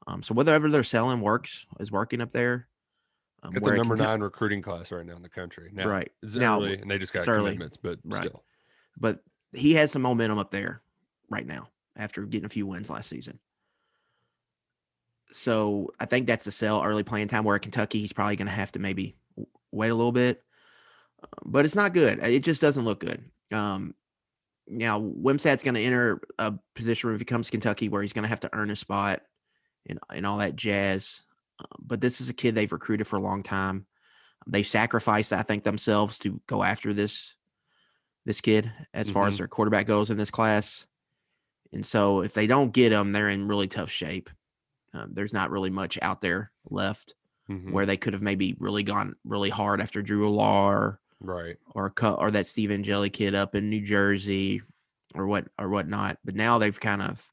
Um, 0.07 0.23
so 0.23 0.35
whatever 0.35 0.69
they're 0.69 0.83
selling 0.83 1.21
works 1.21 1.67
is 1.81 1.93
working 1.93 2.21
up 2.21 2.33
there. 2.33 2.69
Um, 3.43 3.53
got 3.53 3.65
the 3.65 3.77
number 3.77 3.97
nine 3.97 4.21
recruiting 4.21 4.63
class 4.63 4.93
right 4.93 5.05
now 5.05 5.17
in 5.17 5.23
the 5.23 5.29
country. 5.29 5.71
Now, 5.73 5.89
right 5.89 6.11
it's 6.23 6.35
now, 6.35 6.59
early, 6.59 6.79
and 6.79 6.91
they 6.91 6.99
just 6.99 7.13
got 7.13 7.27
early. 7.27 7.53
commitments, 7.53 7.77
but 7.77 7.99
right. 8.05 8.25
still. 8.25 8.45
But 8.99 9.21
he 9.53 9.75
has 9.75 9.91
some 9.91 10.03
momentum 10.03 10.39
up 10.39 10.51
there 10.51 10.83
right 11.29 11.47
now 11.47 11.69
after 11.97 12.23
getting 12.23 12.47
a 12.47 12.51
few 12.51 12.67
wins 12.67 12.91
last 12.91 13.09
season. 13.09 13.39
So 15.31 15.91
I 15.99 16.05
think 16.05 16.27
that's 16.27 16.45
the 16.45 16.53
sell 16.53 16.85
early 16.85 17.03
playing 17.03 17.29
time. 17.29 17.43
Where 17.43 17.57
at 17.57 17.63
Kentucky, 17.63 17.99
he's 17.99 18.13
probably 18.13 18.37
going 18.37 18.47
to 18.47 18.53
have 18.53 18.73
to 18.73 18.79
maybe 18.79 19.17
wait 19.73 19.89
a 19.89 19.95
little 19.95 20.13
bit, 20.13 20.43
but 21.45 21.65
it's 21.65 21.77
not 21.77 21.95
good. 21.95 22.19
It 22.21 22.45
just 22.45 22.61
doesn't 22.61 22.85
look 22.85 23.01
good. 23.01 23.25
Um, 23.53 23.95
now 24.67 25.01
Wimsatt's 25.01 25.63
going 25.63 25.75
to 25.75 25.83
enter 25.83 26.21
a 26.39 26.55
position 26.75 27.09
where 27.09 27.15
if 27.15 27.21
he 27.21 27.25
comes 27.25 27.47
to 27.47 27.53
Kentucky 27.53 27.89
where 27.89 28.03
he's 28.03 28.13
going 28.13 28.23
to 28.23 28.29
have 28.29 28.41
to 28.41 28.51
earn 28.53 28.71
a 28.71 28.77
spot 28.77 29.23
and, 29.89 29.99
and 30.11 30.27
all 30.27 30.39
that 30.39 30.57
jazz. 30.57 31.23
Uh, 31.59 31.65
but 31.81 32.01
this 32.01 32.21
is 32.21 32.29
a 32.29 32.35
kid 32.35 32.55
they've 32.55 32.73
recruited 32.73 33.07
for 33.07 33.17
a 33.17 33.23
long 33.23 33.43
time. 33.43 33.87
They 34.47 34.63
sacrificed, 34.63 35.33
I 35.33 35.43
think, 35.43 35.65
themselves 35.65 36.19
to 36.21 36.41
go 36.47 36.63
after 36.63 36.93
this 36.93 37.35
this 38.25 38.41
kid 38.41 38.71
as 38.95 39.07
mm-hmm. 39.07 39.15
far 39.15 39.27
as 39.27 39.35
mm-hmm. 39.35 39.43
their 39.43 39.49
quarterback 39.49 39.87
goes 39.87 40.11
in 40.11 40.17
this 40.17 40.31
class. 40.31 40.87
And 41.73 41.85
so 41.85 42.21
if 42.23 42.35
they 42.35 42.47
don't 42.47 42.73
get 42.73 42.93
him, 42.93 43.13
they're 43.13 43.29
in 43.29 43.49
really 43.49 43.67
tough 43.67 43.91
shape. 43.91 44.31
Um, 44.95 45.11
there's 45.13 45.33
not 45.33 45.51
really 45.51 45.71
much 45.71 45.99
out 46.03 46.21
there 46.21 46.53
left 46.71 47.15
mm-hmm. 47.51 47.73
where 47.73 47.87
they 47.87 47.97
could 47.97 48.13
have 48.13 48.23
maybe 48.23 48.55
really 48.59 48.83
gone 48.83 49.15
really 49.25 49.51
hard 49.51 49.81
after 49.81 50.03
Drew 50.03 50.29
Allar 50.31 50.99
right 51.23 51.57
or 51.75 51.91
cut 51.91 52.19
or 52.19 52.31
that 52.31 52.47
Steve 52.47 52.71
Angeli 52.71 53.11
kid 53.11 53.35
up 53.35 53.55
in 53.55 53.71
New 53.71 53.83
Jersey 53.83 54.63
or 55.15 55.27
what 55.27 55.47
or 55.59 55.69
whatnot. 55.69 56.19
But 56.25 56.35
now 56.35 56.59
they've 56.59 56.79
kind 56.79 57.03
of 57.03 57.31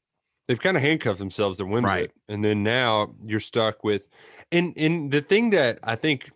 they've 0.48 0.60
kind 0.60 0.76
of 0.76 0.82
handcuffed 0.82 1.18
themselves 1.18 1.58
to 1.58 1.66
win 1.66 1.84
right. 1.84 2.10
and 2.28 2.44
then 2.44 2.62
now 2.62 3.14
you're 3.24 3.40
stuck 3.40 3.84
with 3.84 4.08
and 4.52 4.74
and 4.76 5.10
the 5.10 5.20
thing 5.20 5.50
that 5.50 5.78
I 5.82 5.96
think 5.96 6.30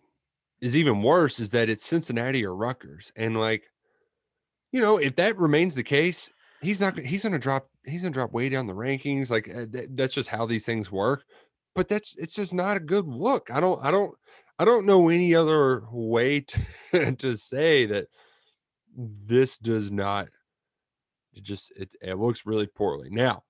is 0.60 0.76
even 0.76 1.02
worse 1.02 1.40
is 1.40 1.50
that 1.50 1.68
it's 1.68 1.84
Cincinnati 1.84 2.44
or 2.44 2.54
Rutgers, 2.54 3.12
and 3.16 3.38
like 3.38 3.64
you 4.72 4.80
know 4.80 4.98
if 4.98 5.16
that 5.16 5.36
remains 5.36 5.74
the 5.74 5.82
case, 5.82 6.30
he's 6.62 6.80
not 6.80 6.98
he's 6.98 7.22
going 7.22 7.32
to 7.32 7.38
drop 7.38 7.68
he's 7.84 8.02
going 8.02 8.12
to 8.12 8.18
drop 8.18 8.32
way 8.32 8.48
down 8.48 8.66
the 8.66 8.72
rankings. 8.72 9.30
Like 9.30 9.48
uh, 9.54 9.66
that's 9.90 10.14
just 10.14 10.28
how 10.28 10.46
these 10.46 10.64
things 10.64 10.90
work. 10.90 11.24
But 11.74 11.88
that's 11.88 12.16
it's 12.16 12.34
just 12.34 12.54
not 12.54 12.76
a 12.76 12.80
good 12.80 13.06
look. 13.06 13.50
I 13.50 13.60
don't 13.60 13.84
I 13.84 13.90
don't 13.90 14.14
I 14.58 14.64
don't 14.64 14.86
know 14.86 15.08
any 15.08 15.34
other 15.34 15.84
way 15.90 16.40
to, 16.40 17.12
to 17.18 17.36
say 17.36 17.86
that 17.86 18.08
this 18.96 19.58
does 19.58 19.90
not 19.90 20.28
it 21.34 21.42
just 21.42 21.72
it, 21.76 21.94
it 22.00 22.18
looks 22.18 22.46
really 22.46 22.66
poorly. 22.66 23.08
Now, 23.10 23.42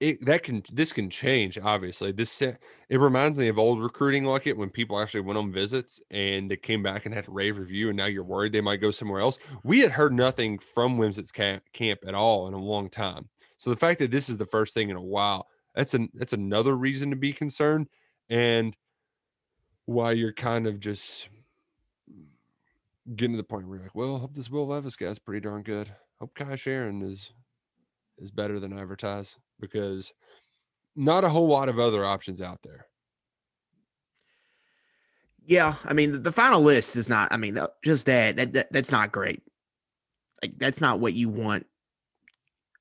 it 0.00 0.24
that 0.26 0.42
can 0.42 0.62
this 0.72 0.92
can 0.92 1.10
change 1.10 1.58
obviously. 1.58 2.12
This 2.12 2.40
it 2.40 2.58
reminds 2.90 3.38
me 3.38 3.48
of 3.48 3.58
old 3.58 3.82
recruiting 3.82 4.24
like 4.24 4.46
it 4.46 4.56
when 4.56 4.70
people 4.70 4.98
actually 4.98 5.22
went 5.22 5.38
on 5.38 5.52
visits 5.52 6.00
and 6.10 6.50
they 6.50 6.56
came 6.56 6.82
back 6.82 7.04
and 7.04 7.14
had 7.14 7.28
a 7.28 7.30
rave 7.32 7.58
review 7.58 7.88
and 7.88 7.96
now 7.96 8.06
you're 8.06 8.24
worried 8.24 8.52
they 8.52 8.60
might 8.60 8.80
go 8.80 8.90
somewhere 8.90 9.20
else. 9.20 9.38
We 9.64 9.80
had 9.80 9.90
heard 9.90 10.12
nothing 10.12 10.58
from 10.58 10.98
Wimsatt's 10.98 11.32
camp, 11.32 11.64
camp 11.72 12.00
at 12.06 12.14
all 12.14 12.46
in 12.46 12.54
a 12.54 12.58
long 12.58 12.88
time. 12.88 13.28
So 13.56 13.70
the 13.70 13.76
fact 13.76 13.98
that 13.98 14.10
this 14.10 14.28
is 14.28 14.36
the 14.36 14.46
first 14.46 14.72
thing 14.72 14.88
in 14.88 14.96
a 14.96 15.02
while 15.02 15.48
that's 15.74 15.94
an 15.94 16.08
that's 16.14 16.32
another 16.32 16.76
reason 16.76 17.10
to 17.10 17.16
be 17.16 17.32
concerned. 17.32 17.88
And 18.30 18.74
why 19.88 20.12
you're 20.12 20.34
kind 20.34 20.66
of 20.66 20.78
just 20.78 21.30
getting 23.16 23.32
to 23.32 23.38
the 23.38 23.42
point 23.42 23.66
where 23.66 23.78
you're 23.78 23.86
like, 23.86 23.94
well, 23.94 24.16
I 24.16 24.18
hope 24.18 24.34
this 24.34 24.50
Will 24.50 24.66
Levis 24.66 24.96
guy's 24.96 25.18
pretty 25.18 25.40
darn 25.40 25.62
good. 25.62 25.90
Hope 26.20 26.34
Kaiya 26.34 26.56
Sheron 26.56 27.02
is 27.02 27.32
is 28.18 28.30
better 28.30 28.60
than 28.60 28.78
advertised 28.78 29.36
because 29.58 30.12
not 30.94 31.24
a 31.24 31.30
whole 31.30 31.48
lot 31.48 31.70
of 31.70 31.78
other 31.78 32.04
options 32.04 32.42
out 32.42 32.58
there. 32.62 32.84
Yeah, 35.46 35.76
I 35.86 35.94
mean 35.94 36.22
the 36.22 36.32
final 36.32 36.60
list 36.60 36.96
is 36.96 37.08
not. 37.08 37.32
I 37.32 37.38
mean, 37.38 37.58
just 37.82 38.04
that, 38.06 38.36
that, 38.36 38.52
that 38.52 38.70
that's 38.70 38.92
not 38.92 39.10
great. 39.10 39.42
Like 40.42 40.58
that's 40.58 40.82
not 40.82 41.00
what 41.00 41.14
you 41.14 41.30
want. 41.30 41.64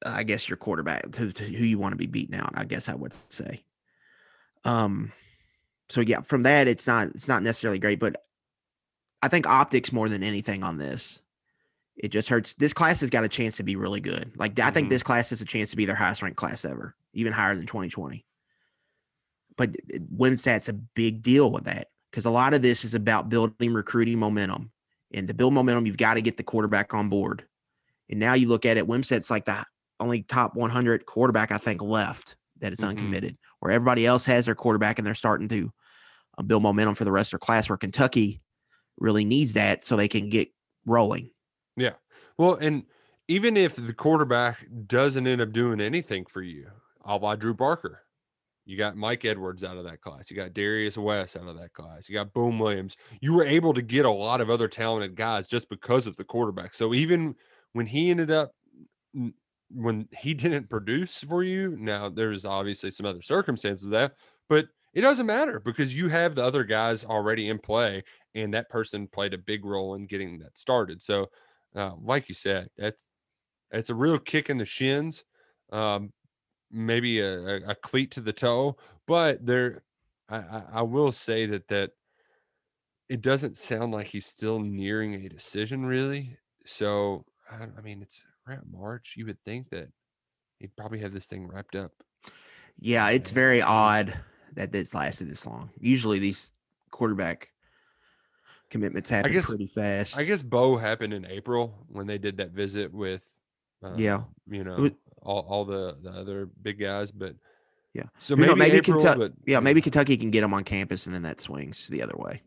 I 0.06 0.24
guess 0.24 0.50
your 0.50 0.58
quarterback 0.58 1.10
to, 1.14 1.28
who 1.30 1.64
you 1.64 1.80
want 1.80 1.94
to 1.94 1.98
be 1.98 2.06
beating 2.06 2.36
out. 2.36 2.52
I 2.56 2.66
guess 2.66 2.90
I 2.90 2.96
would 2.96 3.14
say. 3.32 3.64
Um, 4.66 5.14
so 5.90 6.02
yeah, 6.02 6.22
from 6.22 6.44
that 6.44 6.68
it's 6.68 6.88
not 6.88 7.08
it's 7.08 7.28
not 7.28 7.44
necessarily 7.44 7.80
great, 7.80 8.00
but 8.00 8.24
I 9.22 9.28
think 9.28 9.48
optics 9.48 9.92
more 9.92 10.10
than 10.10 10.24
anything 10.24 10.64
on 10.64 10.78
this. 10.78 11.22
It 11.96 12.10
just 12.10 12.30
hurts. 12.30 12.56
This 12.56 12.74
class 12.74 13.02
has 13.02 13.10
got 13.10 13.24
a 13.24 13.30
chance 13.30 13.58
to 13.58 13.64
be 13.64 13.76
really 13.76 14.02
good. 14.02 14.32
Like 14.38 14.60
I 14.60 14.70
think 14.70 14.86
mm-hmm. 14.86 14.90
this 14.90 15.04
class 15.04 15.32
has 15.32 15.42
a 15.42 15.46
chance 15.46 15.72
to 15.72 15.78
be 15.78 15.86
their 15.86 15.96
highest 15.96 16.22
ranked 16.22 16.38
class 16.38 16.66
ever, 16.66 16.96
even 17.14 17.34
higher 17.34 17.56
than 17.56 17.66
2020. 17.66 18.24
But 19.58 19.76
Wimsatt's 20.16 20.70
a 20.70 20.74
big 20.74 21.24
deal 21.24 21.52
with 21.52 21.64
that 21.64 21.88
because 22.12 22.26
a 22.26 22.30
lot 22.32 22.54
of 22.54 22.62
this 22.62 22.86
is 22.86 22.94
about 22.94 23.30
building 23.30 23.74
recruiting 23.74 24.20
momentum. 24.20 24.72
And 25.14 25.28
to 25.28 25.34
build 25.34 25.54
momentum, 25.54 25.86
you've 25.86 25.98
got 25.98 26.16
to 26.16 26.22
get 26.22 26.38
the 26.38 26.44
quarterback 26.44 26.94
on 26.94 27.10
board. 27.10 27.46
And 28.10 28.20
now 28.20 28.34
you 28.34 28.48
look 28.48 28.66
at 28.66 28.78
it, 28.78 28.88
Wimsatt's 28.88 29.32
like 29.32 29.46
the 29.46 29.66
only 30.00 30.22
top 30.22 30.56
100 30.56 31.06
quarterback 31.06 31.52
I 31.52 31.58
think 31.58 31.82
left 31.82 32.36
that 32.60 32.72
is 32.72 32.80
mm-hmm. 32.80 32.90
uncommitted, 32.90 33.38
where 33.60 33.72
everybody 33.72 34.06
else 34.06 34.26
has 34.26 34.46
their 34.46 34.56
quarterback 34.56 35.00
and 35.00 35.08
they're 35.08 35.16
starting 35.16 35.48
to 35.50 35.72
uh, 36.38 36.44
build 36.44 36.64
momentum 36.64 36.96
for 36.96 37.06
the 37.06 37.12
rest 37.12 37.30
of 37.30 37.40
their 37.40 37.46
class. 37.46 37.70
Where 37.70 37.78
Kentucky 37.78 38.42
really 38.98 39.26
needs 39.26 39.54
that 39.54 39.84
so 39.84 39.96
they 39.96 40.08
can 40.08 40.30
get 40.30 40.50
rolling. 40.86 41.30
Yeah. 41.76 41.94
Well, 42.38 42.56
and 42.56 42.84
even 43.28 43.58
if 43.58 43.76
the 43.76 43.94
quarterback 43.94 44.66
doesn't 44.88 45.28
end 45.28 45.42
up 45.42 45.52
doing 45.52 45.82
anything 45.82 46.26
for 46.26 46.42
you, 46.42 46.68
I'll 47.04 47.20
buy 47.20 47.36
Drew 47.36 47.54
Barker. 47.54 48.02
You 48.66 48.78
got 48.78 48.98
Mike 48.98 49.24
Edwards 49.24 49.64
out 49.64 49.78
of 49.78 49.86
that 49.86 50.02
class. 50.02 50.30
You 50.30 50.36
got 50.36 50.54
Darius 50.54 50.98
West 50.98 51.38
out 51.38 51.48
of 51.48 51.58
that 51.58 51.72
class. 51.72 52.10
You 52.10 52.16
got 52.16 52.34
Boom 52.34 52.60
Williams. 52.60 52.98
You 53.22 53.34
were 53.34 53.46
able 53.46 53.74
to 53.74 53.82
get 53.82 54.06
a 54.06 54.12
lot 54.12 54.42
of 54.42 54.50
other 54.50 54.68
talented 54.68 55.16
guys 55.16 55.48
just 55.48 55.70
because 55.70 56.06
of 56.06 56.18
the 56.18 56.26
quarterback. 56.26 56.74
So 56.74 56.94
even 56.94 57.36
when 57.72 57.86
he 57.86 58.10
ended 58.10 58.30
up 58.30 58.52
when 59.72 60.08
he 60.18 60.34
didn't 60.34 60.70
produce 60.70 61.22
for 61.24 61.44
you, 61.44 61.78
now 61.80 62.10
there's 62.10 62.46
obviously 62.46 62.92
some 62.92 63.06
other 63.06 63.22
circumstances 63.22 63.86
of 63.86 63.92
that, 63.92 64.14
but 64.50 64.68
it 64.98 65.02
doesn't 65.02 65.28
matter 65.28 65.60
because 65.60 65.96
you 65.96 66.10
have 66.10 66.34
the 66.34 66.44
other 66.44 66.64
guys 66.64 67.06
already 67.06 67.50
in 67.50 67.60
play, 67.60 68.04
and 68.34 68.52
that 68.56 68.68
person 68.68 69.08
played 69.08 69.32
a 69.32 69.38
big 69.38 69.64
role 69.64 69.94
in 69.94 70.08
getting 70.08 70.40
that 70.40 70.58
started. 70.58 71.04
So, 71.04 71.30
uh, 71.76 71.92
like 72.02 72.30
you 72.30 72.34
said, 72.34 72.70
that's 72.80 73.06
that's 73.70 73.92
a 73.92 73.96
real 73.96 74.18
kick 74.18 74.50
in 74.50 74.58
the 74.58 74.66
shins, 74.66 75.24
um, 75.72 76.14
maybe 76.72 77.20
a, 77.20 77.58
a, 77.58 77.76
cleat 77.76 78.10
to 78.14 78.22
the 78.22 78.34
toe, 78.34 78.76
but 79.06 79.46
there, 79.46 79.84
I, 80.30 80.64
I 80.74 80.82
will 80.82 81.12
say 81.12 81.46
that 81.46 81.68
that 81.68 81.92
it 83.08 83.22
doesn't 83.22 83.56
sound 83.56 83.92
like 83.92 84.08
he's 84.08 84.26
still 84.26 84.60
nearing 84.60 85.14
a 85.14 85.30
decision, 85.30 85.86
really. 85.86 86.40
So, 86.66 87.24
I, 87.52 87.68
I 87.78 87.82
mean, 87.84 88.02
it's 88.02 88.24
around 88.50 88.64
March, 88.72 89.14
you 89.16 89.28
would 89.28 89.44
think 89.46 89.70
that 89.70 89.90
he'd 90.58 90.76
probably 90.76 91.02
have 91.02 91.14
this 91.14 91.28
thing 91.28 91.48
wrapped 91.48 91.76
up. 91.76 91.92
Yeah, 92.80 93.10
it's 93.10 93.30
very 93.30 93.62
odd 93.62 94.18
that 94.58 94.72
this 94.72 94.94
lasted 94.94 95.30
this 95.30 95.46
long. 95.46 95.70
Usually 95.80 96.20
these 96.20 96.54
quarterback 96.92 97.50
commitments 98.70 99.10
happen 99.10 99.32
guess, 99.32 99.48
pretty 99.48 99.68
fast. 99.68 100.18
I 100.18 100.24
guess 100.24 100.44
Bo 100.44 100.78
happened 100.78 101.14
in 101.14 101.26
April 101.26 101.74
when 101.88 102.08
they 102.08 102.18
did 102.18 102.38
that 102.38 102.52
visit 102.52 102.94
with 102.94 103.24
uh, 103.84 103.94
yeah, 103.96 104.24
you 104.50 104.64
know, 104.64 104.90
all, 105.22 105.46
all 105.48 105.66
the 105.66 105.98
the 106.02 106.10
other 106.10 106.48
big 106.62 106.80
guys, 106.80 107.12
but 107.12 107.36
Yeah. 107.94 108.04
So 108.18 108.36
know, 108.36 108.48
maybe, 108.48 108.60
maybe 108.60 108.78
April, 108.78 108.98
Kentucky- 109.00 109.20
but 109.20 109.34
Yeah, 109.46 109.60
maybe 109.60 109.82
Kentucky 109.82 110.18
can 110.18 110.32
get 110.32 110.42
them 110.42 110.54
on 110.54 110.64
campus, 110.64 111.06
and 111.06 111.16
then 111.16 111.24
that 111.24 111.40
swings 111.40 111.88
the 111.88 112.02
other 112.02 112.16
way. 112.18 112.42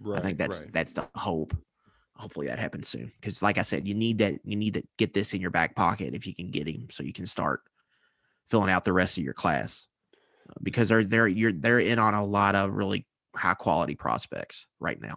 right, 0.00 0.18
I 0.18 0.22
think 0.22 0.38
that's 0.38 0.62
right. 0.62 0.72
that's 0.72 0.94
the 0.94 1.08
hope. 1.14 1.56
Hopefully 2.16 2.48
that 2.48 2.58
happens 2.58 2.88
soon. 2.88 3.12
Because 3.20 3.42
like 3.42 3.56
I 3.58 3.62
said, 3.62 3.86
you 3.86 3.94
need 3.94 4.18
that 4.18 4.40
you 4.44 4.56
need 4.56 4.74
to 4.74 4.82
get 4.96 5.14
this 5.14 5.34
in 5.34 5.40
your 5.40 5.50
back 5.50 5.76
pocket 5.76 6.14
if 6.14 6.26
you 6.26 6.34
can 6.34 6.50
get 6.50 6.66
him, 6.66 6.88
so 6.90 7.02
you 7.02 7.12
can 7.12 7.26
start 7.26 7.62
filling 8.46 8.70
out 8.70 8.84
the 8.84 8.92
rest 8.92 9.18
of 9.18 9.24
your 9.24 9.34
class. 9.34 9.86
Because 10.62 10.88
they're 10.88 11.04
they're 11.04 11.28
you're 11.28 11.52
they're 11.52 11.80
in 11.80 11.98
on 11.98 12.14
a 12.14 12.24
lot 12.24 12.54
of 12.54 12.72
really 12.72 13.06
high 13.36 13.54
quality 13.54 13.94
prospects 13.94 14.66
right 14.80 15.00
now. 15.00 15.16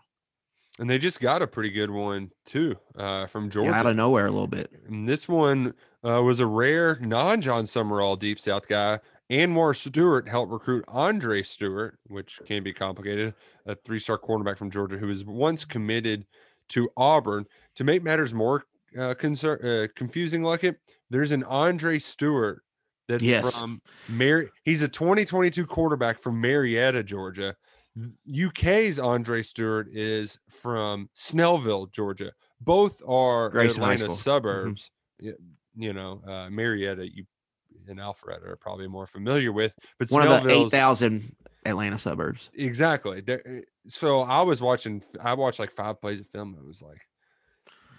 and 0.79 0.89
they 0.89 0.97
just 0.97 1.19
got 1.21 1.41
a 1.41 1.47
pretty 1.47 1.69
good 1.69 1.91
one 1.91 2.31
too 2.45 2.75
uh, 2.97 3.27
from 3.27 3.49
Georgia. 3.49 3.71
Yeah, 3.71 3.79
out 3.79 3.85
of 3.85 3.95
nowhere 3.95 4.25
a 4.25 4.31
little 4.31 4.47
bit. 4.47 4.71
And 4.87 5.07
this 5.07 5.27
one 5.27 5.73
uh, 6.03 6.21
was 6.23 6.39
a 6.39 6.45
rare 6.47 6.97
non-Jon 6.99 7.65
Sumrall 7.65 8.17
Deep 8.17 8.39
South 8.39 8.67
guy. 8.67 8.99
Anwar 9.31 9.75
Stewart 9.75 10.27
helped 10.27 10.51
recruit 10.51 10.83
Andre 10.87 11.41
Stewart, 11.43 11.97
which 12.07 12.39
can 12.45 12.63
be 12.63 12.73
complicated, 12.73 13.33
a 13.65 13.75
three-star 13.75 14.17
cornerback 14.19 14.57
from 14.57 14.69
Georgia 14.69 14.97
who 14.97 15.07
was 15.07 15.23
once 15.25 15.63
committed 15.65 16.25
to 16.69 16.89
Auburn. 16.97 17.45
To 17.75 17.83
make 17.83 18.03
matters 18.03 18.33
more 18.33 18.65
uh, 18.99 19.13
concern, 19.13 19.65
uh, 19.65 19.87
confusing, 19.95 20.43
like 20.43 20.63
it, 20.63 20.77
there's 21.09 21.31
an 21.31 21.43
Andre 21.43 21.99
Stewart 21.99 22.63
that's 23.07 23.23
Yes. 23.23 23.59
from 23.59 23.81
Mary. 24.09 24.49
He's 24.63 24.81
a 24.81 24.87
2022 24.87 25.65
quarterback 25.65 26.21
from 26.21 26.39
Marietta, 26.41 27.03
Georgia. 27.03 27.55
UK's 28.27 28.97
Andre 28.99 29.41
Stewart 29.43 29.87
is 29.91 30.39
from 30.49 31.09
Snellville, 31.15 31.91
Georgia. 31.91 32.31
Both 32.59 33.01
are 33.07 33.49
Grayson 33.49 33.83
Atlanta. 33.83 34.07
Mhm. 34.07 34.13
suburbs. 34.13 34.91
You 35.19 35.93
know, 35.93 36.21
uh, 36.27 36.49
Marietta, 36.49 37.07
you 37.13 37.25
and 37.87 37.99
Alpharetta 37.99 38.47
are 38.47 38.55
probably 38.55 38.87
more 38.87 39.05
familiar 39.05 39.51
with, 39.51 39.73
but 39.99 40.09
One 40.09 40.25
of 40.27 40.43
the 40.43 40.49
eight 40.49 40.69
thousand 40.71 41.35
Atlanta 41.65 41.97
suburbs. 41.97 42.49
Exactly. 42.55 43.21
Eh, 43.27 43.61
So 43.87 44.21
I 44.21 44.41
was 44.41 44.61
watching. 44.61 45.03
I 45.21 45.33
watched 45.33 45.59
like 45.59 45.71
five 45.71 45.99
plays 45.99 46.19
of 46.21 46.27
film. 46.27 46.53
And 46.53 46.63
it 46.63 46.67
was 46.67 46.81
like, 46.81 47.01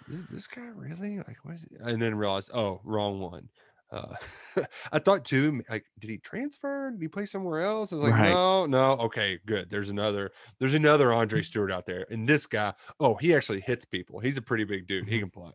is 0.09 0.23
this 0.31 0.47
guy 0.47 0.61
really 0.75 1.17
like? 1.19 1.37
What 1.43 1.55
is 1.55 1.63
it? 1.63 1.79
And 1.79 2.01
then 2.01 2.15
realized, 2.15 2.51
oh, 2.53 2.81
wrong 2.83 3.19
one. 3.19 3.49
Uh, 3.91 4.15
I 4.91 4.99
thought 4.99 5.25
too. 5.25 5.61
Like, 5.69 5.85
did 5.99 6.09
he 6.09 6.17
transfer? 6.17 6.91
Did 6.91 7.01
he 7.01 7.07
play 7.07 7.25
somewhere 7.25 7.61
else? 7.61 7.93
I 7.93 7.97
was 7.97 8.05
like, 8.05 8.13
Right. 8.13 8.29
no, 8.29 8.65
no. 8.65 8.91
Okay, 8.93 9.39
good. 9.45 9.69
There's 9.69 9.89
another. 9.89 10.31
There's 10.59 10.73
another 10.73 11.13
Andre 11.13 11.41
Stewart 11.41 11.71
out 11.71 11.85
there, 11.85 12.05
and 12.09 12.27
this 12.27 12.45
guy. 12.45 12.73
Oh, 12.99 13.15
he 13.15 13.33
actually 13.35 13.61
hits 13.61 13.85
people. 13.85 14.19
He's 14.19 14.37
a 14.37 14.41
pretty 14.41 14.63
big 14.63 14.87
dude. 14.87 15.07
He 15.07 15.19
can 15.19 15.29
play. 15.29 15.51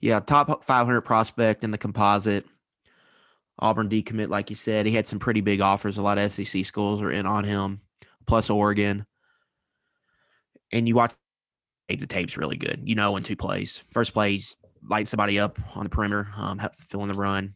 Yeah, 0.00 0.20
top 0.20 0.64
500 0.64 1.00
prospect 1.02 1.64
in 1.64 1.70
the 1.70 1.78
composite. 1.78 2.44
Auburn 3.58 3.88
decommit, 3.88 4.28
like 4.28 4.50
you 4.50 4.56
said, 4.56 4.84
he 4.84 4.92
had 4.92 5.06
some 5.06 5.18
pretty 5.20 5.40
big 5.40 5.60
offers. 5.60 5.96
A 5.96 6.02
lot 6.02 6.18
of 6.18 6.30
SEC 6.32 6.66
schools 6.66 7.00
are 7.00 7.10
in 7.10 7.24
on 7.24 7.44
him, 7.44 7.80
plus 8.26 8.50
Oregon. 8.50 9.06
And 10.72 10.88
you 10.88 10.96
watch 10.96 11.12
the 11.88 12.06
tape's 12.06 12.36
really 12.36 12.56
good. 12.56 12.82
You 12.84 12.96
know, 12.96 13.16
in 13.16 13.22
two 13.22 13.36
plays. 13.36 13.84
First 13.92 14.12
play, 14.12 14.40
lighting 14.88 15.06
somebody 15.06 15.38
up 15.38 15.58
on 15.76 15.84
the 15.84 15.90
perimeter, 15.90 16.28
um, 16.36 16.60
filling 16.74 17.08
the 17.08 17.14
run. 17.14 17.54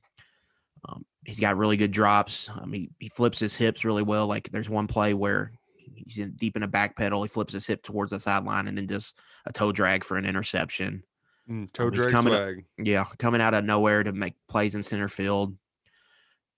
Um, 0.88 1.04
he's 1.24 1.40
got 1.40 1.56
really 1.56 1.76
good 1.76 1.90
drops. 1.90 2.48
Um, 2.48 2.72
he, 2.72 2.90
he 2.98 3.08
flips 3.08 3.38
his 3.38 3.56
hips 3.56 3.84
really 3.84 4.02
well. 4.02 4.26
Like 4.26 4.50
there's 4.50 4.70
one 4.70 4.86
play 4.86 5.14
where 5.14 5.52
he's 5.94 6.18
in, 6.18 6.32
deep 6.32 6.56
in 6.56 6.62
a 6.62 6.68
back 6.68 6.96
pedal. 6.96 7.22
He 7.22 7.28
flips 7.28 7.52
his 7.52 7.66
hip 7.66 7.82
towards 7.82 8.10
the 8.10 8.20
sideline 8.20 8.68
and 8.68 8.78
then 8.78 8.88
just 8.88 9.18
a 9.46 9.52
toe 9.52 9.72
drag 9.72 10.04
for 10.04 10.16
an 10.16 10.24
interception. 10.24 11.02
Mm, 11.48 11.72
toe 11.72 11.86
Um, 11.86 11.90
drag 11.90 12.10
coming 12.10 12.32
swag. 12.32 12.64
Yeah, 12.78 13.04
coming 13.18 13.40
out 13.40 13.54
of 13.54 13.64
nowhere 13.64 14.02
to 14.02 14.12
make 14.12 14.34
plays 14.48 14.74
in 14.74 14.82
center 14.82 15.08
field. 15.08 15.56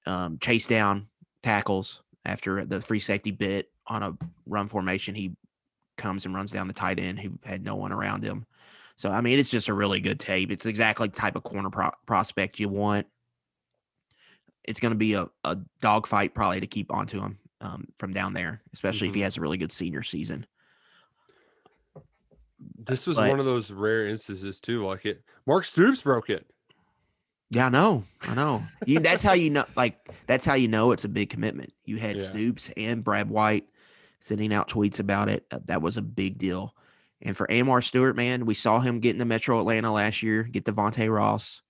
Um, 0.06 0.38
chase 0.38 0.66
down 0.66 1.08
tackles 1.42 2.02
after 2.24 2.64
the 2.64 2.80
free 2.80 3.00
safety 3.00 3.30
bit 3.30 3.70
on 3.86 4.02
a 4.02 4.16
run 4.46 4.68
formation. 4.68 5.14
He 5.14 5.36
comes 5.96 6.24
and 6.24 6.34
runs 6.34 6.52
down 6.52 6.68
the 6.68 6.74
tight 6.74 6.98
end 6.98 7.18
who 7.18 7.38
had 7.44 7.62
no 7.62 7.76
one 7.76 7.92
around 7.92 8.24
him. 8.24 8.46
So 9.00 9.10
I 9.10 9.22
mean, 9.22 9.38
it's 9.38 9.48
just 9.48 9.68
a 9.68 9.72
really 9.72 10.02
good 10.02 10.20
tape. 10.20 10.50
It's 10.50 10.66
exactly 10.66 11.08
the 11.08 11.16
type 11.16 11.34
of 11.34 11.42
corner 11.42 11.70
pro- 11.70 11.92
prospect 12.04 12.60
you 12.60 12.68
want. 12.68 13.06
It's 14.62 14.78
going 14.78 14.92
to 14.92 14.98
be 14.98 15.14
a, 15.14 15.26
a 15.42 15.56
dogfight 15.80 16.34
probably 16.34 16.60
to 16.60 16.66
keep 16.66 16.92
onto 16.92 17.18
him 17.18 17.38
um, 17.62 17.86
from 17.96 18.12
down 18.12 18.34
there, 18.34 18.60
especially 18.74 19.08
if 19.08 19.14
he 19.14 19.22
has 19.22 19.38
a 19.38 19.40
really 19.40 19.56
good 19.56 19.72
senior 19.72 20.02
season. 20.02 20.44
This 22.76 23.06
was 23.06 23.16
but- 23.16 23.30
one 23.30 23.40
of 23.40 23.46
those 23.46 23.72
rare 23.72 24.06
instances 24.06 24.60
too. 24.60 24.84
Like 24.84 25.06
it, 25.06 25.22
Mark 25.46 25.64
Stoops 25.64 26.02
broke 26.02 26.28
it. 26.28 26.44
Yeah, 27.48 27.68
I 27.68 27.70
know. 27.70 28.04
I 28.20 28.34
know. 28.34 28.62
You, 28.84 29.00
that's 29.00 29.22
how 29.22 29.32
you 29.32 29.48
know. 29.48 29.64
Like 29.76 30.10
that's 30.26 30.44
how 30.44 30.56
you 30.56 30.68
know 30.68 30.92
it's 30.92 31.06
a 31.06 31.08
big 31.08 31.30
commitment. 31.30 31.72
You 31.86 31.96
had 31.96 32.16
Yeah. 32.16 32.22
Stoops 32.22 32.70
and 32.76 33.02
Brad 33.02 33.30
White 33.30 33.64
sending 34.18 34.52
out 34.52 34.68
tweets 34.68 35.00
about 35.00 35.30
it. 35.30 35.46
Uh, 35.50 35.60
that 35.64 35.80
was 35.80 35.96
a 35.96 36.02
big 36.02 36.36
deal. 36.36 36.74
And 37.22 37.36
for 37.36 37.46
Anwar 37.48 37.84
Stewart, 37.84 38.16
man, 38.16 38.46
we 38.46 38.54
saw 38.54 38.80
him 38.80 39.00
get 39.00 39.14
into 39.14 39.24
Metro 39.24 39.60
Atlanta 39.60 39.92
last 39.92 40.22
year. 40.22 40.44
Get 40.44 40.64
Devontae 40.64 41.12
Ross. 41.14 41.62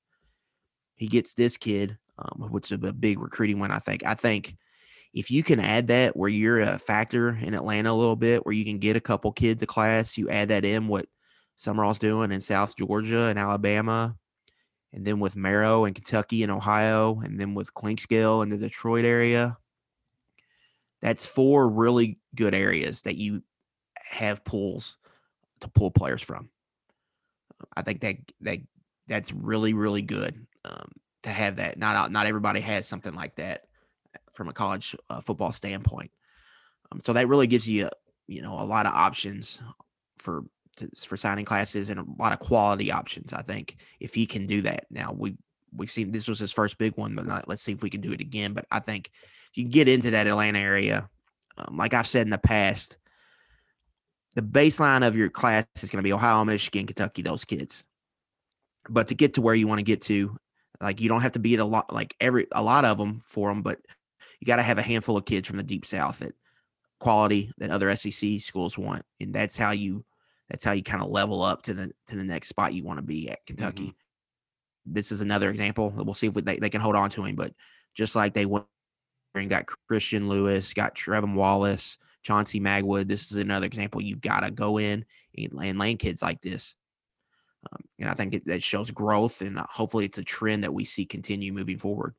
He 0.95 1.09
gets 1.09 1.35
this 1.35 1.57
kid, 1.57 1.99
um, 2.19 2.51
which 2.51 2.71
is 2.71 2.79
a 2.83 2.93
big 2.93 3.19
recruiting 3.19 3.59
one. 3.59 3.71
I 3.71 3.79
think. 3.79 4.05
I 4.05 4.15
think 4.15 4.55
if 5.13 5.31
you 5.31 5.43
can 5.43 5.59
add 5.59 5.89
that 5.89 6.17
where 6.17 6.29
you're 6.29 6.61
a 6.61 6.79
factor 6.79 7.37
in 7.41 7.55
Atlanta 7.55 7.91
a 7.91 7.95
little 7.95 8.17
bit, 8.17 8.47
where 8.47 8.55
you 8.55 8.65
can 8.65 8.79
get 8.79 8.97
a 8.97 9.01
couple 9.01 9.33
kids 9.33 9.61
to 9.61 9.67
class, 9.67 10.17
you 10.17 10.29
add 10.29 10.51
that 10.51 10.65
in 10.65 10.87
what 10.87 11.07
Sumrall's 11.57 11.99
doing 11.99 12.31
in 12.31 12.41
South 12.41 12.77
Georgia 12.77 13.25
and 13.25 13.39
Alabama, 13.39 14.17
and 14.93 15.05
then 15.05 15.19
with 15.19 15.37
Marrow 15.37 15.85
and 15.85 15.95
Kentucky 15.95 16.43
and 16.43 16.53
Ohio, 16.53 17.21
and 17.21 17.41
then 17.41 17.55
with 17.55 17.75
Clinkscale 17.75 18.43
in 18.43 18.51
the 18.51 18.57
Detroit 18.57 19.05
area. 19.05 19.57
That's 21.03 21.27
four 21.27 21.69
really 21.69 22.19
good 22.37 22.55
areas 22.55 23.03
that 23.03 23.17
you 23.17 23.43
have 23.97 24.45
pools 24.45 24.99
to 25.61 25.69
pull 25.69 25.91
players 25.91 26.23
from. 26.23 26.51
I 27.77 27.83
think 27.83 28.01
that 28.01 28.17
that 28.43 28.59
that's 29.07 29.33
really 29.33 29.75
really 29.75 30.03
good 30.03 30.47
um, 30.65 30.93
to 31.23 31.31
have 31.31 31.57
that. 31.57 31.79
Not 31.79 32.11
not 32.11 32.27
everybody 32.27 32.61
has 32.61 32.89
something 32.89 33.15
like 33.15 33.37
that 33.37 33.63
from 34.33 34.49
a 34.49 34.53
college 34.53 34.97
uh, 35.09 35.21
football 35.21 35.53
standpoint. 35.53 36.11
Um, 36.91 37.01
so 37.01 37.13
that 37.13 37.29
really 37.29 37.47
gives 37.47 37.69
you 37.69 37.91
you 38.27 38.43
know 38.43 38.55
a 38.55 38.65
lot 38.65 38.87
of 38.87 38.95
options 38.95 39.61
for 40.19 40.45
to, 40.77 40.89
for 40.97 41.17
signing 41.17 41.45
classes 41.45 41.91
and 41.91 42.01
a 42.01 42.05
lot 42.19 42.33
of 42.33 42.39
quality 42.39 42.91
options. 42.91 43.33
I 43.33 43.43
think 43.43 43.77
if 43.99 44.15
he 44.15 44.27
can 44.27 44.47
do 44.47 44.63
that. 44.63 44.87
Now 44.91 45.15
we 45.17 45.37
we've 45.75 45.91
seen 45.91 46.13
this 46.13 46.29
was 46.29 46.39
his 46.39 46.53
first 46.53 46.79
big 46.79 46.97
one, 46.97 47.15
but 47.15 47.27
not, 47.27 47.49
let's 47.49 47.63
see 47.63 47.73
if 47.73 47.83
we 47.83 47.91
can 47.91 48.01
do 48.01 48.13
it 48.13 48.21
again. 48.21 48.53
But 48.55 48.67
I 48.71 48.81
think 48.81 49.11
if 49.51 49.59
you 49.59 49.69
get 49.69 49.89
into 49.89 50.13
that 50.13 50.27
Atlanta 50.27 50.59
area, 50.59 51.09
um, 51.57 51.77
like 51.77 51.95
I've 51.95 52.07
said 52.07 52.27
in 52.27 52.31
the 52.31 52.39
past, 52.39 52.97
the 54.35 54.43
baseline 54.43 55.07
of 55.07 55.17
your 55.17 55.29
class 55.29 55.67
is 55.83 55.91
going 55.91 55.99
to 55.99 56.07
be 56.07 56.13
Ohio, 56.13 56.45
Michigan, 56.45 56.87
Kentucky, 56.87 57.23
those 57.23 57.45
kids. 57.45 57.85
But 58.89 59.09
to 59.09 59.15
get 59.15 59.35
to 59.35 59.41
where 59.41 59.55
you 59.55 59.67
want 59.67 59.81
to 59.81 59.85
get 59.85 60.01
to, 60.03 60.37
like 60.81 61.01
you 61.01 61.09
don't 61.09 61.23
have 61.23 61.33
to 61.33 61.39
beat 61.39 61.59
a 61.59 61.65
lot, 61.65 61.93
like 61.93 62.15
every 62.21 62.47
a 62.53 62.63
lot 62.63 62.85
of 62.85 62.99
them 62.99 63.21
for 63.25 63.49
them, 63.49 63.63
but 63.63 63.79
you 64.41 64.47
got 64.47 64.57
to 64.57 64.63
have 64.63 64.79
a 64.79 64.83
handful 64.83 65.17
of 65.17 65.27
kids 65.27 65.47
from 65.47 65.59
the 65.59 65.63
deep 65.63 65.85
south 65.85 66.21
that 66.21 66.35
quality 66.99 67.51
that 67.59 67.71
other 67.71 67.95
SEC 67.97 68.41
schools 68.41 68.79
want, 68.79 69.05
and 69.21 69.35
that's 69.35 69.57
how 69.57 69.73
you 69.73 70.05
that's 70.49 70.65
how 70.65 70.73
you 70.73 70.83
kind 70.83 71.03
of 71.03 71.11
level 71.11 71.43
up 71.43 71.63
to 71.63 71.75
the 71.75 71.93
to 72.07 72.17
the 72.17 72.25
next 72.25 72.49
spot 72.49 72.73
you 72.73 72.85
want 72.85 72.99
to 72.99 73.03
be 73.03 73.29
at 73.29 73.45
Kentucky. 73.47 73.89
Mm-hmm. 73.89 74.93
This 74.95 75.13
is 75.13 75.21
another 75.21 75.51
example. 75.51 75.93
We'll 75.95 76.15
see 76.15 76.27
if 76.29 76.35
we, 76.35 76.43
they, 76.43 76.57
they 76.57 76.71
can 76.71 76.81
hold 76.81 76.97
on 76.97 77.11
to 77.11 77.25
him, 77.25 77.37
but 77.37 77.53
just 77.95 78.17
like 78.17 78.33
they 78.33 78.47
went 78.47 78.65
and 79.35 79.51
got 79.51 79.67
Christian 79.89 80.29
Lewis, 80.29 80.73
got 80.73 80.97
Trevin 80.97 81.35
Wallace, 81.35 81.99
Chauncey 82.23 82.61
Magwood. 82.61 83.09
This 83.09 83.31
is 83.31 83.39
another 83.39 83.67
example. 83.67 84.01
You've 84.01 84.21
got 84.21 84.41
to 84.41 84.51
go 84.51 84.79
in 84.79 85.05
and, 85.37 85.53
and 85.63 85.79
land 85.79 85.99
kids 85.99 86.23
like 86.23 86.41
this. 86.41 86.75
Um, 87.71 87.83
and 87.99 88.09
I 88.09 88.15
think 88.15 88.35
it, 88.35 88.47
that 88.47 88.63
shows 88.63 88.91
growth, 88.91 89.43
and 89.43 89.59
uh, 89.59 89.67
hopefully 89.69 90.07
it's 90.07 90.19
a 90.19 90.25
trend 90.25 90.65
that 90.65 90.73
we 90.73 90.85
see 90.85 91.05
continue 91.05 91.53
moving 91.53 91.79
forward. 91.79 92.15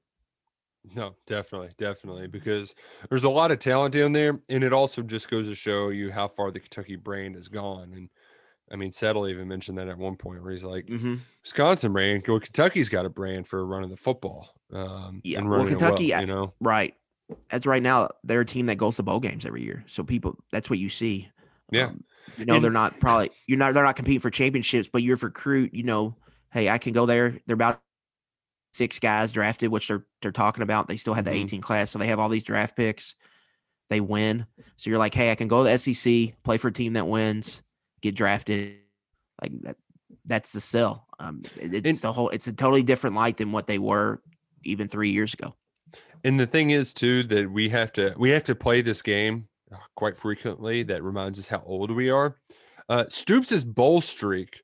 No, 0.95 1.15
definitely, 1.27 1.69
definitely, 1.77 2.27
because 2.27 2.73
there's 3.09 3.23
a 3.23 3.29
lot 3.29 3.51
of 3.51 3.59
talent 3.59 3.93
down 3.93 4.13
there, 4.13 4.39
and 4.49 4.63
it 4.63 4.73
also 4.73 5.01
just 5.01 5.29
goes 5.29 5.47
to 5.47 5.55
show 5.55 5.89
you 5.89 6.11
how 6.11 6.27
far 6.27 6.51
the 6.51 6.59
Kentucky 6.59 6.95
brand 6.95 7.35
has 7.35 7.47
gone. 7.47 7.93
And 7.93 8.09
I 8.71 8.75
mean, 8.75 8.91
Settle 8.91 9.27
even 9.27 9.47
mentioned 9.47 9.77
that 9.77 9.87
at 9.87 9.97
one 9.97 10.15
point 10.15 10.41
where 10.43 10.51
he's 10.51 10.63
like, 10.63 10.85
Mm-hmm. 10.85 11.15
Wisconsin 11.43 11.91
brand, 11.93 12.23
well, 12.27 12.39
Kentucky's 12.39 12.89
got 12.89 13.05
a 13.05 13.09
brand 13.09 13.47
for 13.47 13.65
running 13.65 13.89
the 13.89 13.97
football. 13.97 14.49
Um, 14.71 15.21
Yeah, 15.23 15.41
well, 15.41 15.65
Kentucky, 15.67 16.13
I- 16.13 16.21
you 16.21 16.27
know, 16.27 16.53
Right. 16.59 16.95
As 17.49 17.65
right 17.65 17.81
now, 17.83 18.09
they're 18.23 18.41
a 18.41 18.45
team 18.45 18.65
that 18.67 18.75
goes 18.77 18.95
to 18.97 19.03
bowl 19.03 19.19
games 19.19 19.45
every 19.45 19.63
year. 19.63 19.83
So 19.87 20.03
people, 20.03 20.37
that's 20.51 20.69
what 20.69 20.79
you 20.79 20.89
see. 20.89 21.29
Yeah. 21.71 21.85
Um, 21.87 22.03
you 22.37 22.45
know, 22.45 22.55
And- 22.55 22.63
they're 22.63 22.71
not 22.71 22.99
probably 22.99 23.29
you're 23.47 23.57
not 23.57 23.73
they're 23.73 23.83
not 23.83 23.95
competing 23.95 24.19
for 24.21 24.29
championships, 24.29 24.89
but 24.91 25.03
you're 25.03 25.17
recruit. 25.17 25.73
You 25.73 25.83
know, 25.83 26.15
hey, 26.51 26.69
I 26.69 26.77
can 26.77 26.93
go 26.93 27.05
there. 27.05 27.37
They're 27.45 27.53
about 27.55 27.81
six 28.73 28.99
guys 28.99 29.31
drafted, 29.31 29.71
which 29.71 29.87
they're 29.87 30.05
they're 30.21 30.31
talking 30.31 30.63
about. 30.63 30.87
They 30.87 30.97
still 30.97 31.13
have 31.13 31.25
the 31.25 31.31
Mhm. 31.31 31.43
18 31.45 31.61
class, 31.61 31.91
so 31.91 31.99
they 31.99 32.07
have 32.07 32.19
all 32.19 32.29
these 32.29 32.43
draft 32.43 32.75
picks. 32.77 33.15
They 33.89 33.99
win, 33.99 34.45
so 34.77 34.89
you're 34.89 34.99
like, 34.99 35.13
hey, 35.13 35.31
I 35.31 35.35
can 35.35 35.49
go 35.49 35.59
to 35.59 35.63
the 35.65 35.71
SEC, 35.77 36.33
play 36.43 36.57
for 36.57 36.69
a 36.69 36.71
team 36.73 36.93
that 36.93 37.07
wins, 37.07 37.61
get 38.01 38.15
drafted. 38.15 38.77
Like 39.41 39.51
that. 39.63 39.75
That's 40.23 40.53
the 40.53 40.61
sell. 40.61 41.07
Um, 41.19 41.41
it- 41.59 41.73
it's 41.73 41.85
And- 41.85 41.97
the 41.97 42.13
whole. 42.13 42.29
It's 42.29 42.47
a 42.47 42.53
totally 42.53 42.83
different 42.83 43.15
light 43.15 43.37
than 43.37 43.51
what 43.51 43.67
they 43.67 43.79
were 43.79 44.21
even 44.63 44.87
three 44.87 45.09
years 45.11 45.33
ago. 45.33 45.55
And 46.23 46.39
the 46.39 46.45
thing 46.47 46.69
is 46.69 46.93
too 46.93 47.23
that 47.23 47.51
we 47.51 47.69
have 47.69 47.91
to 47.93 48.13
we 48.17 48.29
have 48.31 48.43
to 48.45 48.55
play 48.55 48.81
this 48.81 49.01
game 49.01 49.47
uh, 49.71 49.77
quite 49.95 50.17
frequently. 50.17 50.83
That 50.83 51.03
reminds 51.03 51.39
us 51.39 51.47
how 51.47 51.63
old 51.65 51.91
we 51.91 52.09
are. 52.09 52.37
Uh, 52.89 53.05
Stoops' 53.09 53.63
bowl 53.63 54.01
streak. 54.01 54.61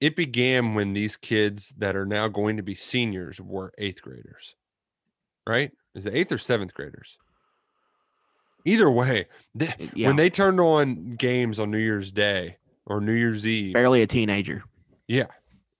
It 0.00 0.14
began 0.14 0.74
when 0.74 0.92
these 0.92 1.16
kids 1.16 1.74
that 1.78 1.96
are 1.96 2.06
now 2.06 2.28
going 2.28 2.56
to 2.56 2.62
be 2.62 2.74
seniors 2.76 3.40
were 3.40 3.72
eighth 3.78 4.00
graders, 4.02 4.54
right? 5.44 5.72
Is 5.94 6.06
it 6.06 6.14
eighth 6.14 6.30
or 6.30 6.38
seventh 6.38 6.72
graders? 6.72 7.18
Either 8.64 8.90
way, 8.90 9.26
they- 9.54 9.90
yeah. 9.94 10.08
when 10.08 10.16
they 10.16 10.30
turned 10.30 10.60
on 10.60 11.14
games 11.16 11.58
on 11.58 11.70
New 11.70 11.78
Year's 11.78 12.12
Day 12.12 12.58
or 12.86 13.00
New 13.00 13.12
Year's 13.12 13.46
Eve, 13.46 13.74
Barely 13.74 14.02
a 14.02 14.06
teenager. 14.06 14.62
yeah. 15.06 15.26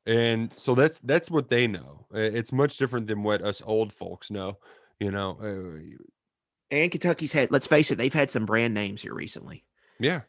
And 0.07 0.51
so 0.57 0.75
that's 0.75 0.99
that's 1.01 1.31
what 1.31 1.51
they 1.51 1.67
know. 1.67 2.07
It's 2.15 2.51
much 2.51 2.79
different 2.79 3.09
than 3.09 3.23
what 3.23 3.43
us 3.43 3.61
old 3.67 3.93
folks 3.93 4.31
know. 4.31 4.57
You 5.01 5.11
know, 5.11 5.39
uh, 5.41 5.97
And 6.71 6.91
Kentucky's 6.91 7.33
had, 7.33 7.51
let's 7.51 7.67
face 7.67 7.91
it, 7.91 7.99
they've 7.99 8.13
had 8.13 8.31
some 8.31 8.47
brand 8.47 8.75
names 8.75 9.03
here 9.03 9.15
recently. 9.15 9.65
yeah. 9.99 10.23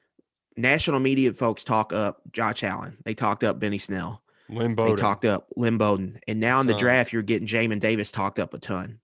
National 0.57 0.99
media 0.99 1.31
folks 1.31 1.63
talk 1.63 1.93
up 1.93 2.21
Josh 2.33 2.63
Allen. 2.63 2.97
They 3.05 3.13
talked 3.13 3.45
up 3.45 3.59
Benny 3.59 3.77
Snell. 3.77 4.21
Lynn 4.49 4.75
They 4.75 4.95
talked 4.95 5.23
up 5.23 5.47
Bowden. 5.55 6.19
And 6.27 6.39
now 6.41 6.59
in 6.59 6.67
the 6.67 6.73
draft, 6.73 7.13
you're 7.13 7.21
getting 7.21 7.47
Jamin 7.47 7.79
Davis 7.79 8.11
talked 8.11 8.39
up 8.39 8.53
a 8.53 8.57
ton. 8.57 8.99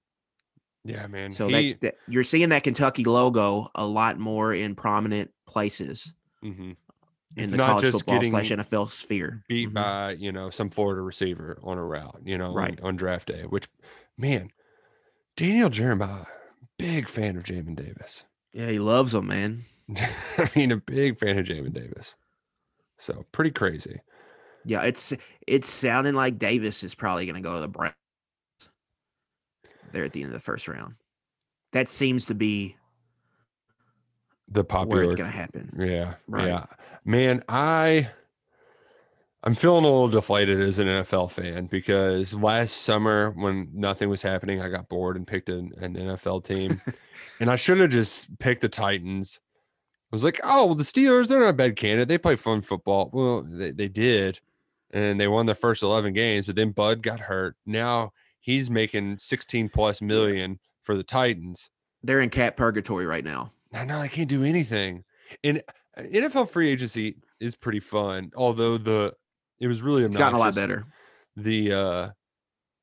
yeah, 0.83 1.07
man. 1.07 1.31
So 1.31 1.47
he, 1.47 1.73
that, 1.73 1.81
that 1.81 1.95
you're 2.09 2.25
seeing 2.25 2.49
that 2.49 2.63
Kentucky 2.63 3.05
logo 3.05 3.69
a 3.73 3.85
lot 3.87 4.19
more 4.19 4.53
in 4.53 4.75
prominent 4.75 5.31
places 5.47 6.13
mhm. 6.43 6.71
in 6.71 6.75
It's 7.37 7.51
the 7.53 7.57
not 7.57 7.67
college 7.69 7.81
just 7.85 7.97
football 8.05 8.21
slash 8.23 8.49
NFL 8.49 8.89
sphere. 8.89 9.43
beat 9.47 9.69
Mhm. 9.69 9.73
by 9.73 10.11
you 10.13 10.31
know 10.33 10.49
some 10.49 10.69
Florida 10.69 11.01
receiver 11.01 11.57
on 11.63 11.77
a 11.77 11.83
route, 11.85 12.19
you 12.25 12.37
know, 12.37 12.53
Right. 12.53 12.77
on, 12.81 12.87
on 12.87 12.95
draft 12.97 13.27
day. 13.29 13.43
Which, 13.43 13.67
man, 14.17 14.51
Daniel 15.35 15.69
Jeremiah, 15.69 16.25
big 16.77 17.09
fan 17.09 17.35
of 17.35 17.43
Jamin 17.43 17.75
Davis. 17.75 18.23
Yeah, 18.53 18.69
he 18.69 18.79
loves 18.79 19.13
him, 19.13 19.27
man. 19.27 19.65
I 20.37 20.49
mean, 20.55 20.71
a 20.71 20.77
big 20.77 21.17
fan 21.17 21.37
of 21.37 21.45
Jamin 21.45 21.73
Davis. 21.73 22.15
So 22.97 23.25
pretty 23.31 23.51
crazy. 23.51 23.99
Yeah, 24.63 24.83
it's 24.83 25.13
it's 25.45 25.69
sounding 25.69 26.15
like 26.15 26.39
Davis 26.39 26.83
is 26.83 26.95
probably 26.95 27.25
going 27.25 27.35
to 27.35 27.41
go 27.41 27.55
to 27.55 27.61
the 27.61 27.67
Browns. 27.67 27.93
There 29.91 30.03
at 30.03 30.13
the 30.13 30.21
end 30.21 30.29
of 30.29 30.33
the 30.33 30.39
first 30.39 30.67
round. 30.67 30.95
That 31.73 31.89
seems 31.89 32.25
to 32.27 32.35
be 32.35 32.77
The 34.47 34.61
where 34.61 34.63
popular 34.63 35.03
it's 35.03 35.15
going 35.15 35.29
to 35.29 35.37
happen. 35.37 35.75
Yeah. 35.77 36.15
Right. 36.27 36.47
Yeah. 36.47 36.65
Man, 37.03 37.43
I 37.49 38.09
I'm 39.45 39.53
feeling 39.53 39.83
a 39.83 39.87
little 39.87 40.07
deflated 40.07 40.59
as 40.59 40.79
an 40.79 40.87
NFL 40.87 41.29
fan 41.29 41.67
because 41.67 42.33
last 42.33 42.77
summer 42.77 43.29
when 43.29 43.69
nothing 43.75 44.09
was 44.09 44.23
happening, 44.23 44.59
I 44.59 44.69
got 44.69 44.89
bored 44.89 45.15
and 45.15 45.27
picked 45.27 45.49
an, 45.49 45.71
an 45.77 45.93
NFL 45.93 46.43
team. 46.43 46.81
and 47.39 47.51
I 47.51 47.55
should 47.55 47.77
have 47.77 47.91
just 47.91 48.39
picked 48.39 48.61
the 48.61 48.69
Titans. 48.69 49.39
I 50.11 50.15
was 50.15 50.23
like, 50.23 50.39
oh, 50.43 50.65
well, 50.65 50.75
the 50.75 50.83
Steelers, 50.83 51.27
they're 51.27 51.41
not 51.41 51.49
a 51.49 51.53
bad 51.53 51.75
candidate. 51.75 52.07
They 52.07 52.17
play 52.17 52.35
fun 52.35 52.61
football. 52.61 53.11
Well, 53.13 53.43
they, 53.43 53.69
they 53.69 53.87
did. 53.87 54.39
And 54.89 55.19
they 55.19 55.27
won 55.27 55.45
their 55.45 55.53
first 55.53 55.83
11 55.83 56.13
games, 56.13 56.47
but 56.47 56.55
then 56.55 56.71
Bud 56.71 57.03
got 57.03 57.19
hurt. 57.19 57.55
Now 57.67 58.13
he's 58.39 58.71
making 58.71 59.19
16 59.19 59.69
plus 59.69 60.01
million 60.01 60.59
for 60.81 60.97
the 60.97 61.03
Titans. 61.03 61.69
They're 62.01 62.21
in 62.21 62.31
cap 62.31 62.55
purgatory 62.55 63.05
right 63.05 63.23
now. 63.23 63.51
I 63.75 63.85
know 63.85 63.99
I 63.99 64.07
can't 64.07 64.29
do 64.29 64.43
anything. 64.43 65.03
And 65.43 65.61
uh, 65.95 66.01
NFL 66.01 66.49
free 66.49 66.69
agency 66.69 67.17
is 67.39 67.55
pretty 67.55 67.79
fun, 67.79 68.31
although 68.35 68.77
the 68.79 69.13
it 69.59 69.67
was 69.67 69.81
really 69.81 70.03
It's 70.03 70.15
gotten 70.17 70.35
a 70.35 70.39
lot 70.39 70.55
better. 70.55 70.85
The 71.35 71.73
uh 71.73 72.09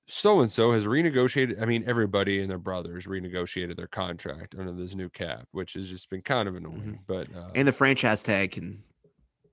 so 0.09 0.41
and 0.41 0.51
so 0.51 0.73
has 0.73 0.85
renegotiated. 0.85 1.63
I 1.63 1.65
mean, 1.65 1.85
everybody 1.87 2.41
and 2.41 2.51
their 2.51 2.59
brothers 2.59 3.07
renegotiated 3.07 3.77
their 3.77 3.87
contract 3.87 4.55
under 4.59 4.73
this 4.73 4.95
new 4.95 5.09
cap, 5.09 5.47
which 5.53 5.75
has 5.75 5.89
just 5.89 6.11
been 6.11 6.23
kind 6.23 6.49
of 6.49 6.57
annoying. 6.57 6.99
But 7.07 7.35
uh, 7.35 7.51
And 7.55 7.67
the 7.67 7.73
franchise 7.73 8.23
tag 8.23 8.51
can 8.53 8.83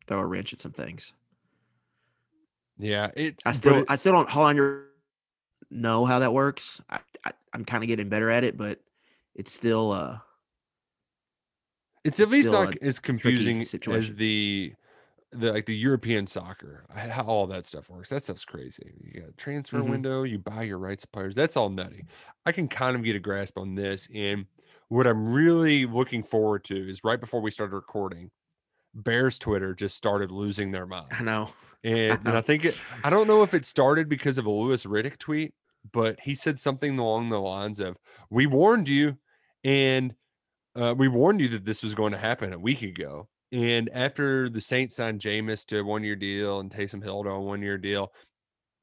throw 0.08 0.20
a 0.20 0.26
wrench 0.28 0.52
at 0.54 0.60
some 0.60 0.72
things. 0.74 1.14
yeah, 2.78 3.10
it. 3.16 3.42
I 3.46 3.54
still 3.54 3.76
it- 3.76 3.86
I 3.90 3.96
still 3.96 4.14
don't 4.14 4.30
hold 4.30 4.48
on 4.48 4.56
your 4.58 4.88
know 5.70 6.04
how 6.06 6.20
that 6.20 6.34
works. 6.34 6.82
I, 6.90 7.00
I 7.24 7.32
I'm 7.54 7.64
kind 7.64 7.84
of 7.84 7.88
getting 7.88 8.10
better 8.10 8.30
at 8.30 8.44
it, 8.44 8.58
but 8.58 8.80
it's 9.36 9.54
still 9.54 9.92
uh 9.92 10.18
it's 12.04 12.20
at 12.20 12.32
least 12.32 12.52
not 12.52 12.76
as 12.82 13.00
confusing 13.00 13.62
as 13.62 14.16
the 14.16 14.74
the 15.32 15.52
like 15.54 15.66
the 15.68 15.76
European 15.76 16.26
soccer, 16.26 16.86
how 16.90 17.24
all 17.24 17.46
that 17.48 17.66
stuff 17.66 17.90
works. 17.90 18.10
That 18.10 18.24
stuff's 18.24 18.46
crazy. 18.46 18.94
You 19.04 19.22
got 19.22 19.30
a 19.30 19.34
transfer 19.34 19.80
Mhm. 19.80 19.90
window, 19.90 20.24
you 20.24 20.40
buy 20.40 20.64
your 20.64 20.80
rights 20.80 21.04
of 21.04 21.12
players. 21.12 21.36
That's 21.36 21.56
all 21.56 21.70
nutty. 21.70 22.06
I 22.46 22.52
can 22.52 22.68
kind 22.68 22.96
of 22.96 23.04
get 23.04 23.16
a 23.16 23.20
grasp 23.20 23.58
on 23.58 23.76
this. 23.76 24.08
And 24.14 24.48
what 24.88 25.06
I'm 25.06 25.32
really 25.32 25.86
looking 25.86 26.24
forward 26.24 26.64
to 26.66 26.90
is 26.90 27.04
right 27.04 27.20
before 27.20 27.42
we 27.42 27.52
started 27.52 27.76
recording, 27.76 28.32
Bears 28.96 29.38
Twitter 29.38 29.76
just 29.76 29.96
started 29.96 30.32
losing 30.32 30.72
their 30.72 30.88
minds. 30.88 31.14
I 31.20 31.24
know. 31.24 31.54
And, 31.84 32.20
and 32.26 32.36
I 32.36 32.42
think 32.42 32.66
it, 32.66 32.82
I 33.04 33.12
don't 33.12 33.28
know 33.28 33.44
if 33.44 33.54
it 33.54 33.66
started 33.66 34.10
because 34.10 34.40
of 34.40 34.48
a 34.48 34.50
Louis 34.52 34.84
Riddick 34.86 35.20
tweet, 35.20 35.54
but 35.92 36.20
he 36.22 36.34
said 36.34 36.58
something 36.58 36.98
along 36.98 37.30
the 37.30 37.40
lines 37.40 37.80
of, 37.80 37.98
"We 38.32 38.48
warned 38.48 38.88
you, 38.90 39.18
and 39.64 40.16
uh, 40.76 40.94
we 40.98 41.08
warned 41.08 41.40
you 41.40 41.48
that 41.50 41.66
this 41.66 41.84
was 41.84 41.94
going 41.96 42.12
to 42.14 42.18
happen 42.18 42.52
a 42.52 42.60
week 42.60 42.82
ago." 42.82 43.29
And 43.52 43.90
after 43.94 44.50
the 44.50 44.62
Saints 44.62 44.96
signed 44.96 45.22
Jameis 45.22 45.66
to 45.68 45.80
a 45.80 45.84
one-year 45.84 46.16
deal 46.16 46.60
and 46.60 46.70
Taysom 46.70 47.04
Hill 47.04 47.24
to 47.24 47.30
a 47.30 47.40
one-year 47.40 47.78
deal, 47.80 48.12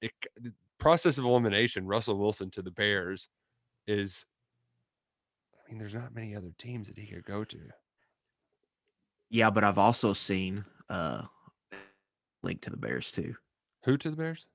it, 0.02 0.10
the 0.40 0.52
process 0.78 1.18
of 1.18 1.24
elimination, 1.24 1.86
Russell 1.86 2.18
Wilson 2.18 2.50
to 2.52 2.62
the 2.62 2.70
Bears, 2.70 3.28
is. 3.86 4.26
I 5.54 5.70
mean, 5.70 5.78
there's 5.78 5.94
not 5.94 6.14
many 6.14 6.36
other 6.36 6.52
teams 6.58 6.88
that 6.88 6.98
he 6.98 7.06
could 7.06 7.24
go 7.24 7.42
to. 7.44 7.58
Yeah, 9.30 9.50
but 9.50 9.64
I've 9.64 9.78
also 9.78 10.12
seen 10.12 10.64
uh 10.88 11.22
link 12.42 12.60
to 12.62 12.70
the 12.70 12.76
Bears 12.76 13.10
too. 13.10 13.34
Who 13.84 13.96
to 13.98 14.10
the 14.10 14.16
Bears? 14.16 14.46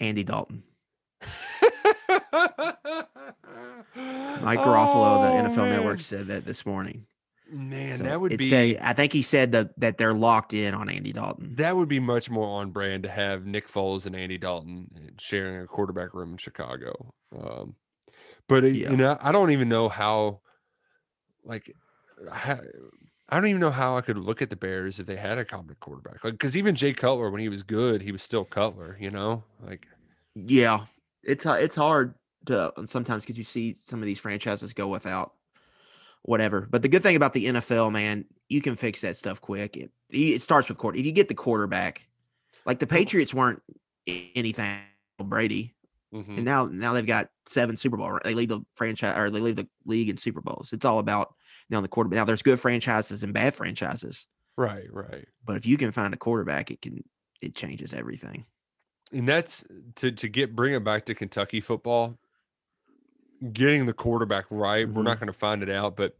Andy 0.00 0.24
Dalton. 0.24 0.62
Mike 4.42 4.60
Garafolo, 4.60 5.22
the 5.22 5.48
NFL 5.48 5.70
Network, 5.70 6.00
said 6.00 6.26
that 6.26 6.44
this 6.44 6.66
morning. 6.66 7.06
Man, 7.48 7.98
So 7.98 8.04
that 8.04 8.20
would 8.20 8.36
be 8.36 8.52
a- 8.54 8.78
I 8.80 8.92
think 8.92 9.12
he 9.12 9.22
said 9.22 9.52
that 9.52 9.78
that 9.78 9.98
they're 9.98 10.14
locked 10.14 10.52
in 10.52 10.74
on 10.74 10.88
Andy 10.88 11.12
Dalton. 11.12 11.54
that 11.56 11.76
would 11.76 11.88
be 11.88 12.00
much 12.00 12.28
more 12.28 12.60
on 12.60 12.72
brand 12.72 13.04
to 13.04 13.08
have 13.08 13.46
Nick 13.46 13.68
Foles 13.68 14.04
and 14.06 14.16
Andy 14.16 14.36
Dalton 14.36 14.90
uh, 14.96 15.10
sharing 15.18 15.62
a 15.62 15.66
quarterback 15.66 16.12
room 16.12 16.32
in 16.32 16.36
Chicago. 16.38 17.14
Um, 17.38 17.76
but 18.48 18.64
uh, 18.64 18.68
Yeah. 18.68 18.90
you 18.90 18.96
know, 18.96 19.16
I 19.20 19.30
don't 19.32 19.50
even 19.52 19.68
know 19.68 19.88
how. 19.88 20.40
Like, 21.44 21.72
how, 22.32 22.58
I 23.28 23.36
don't 23.40 23.46
even 23.48 23.60
know 23.60 23.70
how 23.70 23.96
I 23.96 24.00
could 24.00 24.18
look 24.18 24.42
at 24.42 24.50
the 24.50 24.56
Bears 24.56 24.98
if 24.98 25.06
they 25.06 25.14
had 25.16 25.38
a 25.38 25.44
competent 25.44 25.78
quarterback. 25.78 26.24
Like, 26.24 26.34
because 26.34 26.56
even 26.56 26.74
Jay 26.74 26.92
Cutler, 26.92 27.30
when 27.30 27.40
he 27.40 27.48
was 27.48 27.62
good, 27.62 28.02
he 28.02 28.10
was 28.10 28.22
still 28.22 28.44
Cutler. 28.44 28.96
You 29.00 29.12
know, 29.12 29.44
like 29.64 29.86
Yeah, 30.34 30.86
it's 31.22 31.46
uh, 31.46 31.56
it's 31.60 31.76
hard 31.76 32.14
to 32.46 32.72
sometimes 32.86 33.24
because 33.24 33.38
you 33.38 33.44
see 33.44 33.74
some 33.74 34.00
of 34.00 34.06
these 34.06 34.18
franchises 34.20 34.74
go 34.74 34.88
without 34.88 35.34
whatever. 36.26 36.66
But 36.70 36.82
the 36.82 36.88
good 36.88 37.02
thing 37.02 37.16
about 37.16 37.32
the 37.32 37.46
NFL, 37.46 37.92
man, 37.92 38.24
you 38.48 38.60
can 38.60 38.74
fix 38.74 39.00
that 39.00 39.16
stuff 39.16 39.40
quick. 39.40 39.76
It 39.76 39.90
it 40.10 40.40
starts 40.40 40.68
with 40.68 40.78
quarter. 40.78 40.98
If 40.98 41.06
you 41.06 41.12
get 41.12 41.28
the 41.28 41.34
quarterback, 41.34 42.06
like 42.64 42.78
the 42.78 42.86
Patriots 42.86 43.32
weren't 43.32 43.62
anything 44.06 44.78
Brady, 45.18 45.74
mhm. 46.12 46.36
and 46.36 46.44
now 46.44 46.66
now 46.66 46.92
they've 46.92 47.06
got 47.06 47.28
seven 47.46 47.76
Super 47.76 47.96
Bowl. 47.96 48.18
They 48.22 48.34
lead 48.34 48.50
the 48.50 48.60
franchise 48.74 49.16
or 49.16 49.30
they 49.30 49.40
lead 49.40 49.56
the 49.56 49.68
league 49.86 50.08
in 50.08 50.16
Super 50.16 50.40
Bowls. 50.40 50.72
It's 50.72 50.84
all 50.84 50.98
about 50.98 51.34
now 51.70 51.80
the 51.80 51.88
quarterback. 51.88 52.16
Now 52.16 52.24
there's 52.24 52.42
good 52.42 52.60
franchises 52.60 53.22
and 53.22 53.32
bad 53.32 53.54
franchises, 53.54 54.26
right, 54.56 54.92
right. 54.92 55.26
but 55.44 55.56
if 55.56 55.66
you 55.66 55.76
can 55.76 55.90
find 55.90 56.12
a 56.12 56.18
quarterback, 56.18 56.70
it 56.70 56.82
can 56.82 57.02
it 57.40 57.54
changes 57.54 57.94
everything. 57.94 58.44
and 59.12 59.28
that's 59.28 59.64
to 59.96 60.12
to 60.12 60.28
get 60.28 60.54
bring 60.54 60.74
it 60.74 60.84
back 60.84 61.06
to 61.06 61.14
Kentucky 61.14 61.60
football. 61.60 62.18
Getting 63.52 63.86
the 63.86 63.92
quarterback 63.92 64.46
right, 64.50 64.88
we're 64.88 65.02
Mhm. 65.02 65.04
not 65.04 65.20
going 65.20 65.26
to 65.26 65.32
find 65.32 65.62
it 65.62 65.70
out, 65.70 65.96
but 65.96 66.18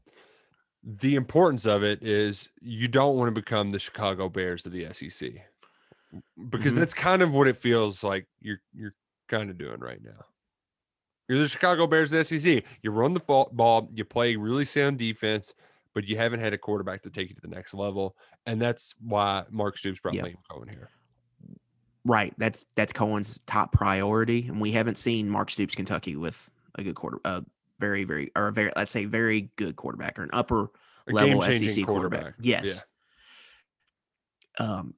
the 0.82 1.14
importance 1.16 1.66
of 1.66 1.82
it 1.82 2.02
is 2.02 2.50
you 2.60 2.88
don't 2.88 3.16
want 3.16 3.28
to 3.28 3.32
become 3.40 3.70
the 3.70 3.78
Chicago 3.78 4.28
Bears 4.28 4.66
of 4.66 4.72
the 4.72 4.84
SEC 4.86 5.42
because 6.50 6.74
Mhm. 6.74 6.76
that's 6.78 6.94
kind 6.94 7.22
of 7.22 7.32
what 7.34 7.48
it 7.48 7.56
feels 7.56 8.04
like 8.04 8.26
you're 8.40 8.60
you're 8.72 8.94
kind 9.28 9.50
of 9.50 9.58
doing 9.58 9.80
right 9.80 10.02
now. 10.02 10.24
You're 11.28 11.38
the 11.40 11.48
Chicago 11.48 11.86
Bears 11.88 12.12
of 12.12 12.18
the 12.18 12.24
SEC. 12.24 12.64
You 12.82 12.92
run 12.92 13.14
the 13.14 13.20
ball, 13.52 13.90
you 13.92 14.04
play 14.04 14.36
really 14.36 14.64
sound 14.64 14.98
defense, 14.98 15.54
but 15.94 16.04
you 16.06 16.16
haven't 16.16 16.38
had 16.40 16.52
a 16.52 16.58
quarterback 16.58 17.02
to 17.02 17.10
take 17.10 17.30
you 17.30 17.34
to 17.34 17.40
the 17.40 17.48
next 17.48 17.74
level, 17.74 18.16
and 18.44 18.60
that's 18.62 18.94
why 19.00 19.44
Mark 19.50 19.76
Stoops 19.78 19.98
brought 20.00 20.14
Yeah. 20.14 20.24
Liam 20.24 20.36
Coen 20.50 20.68
here. 20.70 20.90
Right. 22.04 22.32
That's 22.38 22.64
that's 22.76 22.92
Coen's 22.92 23.40
top 23.46 23.72
priority, 23.72 24.46
and 24.46 24.60
we 24.60 24.70
haven't 24.70 24.98
seen 24.98 25.28
Mark 25.28 25.50
Stoops 25.50 25.74
Kentucky 25.74 26.14
with 26.14 26.48
a 26.76 26.84
good 26.84 26.94
quarter, 26.94 27.18
a 27.24 27.44
very 27.78 28.04
very 28.04 28.30
or 28.36 28.48
a 28.48 28.52
very 28.52 28.70
let's 28.76 28.90
say 28.90 29.04
very 29.04 29.50
good 29.56 29.76
quarterback 29.76 30.18
or 30.18 30.22
an 30.22 30.30
upper 30.32 30.70
A 31.08 31.12
level 31.12 31.42
SEC 31.42 31.84
quarterback. 31.84 32.34
Yeah. 32.40 32.62
Yes. 32.64 32.82
Um, 34.58 34.94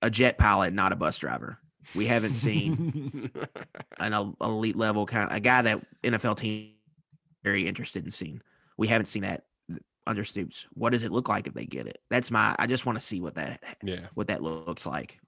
a 0.00 0.10
jet 0.10 0.38
pilot, 0.38 0.72
not 0.72 0.92
a 0.92 0.96
bus 0.96 1.18
driver. 1.18 1.58
We 1.94 2.06
haven't 2.06 2.34
seen 2.34 3.30
an 3.98 4.34
elite 4.40 4.76
level 4.76 5.06
kind 5.06 5.30
of 5.30 5.36
a 5.36 5.40
guy 5.40 5.62
that 5.62 5.84
NFL 6.02 6.38
team 6.38 6.72
very 7.44 7.66
interested 7.66 8.04
in 8.04 8.10
seeing. 8.10 8.40
We 8.76 8.88
haven't 8.88 9.06
seen 9.06 9.22
that 9.22 9.44
under 10.06 10.24
Stoops. 10.24 10.66
What 10.72 10.90
does 10.90 11.04
it 11.04 11.12
look 11.12 11.28
like 11.28 11.46
if 11.46 11.54
they 11.54 11.64
get 11.64 11.86
it? 11.86 11.98
That's 12.10 12.30
my. 12.30 12.54
I 12.58 12.66
just 12.66 12.86
want 12.86 12.98
to 12.98 13.04
see 13.04 13.20
what 13.20 13.34
that 13.36 13.62
yeah. 13.82 14.06
what 14.14 14.28
that 14.28 14.42
looks 14.42 14.86
like 14.86 15.18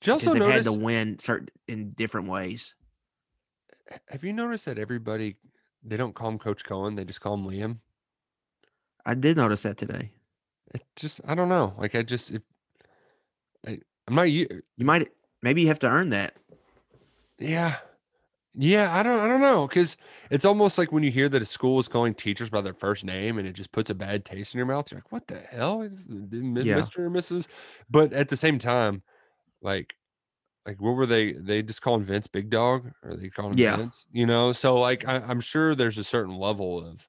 Did 0.00 0.10
you 0.10 0.14
because 0.14 0.28
also 0.28 0.38
they've 0.38 0.52
had 0.52 0.64
to 0.64 0.72
win 0.72 1.18
certain 1.18 1.48
in 1.66 1.90
different 1.90 2.28
ways. 2.28 2.74
Have 4.08 4.24
you 4.24 4.32
noticed 4.32 4.66
that 4.66 4.78
everybody 4.78 5.36
they 5.82 5.96
don't 5.96 6.14
call 6.14 6.28
him 6.28 6.38
Coach 6.38 6.64
Coen, 6.64 6.96
they 6.96 7.04
just 7.04 7.20
call 7.20 7.34
him 7.34 7.44
Liam? 7.46 7.78
I 9.06 9.14
did 9.14 9.36
notice 9.36 9.62
that 9.62 9.78
today. 9.78 10.12
It 10.74 10.82
just 10.96 11.20
I 11.26 11.34
don't 11.34 11.48
know. 11.48 11.74
Like 11.78 11.94
I 11.94 12.02
just 12.02 12.30
if, 12.30 12.42
I, 13.66 13.78
I'm 14.06 14.14
not 14.14 14.30
you. 14.30 14.46
Er 14.50 14.62
you 14.76 14.84
might 14.84 15.08
maybe 15.42 15.62
you 15.62 15.68
have 15.68 15.78
to 15.80 15.88
earn 15.88 16.10
that. 16.10 16.36
Yeah. 17.38 17.76
Yeah, 18.54 18.94
I 18.94 19.02
don't 19.02 19.20
I 19.20 19.28
don't 19.28 19.40
know 19.40 19.66
cuz 19.68 19.96
it's 20.30 20.44
almost 20.44 20.78
like 20.78 20.90
when 20.90 21.02
you 21.02 21.10
hear 21.10 21.28
that 21.28 21.42
a 21.42 21.46
school 21.46 21.78
is 21.78 21.88
calling 21.88 22.14
teachers 22.14 22.50
by 22.50 22.60
their 22.60 22.74
first 22.74 23.04
name 23.04 23.38
and 23.38 23.46
it 23.46 23.52
just 23.52 23.72
puts 23.72 23.88
a 23.90 23.94
bad 23.94 24.24
taste 24.24 24.54
in 24.54 24.58
your 24.58 24.66
mouth. 24.66 24.90
You're 24.90 24.98
like, 24.98 25.12
"What 25.12 25.28
the 25.28 25.38
hell 25.38 25.82
is 25.82 26.08
the 26.08 26.64
Yeah. 26.64 26.76
Mr. 26.78 27.06
and 27.06 27.14
Mrs.?" 27.14 27.46
But 27.88 28.12
at 28.12 28.28
the 28.28 28.36
same 28.36 28.58
time, 28.58 29.02
like 29.62 29.94
like 30.68 30.82
what 30.82 30.92
were 30.96 31.06
they 31.06 31.32
they 31.32 31.62
just 31.62 31.80
calling 31.80 32.02
Vince 32.02 32.26
Big 32.26 32.50
Dog 32.50 32.90
or 33.02 33.16
they 33.16 33.30
calling 33.30 33.52
him 33.52 33.58
Yeah. 33.58 33.76
Vince, 33.76 34.04
you 34.12 34.26
know? 34.26 34.52
So 34.52 34.78
like 34.78 35.08
I, 35.08 35.14
I'm 35.16 35.40
sure 35.40 35.74
there's 35.74 35.96
a 35.96 36.04
certain 36.04 36.36
level 36.36 36.86
of 36.86 37.08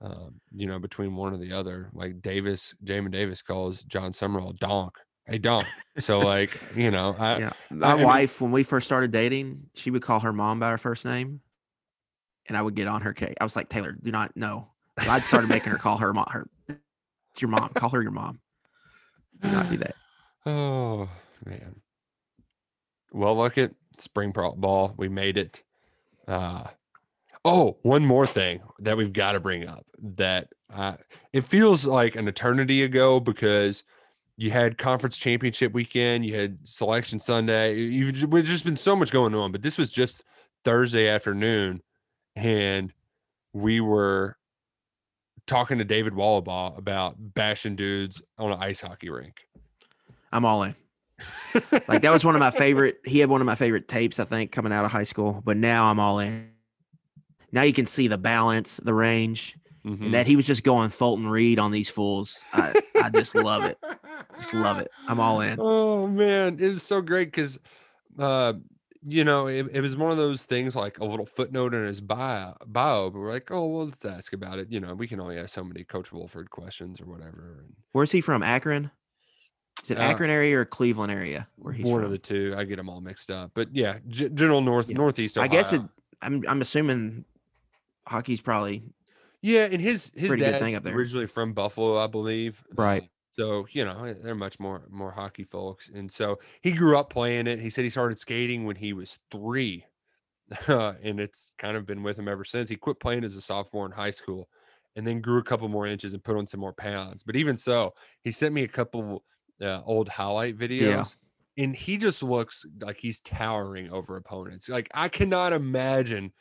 um, 0.00 0.40
you 0.52 0.66
know, 0.66 0.78
between 0.78 1.16
one 1.16 1.34
or 1.34 1.38
the 1.38 1.52
other. 1.52 1.90
Like 1.92 2.22
Davis, 2.22 2.74
Jamin 2.82 3.10
Davis 3.10 3.42
calls 3.42 3.82
Jon 3.82 4.12
Sumrall 4.12 4.58
Donk. 4.58 4.94
Hey 5.26 5.36
Donk. 5.36 5.66
So 5.98 6.20
like, 6.20 6.58
you 6.74 6.90
know, 6.90 7.14
I 7.18 7.38
Yeah. 7.40 7.52
My 7.70 7.92
I 7.92 8.04
wife, 8.04 8.40
when 8.40 8.52
we 8.52 8.62
first 8.62 8.86
started 8.86 9.10
dating, 9.10 9.64
she 9.74 9.90
would 9.90 10.02
call 10.02 10.20
her 10.20 10.32
mom 10.32 10.60
by 10.60 10.70
her 10.70 10.78
first 10.78 11.04
name, 11.04 11.40
and 12.46 12.56
I 12.56 12.62
would 12.62 12.74
get 12.74 12.88
on 12.88 13.02
her 13.02 13.12
case. 13.12 13.34
I 13.38 13.44
was 13.44 13.54
like, 13.54 13.68
Taylor, 13.68 13.92
do 14.00 14.10
not 14.10 14.34
know. 14.34 14.70
So 15.00 15.10
I 15.10 15.18
started 15.18 15.50
making 15.50 15.72
her 15.72 15.78
call 15.78 15.98
her 15.98 16.14
mom. 16.14 16.26
Her, 16.30 16.48
it's 16.68 17.42
your 17.42 17.50
mom. 17.50 17.68
Call 17.74 17.90
her 17.90 18.00
your 18.00 18.12
mom. 18.12 18.40
Do 19.42 19.50
not 19.50 19.68
do 19.68 19.76
that. 19.78 19.94
Oh 20.46 21.10
man. 21.44 21.82
Well, 23.12 23.36
look 23.36 23.58
at 23.58 23.72
spring 23.98 24.32
ball. 24.32 24.94
We 24.96 25.08
made 25.08 25.36
it. 25.38 25.62
Uh 26.26 26.64
oh, 27.44 27.78
one 27.82 28.04
more 28.04 28.26
thing 28.26 28.60
that 28.80 28.96
we've 28.96 29.12
got 29.12 29.32
to 29.32 29.40
bring 29.40 29.66
up 29.66 29.86
that 30.16 30.48
uh, 30.74 30.96
it 31.32 31.42
feels 31.42 31.86
like 31.86 32.16
an 32.16 32.28
eternity 32.28 32.82
ago 32.82 33.20
because 33.20 33.82
you 34.36 34.50
had 34.50 34.78
conference 34.78 35.18
championship 35.18 35.72
weekend, 35.72 36.24
you 36.24 36.34
had 36.34 36.58
selection 36.66 37.18
Sunday. 37.18 37.74
You've 37.74 38.30
there's 38.30 38.48
just 38.48 38.64
been 38.64 38.76
so 38.76 38.94
much 38.94 39.10
going 39.10 39.34
on, 39.34 39.50
but 39.50 39.62
this 39.62 39.78
was 39.78 39.90
just 39.90 40.22
Thursday 40.64 41.08
afternoon, 41.08 41.82
and 42.36 42.92
we 43.52 43.80
were 43.80 44.36
talking 45.46 45.78
to 45.78 45.84
David 45.84 46.12
Wohlabaugh 46.12 46.78
about 46.78 47.16
bashing 47.18 47.74
dudes 47.74 48.22
on 48.36 48.52
an 48.52 48.58
ice 48.60 48.80
hockey 48.80 49.08
rink. 49.08 49.34
I'm 50.30 50.44
all 50.44 50.62
in. 50.62 50.74
Like 51.88 52.02
that 52.02 52.12
was 52.12 52.24
one 52.24 52.34
of 52.34 52.40
my 52.40 52.50
favorite. 52.50 53.00
He 53.04 53.18
had 53.18 53.28
one 53.30 53.40
of 53.40 53.46
my 53.46 53.54
favorite 53.54 53.88
tapes, 53.88 54.20
I 54.20 54.24
think, 54.24 54.52
coming 54.52 54.72
out 54.72 54.84
of 54.84 54.92
high 54.92 55.04
school. 55.04 55.42
But 55.44 55.56
now 55.56 55.90
I'm 55.90 55.98
all 55.98 56.18
in. 56.18 56.50
Now 57.52 57.62
you 57.62 57.72
can 57.72 57.86
see 57.86 58.08
the 58.08 58.18
balance, 58.18 58.76
the 58.78 58.92
range, 58.94 59.56
Mhm. 59.84 60.06
and 60.06 60.14
that 60.14 60.26
he 60.26 60.36
was 60.36 60.46
just 60.46 60.64
going 60.64 60.90
Fulton 60.90 61.26
Reed 61.26 61.58
on 61.58 61.70
these 61.70 61.88
fools. 61.88 62.44
I, 62.52 62.74
I 63.00 63.10
just 63.10 63.34
love 63.34 63.64
it. 63.64 63.78
Just 64.38 64.52
love 64.54 64.78
it. 64.78 64.90
I'm 65.06 65.18
all 65.20 65.40
in. 65.40 65.58
Oh 65.60 66.06
man, 66.06 66.58
it 66.60 66.68
was 66.68 66.82
so 66.82 67.00
great 67.00 67.28
because, 67.28 67.58
uh, 68.18 68.54
you 69.02 69.24
know, 69.24 69.46
it, 69.46 69.66
it 69.72 69.80
was 69.80 69.96
one 69.96 70.10
of 70.10 70.16
those 70.18 70.44
things 70.44 70.76
like 70.76 70.98
a 70.98 71.04
little 71.04 71.24
footnote 71.24 71.72
in 71.72 71.84
his 71.84 72.00
bio. 72.00 72.54
Bio, 72.66 73.08
but 73.10 73.18
we're 73.18 73.32
like, 73.32 73.50
oh 73.50 73.66
well, 73.66 73.86
let's 73.86 74.04
ask 74.04 74.32
about 74.32 74.58
it. 74.58 74.70
You 74.70 74.80
know, 74.80 74.94
we 74.94 75.06
can 75.08 75.20
only 75.20 75.38
ask 75.38 75.54
so 75.54 75.64
many 75.64 75.84
Coach 75.84 76.12
Wolford 76.12 76.50
questions 76.50 77.00
or 77.00 77.06
whatever. 77.06 77.64
Where's 77.92 78.12
he 78.12 78.20
from? 78.20 78.42
Akron? 78.42 78.90
Is 79.84 79.90
it 79.92 79.98
Uh, 79.98 80.02
Akron 80.02 80.30
area 80.30 80.58
or 80.58 80.64
Cleveland 80.64 81.12
area? 81.12 81.48
Where 81.56 81.72
he's 81.72 81.86
one 81.86 81.96
from? 82.00 82.04
of 82.06 82.10
the 82.10 82.18
two, 82.18 82.54
I 82.56 82.64
get 82.64 82.76
them 82.76 82.88
all 82.88 83.00
mixed 83.00 83.30
up. 83.30 83.52
But 83.54 83.74
yeah, 83.74 83.98
g- 84.08 84.28
general 84.30 84.60
north 84.60 84.88
Yeah. 84.88 84.96
northeast. 84.96 85.38
I 85.38 85.48
guess 85.48 85.72
it. 85.72 85.82
I'm 86.22 86.42
I'm 86.48 86.60
assuming 86.60 87.24
hockey's 88.06 88.40
probably 88.40 88.82
Yeah, 89.42 89.64
and 89.64 89.80
his 89.80 90.10
his 90.16 90.34
dad's 90.36 90.58
thing 90.58 90.74
up 90.74 90.82
there. 90.82 90.94
originally 90.96 91.26
from 91.26 91.52
Buffalo, 91.52 91.98
I 91.98 92.06
believe. 92.06 92.62
Right. 92.76 93.02
Um, 93.02 93.08
So 93.36 93.66
you 93.70 93.84
know 93.84 94.02
eh, 94.04 94.14
they're 94.20 94.34
much 94.34 94.58
more 94.58 94.82
more 94.90 95.12
hockey 95.12 95.44
folks, 95.44 95.88
and 95.88 96.10
so 96.10 96.38
he 96.60 96.72
grew 96.72 96.98
up 96.98 97.08
playing 97.10 97.46
it. 97.46 97.60
He 97.60 97.70
said 97.70 97.84
he 97.84 97.90
started 97.90 98.18
skating 98.18 98.64
when 98.64 98.74
he 98.76 98.92
was 98.92 99.20
three, 99.30 99.86
and 100.66 101.20
it's 101.20 101.52
kind 101.58 101.76
of 101.76 101.86
been 101.86 102.02
with 102.02 102.18
him 102.18 102.26
ever 102.28 102.44
since. 102.44 102.68
He 102.68 102.76
quit 102.76 102.98
playing 103.00 103.22
as 103.24 103.36
a 103.36 103.40
sophomore 103.40 103.86
in 103.86 103.92
high 103.92 104.10
school, 104.10 104.48
and 104.96 105.06
then 105.06 105.20
grew 105.20 105.38
a 105.38 105.44
couple 105.44 105.68
more 105.68 105.86
inches 105.86 106.14
and 106.14 106.24
put 106.24 106.36
on 106.36 106.46
some 106.48 106.58
more 106.60 106.72
pounds. 106.72 107.22
But 107.22 107.36
even 107.36 107.56
so, 107.56 107.92
he 108.22 108.32
sent 108.32 108.52
me 108.54 108.64
a 108.64 108.68
couple 108.68 109.24
uh, 109.62 109.80
old 109.84 110.08
highlight 110.08 110.56
videos. 110.58 111.16
And 111.56 111.74
he 111.74 111.96
just 111.96 112.22
looks 112.22 112.64
like 112.80 112.98
he's 112.98 113.20
towering 113.20 113.90
over 113.90 114.16
opponents. 114.16 114.68
Like 114.68 114.88
I 114.94 115.08
cannot 115.08 115.52
imagine 115.52 116.32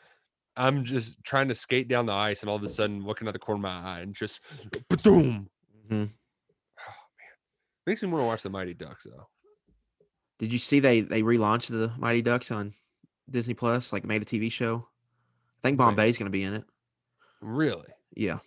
I'm 0.56 0.84
just 0.84 1.24
trying 1.24 1.48
to 1.50 1.56
skate 1.56 1.88
down 1.88 2.06
the 2.06 2.14
ice 2.14 2.42
and 2.42 2.50
all 2.50 2.56
of 2.56 2.64
a 2.64 2.70
sudden 2.70 3.04
looking 3.04 3.28
at 3.28 3.34
the 3.34 3.40
corner 3.40 3.58
of 3.60 3.62
my 3.64 3.98
eye 3.98 4.00
and 4.02 4.14
just 4.16 4.42
boom. 5.04 5.50
Mm-hmm. 5.86 5.96
Oh 5.96 5.98
man. 6.04 6.08
Makes 7.86 8.04
me 8.04 8.10
want 8.10 8.22
to 8.22 8.26
watch 8.28 8.44
the 8.44 8.50
Mighty 8.50 8.74
Ducks 8.74 9.06
though. 9.06 9.28
Did 10.40 10.54
you 10.54 10.60
see 10.60 10.80
they 10.80 11.02
they 11.02 11.24
relaunched 11.24 11.70
the 11.70 11.92
Mighty 11.98 12.22
Ducks 12.22 12.52
on 12.52 12.74
Disney 13.30 13.56
Plus? 13.56 13.92
Like 13.92 14.06
made 14.06 14.22
a 14.22 14.26
TV 14.26 14.52
show. 14.52 14.88
I 15.64 15.68
think 15.68 15.80
Right. 15.80 15.88
Bombay's 15.88 16.18
going 16.18 16.28
to 16.28 16.32
be 16.32 16.44
in 16.44 16.54
it. 16.54 16.64
Really? 17.42 17.88
Yeah, 18.16 18.40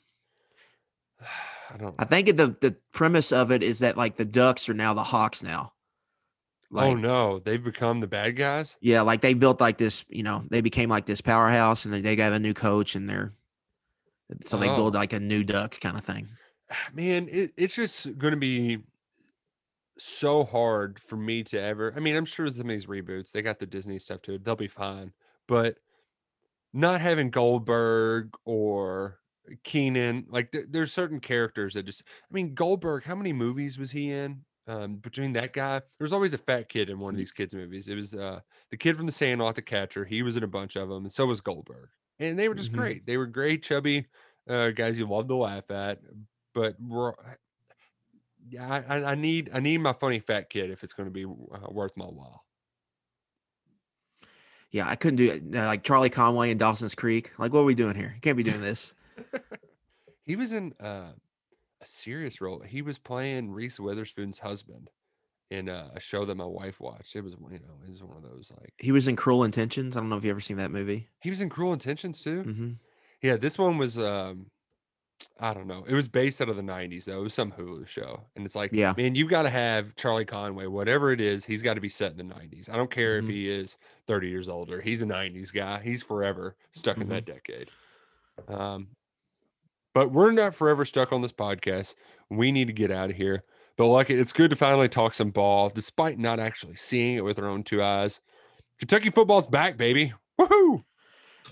I 1.72 1.76
don't 1.76 1.94
I 1.98 2.04
think 2.04 2.26
the 2.26 2.56
the 2.60 2.76
premise 2.92 3.32
of 3.32 3.50
it 3.50 3.62
is 3.62 3.80
that 3.80 3.96
like 3.96 4.16
the 4.16 4.24
Ducks 4.24 4.68
are 4.68 4.74
now 4.74 4.94
the 4.94 5.04
Hawks 5.04 5.42
now. 5.42 5.72
Oh, 6.72 6.76
like, 6.76 6.86
oh 6.86 6.94
no, 6.94 7.38
they've 7.38 7.62
become 7.62 8.00
the 8.00 8.06
bad 8.06 8.36
guys. 8.36 8.76
Yeah, 8.80 9.02
like 9.02 9.20
they 9.20 9.34
built 9.34 9.60
like 9.60 9.78
this. 9.78 10.04
You 10.08 10.22
know, 10.22 10.44
they 10.50 10.60
became 10.60 10.88
like 10.88 11.06
this 11.06 11.20
powerhouse, 11.20 11.84
and 11.84 11.92
they, 11.92 12.00
they 12.00 12.16
got 12.16 12.32
a 12.32 12.38
new 12.38 12.54
coach, 12.54 12.94
and 12.94 13.08
they're 13.08 13.32
so 14.44 14.56
they 14.56 14.68
oh. 14.68 14.76
build 14.76 14.96
Oh. 14.96 14.98
like 14.98 15.12
a 15.12 15.20
new 15.20 15.44
Ducks 15.44 15.78
kind 15.78 15.96
of 15.96 16.04
thing. 16.04 16.28
Ah, 16.70 16.76
man, 16.94 17.28
it, 17.30 17.52
it's 17.56 17.74
just 17.74 18.16
going 18.18 18.32
to 18.32 18.38
be 18.38 18.78
so 19.98 20.44
hard 20.44 20.98
for 21.00 21.16
me 21.16 21.42
to 21.44 21.60
ever. 21.60 21.92
I 21.96 22.00
mean, 22.00 22.16
I'm 22.16 22.24
sure 22.24 22.48
some 22.48 22.62
of 22.62 22.68
these 22.68 22.86
reboots, 22.86 23.32
they 23.32 23.42
got 23.42 23.58
the 23.58 23.66
Disney 23.66 23.98
stuff 23.98 24.22
too. 24.22 24.38
They'll 24.38 24.56
be 24.56 24.68
fine. 24.68 25.12
But 25.46 25.76
not 26.72 27.00
having 27.00 27.30
Goldberg 27.30 28.34
or 28.44 29.18
Keenan, 29.64 30.26
like 30.28 30.52
there, 30.52 30.64
there's 30.68 30.92
certain 30.92 31.20
characters 31.20 31.74
that 31.74 31.84
just, 31.84 32.02
I 32.06 32.32
mean, 32.34 32.54
Goldberg, 32.54 33.04
how 33.04 33.14
many 33.14 33.32
movies 33.32 33.78
was 33.78 33.90
he 33.90 34.10
in? 34.10 34.44
Um, 34.66 34.96
between 34.96 35.32
that 35.32 35.52
guy, 35.52 35.80
there's 35.98 36.12
always 36.12 36.32
a 36.32 36.38
fat 36.38 36.68
kid 36.68 36.90
in 36.90 36.98
one 37.00 37.12
of 37.14 37.18
these 37.18 37.32
kids' 37.32 37.54
movies. 37.54 37.88
It 37.88 37.96
was 37.96 38.14
uh, 38.14 38.40
the 38.70 38.76
kid 38.76 38.96
from 38.96 39.06
the 39.06 39.12
Sandlot, 39.12 39.56
the 39.56 39.62
catcher. 39.62 40.04
He 40.04 40.22
was 40.22 40.36
in 40.36 40.44
a 40.44 40.48
bunch 40.48 40.76
of 40.76 40.88
them, 40.88 41.04
and 41.04 41.12
so 41.12 41.26
was 41.26 41.40
Goldberg. 41.40 41.88
And 42.20 42.38
they 42.38 42.48
were 42.48 42.54
just 42.54 42.70
Mhm. 42.72 42.76
great. 42.76 43.06
They 43.06 43.16
were 43.16 43.26
great, 43.26 43.62
chubby 43.64 44.06
uh, 44.48 44.70
guys 44.70 44.98
you 44.98 45.06
love 45.06 45.26
to 45.28 45.34
laugh 45.34 45.70
at. 45.70 46.00
But 46.54 46.76
we're, 46.80 47.14
yeah, 48.48 48.82
I, 48.88 49.12
I- 49.12 49.14
need 49.14 49.50
I 49.52 49.58
need 49.60 49.78
my 49.78 49.92
funny 49.94 50.20
fat 50.20 50.50
kid 50.50 50.70
if 50.70 50.84
it's 50.84 50.92
going 50.92 51.08
to 51.08 51.12
be 51.12 51.24
uh, 51.24 51.68
worth 51.70 51.96
my 51.96 52.04
while. 52.04 52.44
Yeah, 54.70 54.88
I 54.88 54.94
couldn't 54.94 55.16
do 55.16 55.30
it. 55.32 55.50
Like 55.50 55.82
Charlie 55.82 56.10
Conway 56.10 56.50
and 56.50 56.60
Dawson's 56.60 56.94
Creek. 56.94 57.32
Like, 57.38 57.52
what 57.52 57.60
are 57.60 57.64
we 57.64 57.74
doing 57.74 57.96
here? 57.96 58.12
You 58.14 58.20
can't 58.20 58.36
be 58.36 58.44
doing 58.44 58.60
this. 58.60 58.94
He 60.30 60.36
was 60.36 60.52
in 60.52 60.74
uh, 60.78 61.14
a 61.80 61.86
serious 61.86 62.40
role. 62.40 62.60
He 62.60 62.82
was 62.82 62.98
playing 62.98 63.50
Reese 63.50 63.80
Witherspoon's 63.80 64.38
husband 64.38 64.90
in 65.50 65.68
uh, 65.68 65.90
a 65.92 65.98
show 65.98 66.24
that 66.24 66.36
my 66.36 66.44
wife 66.44 66.80
watched. 66.80 67.16
It 67.16 67.22
was 67.22 67.32
you 67.32 67.58
know 67.58 67.80
it 67.84 67.90
was 67.90 68.00
one 68.04 68.16
of 68.16 68.22
those 68.22 68.52
like 68.60 68.72
He 68.78 68.92
was 68.92 69.08
in 69.08 69.16
Cruel 69.16 69.42
Intentions. 69.42 69.96
I 69.96 70.00
don't 70.00 70.08
know 70.08 70.16
if 70.16 70.22
you 70.22 70.30
ever 70.30 70.40
seen 70.40 70.58
that 70.58 70.70
movie. 70.70 71.08
he 71.20 71.30
was 71.30 71.40
in 71.40 71.48
Cruel 71.48 71.72
Intentions 71.72 72.22
too. 72.22 72.42
hmm 72.44 72.72
Yeah, 73.22 73.38
this 73.38 73.58
one 73.58 73.76
was 73.76 73.98
um 73.98 74.46
I 75.40 75.52
don't 75.52 75.66
know. 75.66 75.84
It 75.84 75.94
was 75.94 76.06
based 76.06 76.40
out 76.40 76.48
of 76.48 76.54
the 76.56 76.62
90s 76.62 77.06
though. 77.06 77.18
It 77.18 77.24
was 77.24 77.34
some 77.34 77.50
Hulu 77.50 77.88
show. 77.88 78.26
And 78.36 78.46
it's 78.46 78.54
like, 78.54 78.72
Yeah. 78.72 78.94
man, 78.96 79.16
you've 79.16 79.30
got 79.30 79.42
to 79.42 79.50
have 79.50 79.96
Charlie 79.96 80.24
Conway, 80.24 80.66
whatever 80.66 81.10
it 81.12 81.20
is, 81.20 81.44
he's 81.44 81.62
got 81.62 81.74
to 81.74 81.80
be 81.80 81.88
set 81.88 82.12
in 82.12 82.18
the 82.18 82.24
90s. 82.24 82.68
I 82.68 82.76
don't 82.76 82.90
care 82.90 83.18
if 83.18 83.24
Mhm. 83.24 83.30
he 83.30 83.50
is 83.50 83.78
30 84.06 84.28
years 84.28 84.48
older. 84.48 84.80
He's 84.80 85.02
a 85.02 85.06
90s 85.06 85.50
guy. 85.50 85.80
He's 85.82 86.04
forever 86.04 86.56
stuck 86.70 87.00
in 87.00 87.08
Mhm. 87.08 87.10
that 87.10 87.24
decade. 87.24 87.70
Um 88.48 88.96
but 89.94 90.10
we're 90.12 90.32
not 90.32 90.54
forever 90.54 90.84
stuck 90.84 91.12
on 91.12 91.22
this 91.22 91.32
podcast. 91.32 91.94
We 92.28 92.52
need 92.52 92.66
to 92.68 92.72
get 92.72 92.90
out 92.90 93.10
of 93.10 93.16
here. 93.16 93.44
But 93.76 93.86
like 93.88 94.10
it's 94.10 94.32
good 94.32 94.50
to 94.50 94.56
finally 94.56 94.88
talk 94.88 95.14
some 95.14 95.30
ball 95.30 95.70
despite 95.70 96.18
not 96.18 96.38
actually 96.38 96.76
seeing 96.76 97.16
it 97.16 97.24
with 97.24 97.38
our 97.38 97.46
own 97.48 97.62
two 97.62 97.82
eyes. 97.82 98.20
Kentucky 98.78 99.10
football's 99.10 99.46
back, 99.46 99.76
baby. 99.76 100.12
Woohoo! 100.40 100.84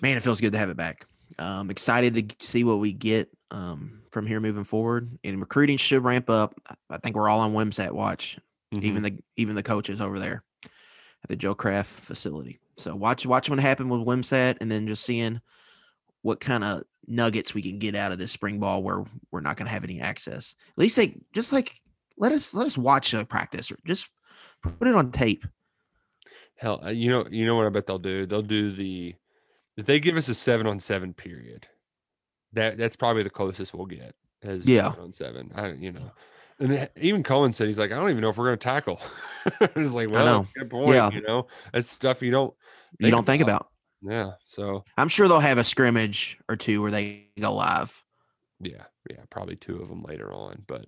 Man, 0.02 0.16
it 0.16 0.22
feels 0.22 0.40
good 0.40 0.52
to 0.52 0.58
have 0.58 0.68
it 0.70 0.76
back. 0.76 1.06
Um, 1.38 1.70
excited 1.70 2.14
to 2.14 2.46
see 2.46 2.64
what 2.64 2.76
we 2.80 2.92
get 2.92 3.28
um, 3.50 4.00
from 4.10 4.26
here 4.26 4.40
moving 4.40 4.64
forward. 4.64 5.18
And 5.24 5.40
recruiting 5.40 5.76
should 5.76 6.04
ramp 6.04 6.28
up. 6.30 6.54
I- 6.90 6.98
think 6.98 7.16
we're 7.16 7.28
all 7.28 7.40
on 7.40 7.52
Wimsatt 7.54 7.92
watch, 7.92 8.38
Mm-hmm. 8.74 8.84
even 8.84 9.02
the 9.02 9.18
even 9.38 9.54
the 9.54 9.62
coaches 9.62 9.98
over 10.00 10.18
there. 10.18 10.42
at 10.64 11.28
the 11.28 11.36
Joe 11.36 11.54
Craft 11.54 11.88
facility. 11.88 12.58
So 12.76 12.94
watch 12.94 13.24
watch 13.24 13.48
what 13.48 13.58
happened 13.58 13.90
with 13.90 14.02
Wimsatt, 14.02 14.58
and 14.60 14.70
then 14.70 14.86
just 14.86 15.04
seeing 15.04 15.40
what 16.22 16.40
kind 16.40 16.64
of 16.64 16.82
nuggets 17.06 17.54
we 17.54 17.62
can 17.62 17.78
get 17.78 17.94
out 17.94 18.12
of 18.12 18.18
this 18.18 18.32
spring 18.32 18.58
ball 18.58 18.82
where 18.82 19.04
we're 19.30 19.40
not 19.40 19.56
going 19.56 19.66
to 19.66 19.72
have 19.72 19.84
any 19.84 20.00
access. 20.00 20.54
At 20.70 20.78
least 20.78 20.96
they 20.96 21.16
just 21.32 21.52
like 21.52 21.74
let 22.16 22.32
us 22.32 22.54
let 22.54 22.66
us 22.66 22.76
watch 22.76 23.14
a 23.14 23.24
practice 23.24 23.70
or 23.70 23.76
just 23.86 24.08
put 24.62 24.88
it 24.88 24.94
on 24.94 25.10
tape. 25.10 25.46
Hell, 26.56 26.80
uh, 26.84 26.90
you 26.90 27.08
know, 27.08 27.26
you 27.30 27.46
know 27.46 27.54
what 27.54 27.66
I 27.66 27.70
bet 27.70 27.86
they'll 27.86 27.98
do. 27.98 28.26
They'll 28.26 28.42
do 28.42 28.72
the 28.72 29.14
if 29.76 29.86
they 29.86 30.00
give 30.00 30.16
us 30.16 30.28
a 30.28 30.34
seven 30.34 30.66
on 30.66 30.80
seven 30.80 31.14
period. 31.14 31.66
That 32.52 32.78
that's 32.78 32.96
probably 32.96 33.22
the 33.22 33.30
closest 33.30 33.74
we'll 33.74 33.86
get 33.86 34.14
as 34.42 34.66
Yeah. 34.66 34.90
seven 34.90 35.04
on 35.04 35.12
seven. 35.12 35.52
I 35.54 35.62
don't, 35.62 35.82
you 35.82 35.92
know, 35.92 36.10
and 36.58 36.88
even 36.96 37.22
Coen 37.22 37.54
said 37.54 37.68
he's 37.68 37.78
like, 37.78 37.92
I 37.92 37.96
don't 37.96 38.10
even 38.10 38.22
know 38.22 38.30
if 38.30 38.36
we're 38.36 38.46
going 38.46 38.58
to 38.58 38.64
tackle. 38.64 39.00
it's 39.60 39.94
like, 39.94 40.10
well, 40.10 40.24
know. 40.24 40.38
that's 40.40 40.56
a 40.56 40.58
good 40.60 40.70
point. 40.70 40.88
Yeah. 40.88 41.10
You 41.10 41.22
know, 41.22 41.46
that's 41.72 41.88
stuff 41.88 42.22
you 42.22 42.30
don't 42.30 42.52
You 42.98 43.10
don't 43.10 43.24
think 43.24 43.42
about. 43.42 43.68
Yeah. 44.02 44.32
So 44.46 44.84
I'm 44.96 45.08
sure 45.08 45.28
they'll 45.28 45.40
have 45.40 45.58
a 45.58 45.64
scrimmage 45.64 46.38
or 46.48 46.56
two 46.56 46.82
where 46.82 46.90
they 46.90 47.28
go 47.40 47.54
live. 47.54 48.02
Yeah, 48.60 48.84
yeah, 49.08 49.20
probably 49.30 49.56
two 49.56 49.80
of 49.80 49.88
them 49.88 50.02
later 50.02 50.32
on. 50.32 50.64
But 50.66 50.86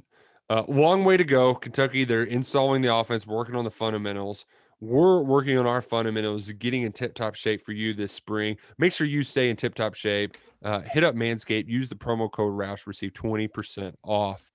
uh, 0.48 0.64
long 0.68 1.04
way 1.04 1.16
to 1.16 1.24
go. 1.24 1.54
Kentucky, 1.54 2.04
they're 2.04 2.24
installing 2.24 2.82
the 2.82 2.94
offense, 2.94 3.26
working 3.26 3.54
on 3.54 3.64
the 3.64 3.70
fundamentals. 3.70 4.44
We're 4.80 5.20
working 5.20 5.58
on 5.58 5.66
our 5.66 5.82
fundamentals, 5.82 6.50
getting 6.52 6.82
in 6.82 6.92
tip 6.92 7.14
top 7.14 7.34
shape 7.34 7.62
for 7.64 7.72
you 7.72 7.92
this 7.92 8.12
spring. 8.12 8.56
Make 8.78 8.92
sure 8.92 9.06
you 9.06 9.22
stay 9.22 9.50
in 9.50 9.56
tip 9.56 9.74
top 9.74 9.94
shape. 9.94 10.36
Uh, 10.64 10.80
hit 10.80 11.04
up 11.04 11.14
Manscaped, 11.14 11.68
use 11.68 11.88
the 11.88 11.94
promo 11.94 12.30
code 12.30 12.52
Roush, 12.52 12.86
receive 12.86 13.12
20% 13.12 13.94
off 14.02 14.50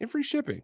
and 0.00 0.10
free 0.10 0.22
shipping. 0.22 0.62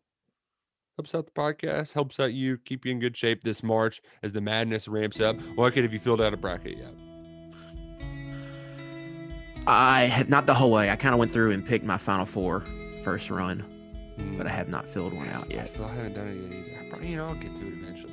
Helps 0.97 1.15
out 1.15 1.27
the 1.27 1.33
podcast, 1.33 1.93
helps 1.93 2.19
out 2.19 2.33
you, 2.33 2.57
keep 2.57 2.87
you 2.87 2.93
in 2.93 2.99
good 2.99 3.17
shape 3.17 3.43
this 3.45 3.63
March 3.63 4.01
as 4.23 4.33
the 4.33 4.41
madness 4.41 4.89
ramps 4.89 5.21
up. 5.21 5.37
Like 5.57 5.77
it 5.77 5.85
if 5.85 5.93
you 5.93 5.99
filled 5.99 6.23
out 6.23 6.33
a 6.33 6.39
bracket 6.39 6.79
yet. 6.79 7.16
I 9.67 10.03
have 10.05 10.29
not 10.29 10.47
the 10.47 10.55
whole 10.55 10.71
way. 10.71 10.91
I 10.91 10.97
kind 10.97 11.13
of 11.15 11.19
went 11.19 11.33
through 11.33 11.53
and 11.53 11.65
picked 11.65 11.85
my 11.85 11.99
final 11.99 12.25
four 12.27 12.65
first 13.03 13.31
run, 13.31 13.65
but 14.37 14.47
I 14.47 14.51
have 14.51 14.69
not 14.69 14.87
filled 14.87 15.13
one 15.13 15.29
I 15.29 15.33
out 15.33 15.45
I 15.51 15.55
yet. 15.55 15.63
I 15.63 15.67
still 15.67 15.89
haven't 15.89 16.15
done 16.15 16.29
it 16.29 16.35
yet 16.37 16.53
either. 16.67 16.81
I 16.81 16.89
Probably, 16.89 17.09
you 17.09 17.17
know, 17.17 17.27
I'll 17.27 17.35
get 17.35 17.55
to 17.57 17.67
it 17.67 17.73
eventually. 17.73 18.13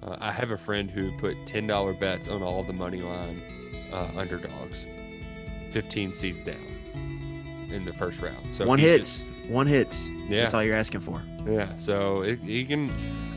But 0.00 0.08
uh, 0.12 0.16
I 0.20 0.32
have 0.32 0.50
a 0.50 0.56
friend 0.58 0.90
who 0.90 1.16
put 1.18 1.36
ten 1.46 1.66
dollar 1.66 1.92
bets 1.92 2.28
on 2.28 2.42
all 2.42 2.62
the 2.64 2.72
money 2.72 3.00
line 3.02 3.42
uh, 3.92 4.10
underdogs, 4.16 4.86
fifteen 5.70 6.12
seed 6.12 6.44
down 6.44 7.68
in 7.70 7.84
the 7.84 7.92
first 7.92 8.20
round. 8.20 8.50
So 8.52 8.64
one 8.66 8.78
hits, 8.78 9.24
just- 9.24 9.28
one 9.50 9.66
hits. 9.66 10.08
yeah, 10.28 10.42
That's 10.42 10.54
all 10.54 10.62
you're 10.62 10.76
asking 10.76 11.00
for. 11.00 11.22
yeah. 11.46 11.76
So 11.76 12.22
it, 12.22 12.38
he 12.40 12.64
can. 12.64 12.90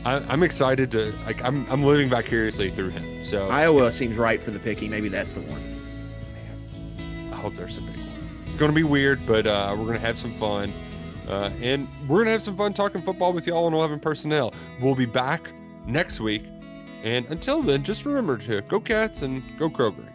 I, 0.06 0.14
I'm 0.32 0.42
excited 0.42 0.90
to 0.92 1.12
like. 1.26 1.42
I'm 1.44 1.66
I'm 1.70 1.82
living 1.82 2.08
vicariously 2.08 2.70
through 2.70 2.90
him. 2.90 3.24
So 3.24 3.48
Iowa 3.48 3.92
seems 3.92 4.16
right 4.16 4.40
for 4.40 4.50
the 4.50 4.58
picking. 4.60 4.90
Maybe 4.90 5.08
that's 5.10 5.34
the 5.34 5.40
one. 5.42 5.75
Hope 7.46 7.54
there's 7.54 7.76
some 7.76 7.86
big 7.86 7.98
ones. 7.98 8.34
It's 8.44 8.56
going 8.56 8.72
to 8.72 8.74
be 8.74 8.82
weird, 8.82 9.24
but 9.24 9.46
uh, 9.46 9.72
we're 9.78 9.84
going 9.84 10.00
to 10.00 10.04
have 10.04 10.18
some 10.18 10.34
fun. 10.34 10.72
Uh, 11.28 11.52
and 11.62 11.86
we're 12.08 12.16
going 12.16 12.26
to 12.26 12.32
have 12.32 12.42
some 12.42 12.56
fun 12.56 12.74
talking 12.74 13.00
football 13.00 13.32
with 13.32 13.46
y'all 13.46 13.66
on 13.66 13.72
11 13.72 14.00
personnel. 14.00 14.52
We'll 14.80 14.96
be 14.96 15.06
back 15.06 15.52
next 15.86 16.18
week. 16.18 16.44
And 17.04 17.24
until 17.26 17.62
then, 17.62 17.84
just 17.84 18.04
remember 18.04 18.36
to 18.38 18.62
go 18.62 18.80
Cats 18.80 19.22
and 19.22 19.44
go 19.60 19.70
Kroger. 19.70 20.08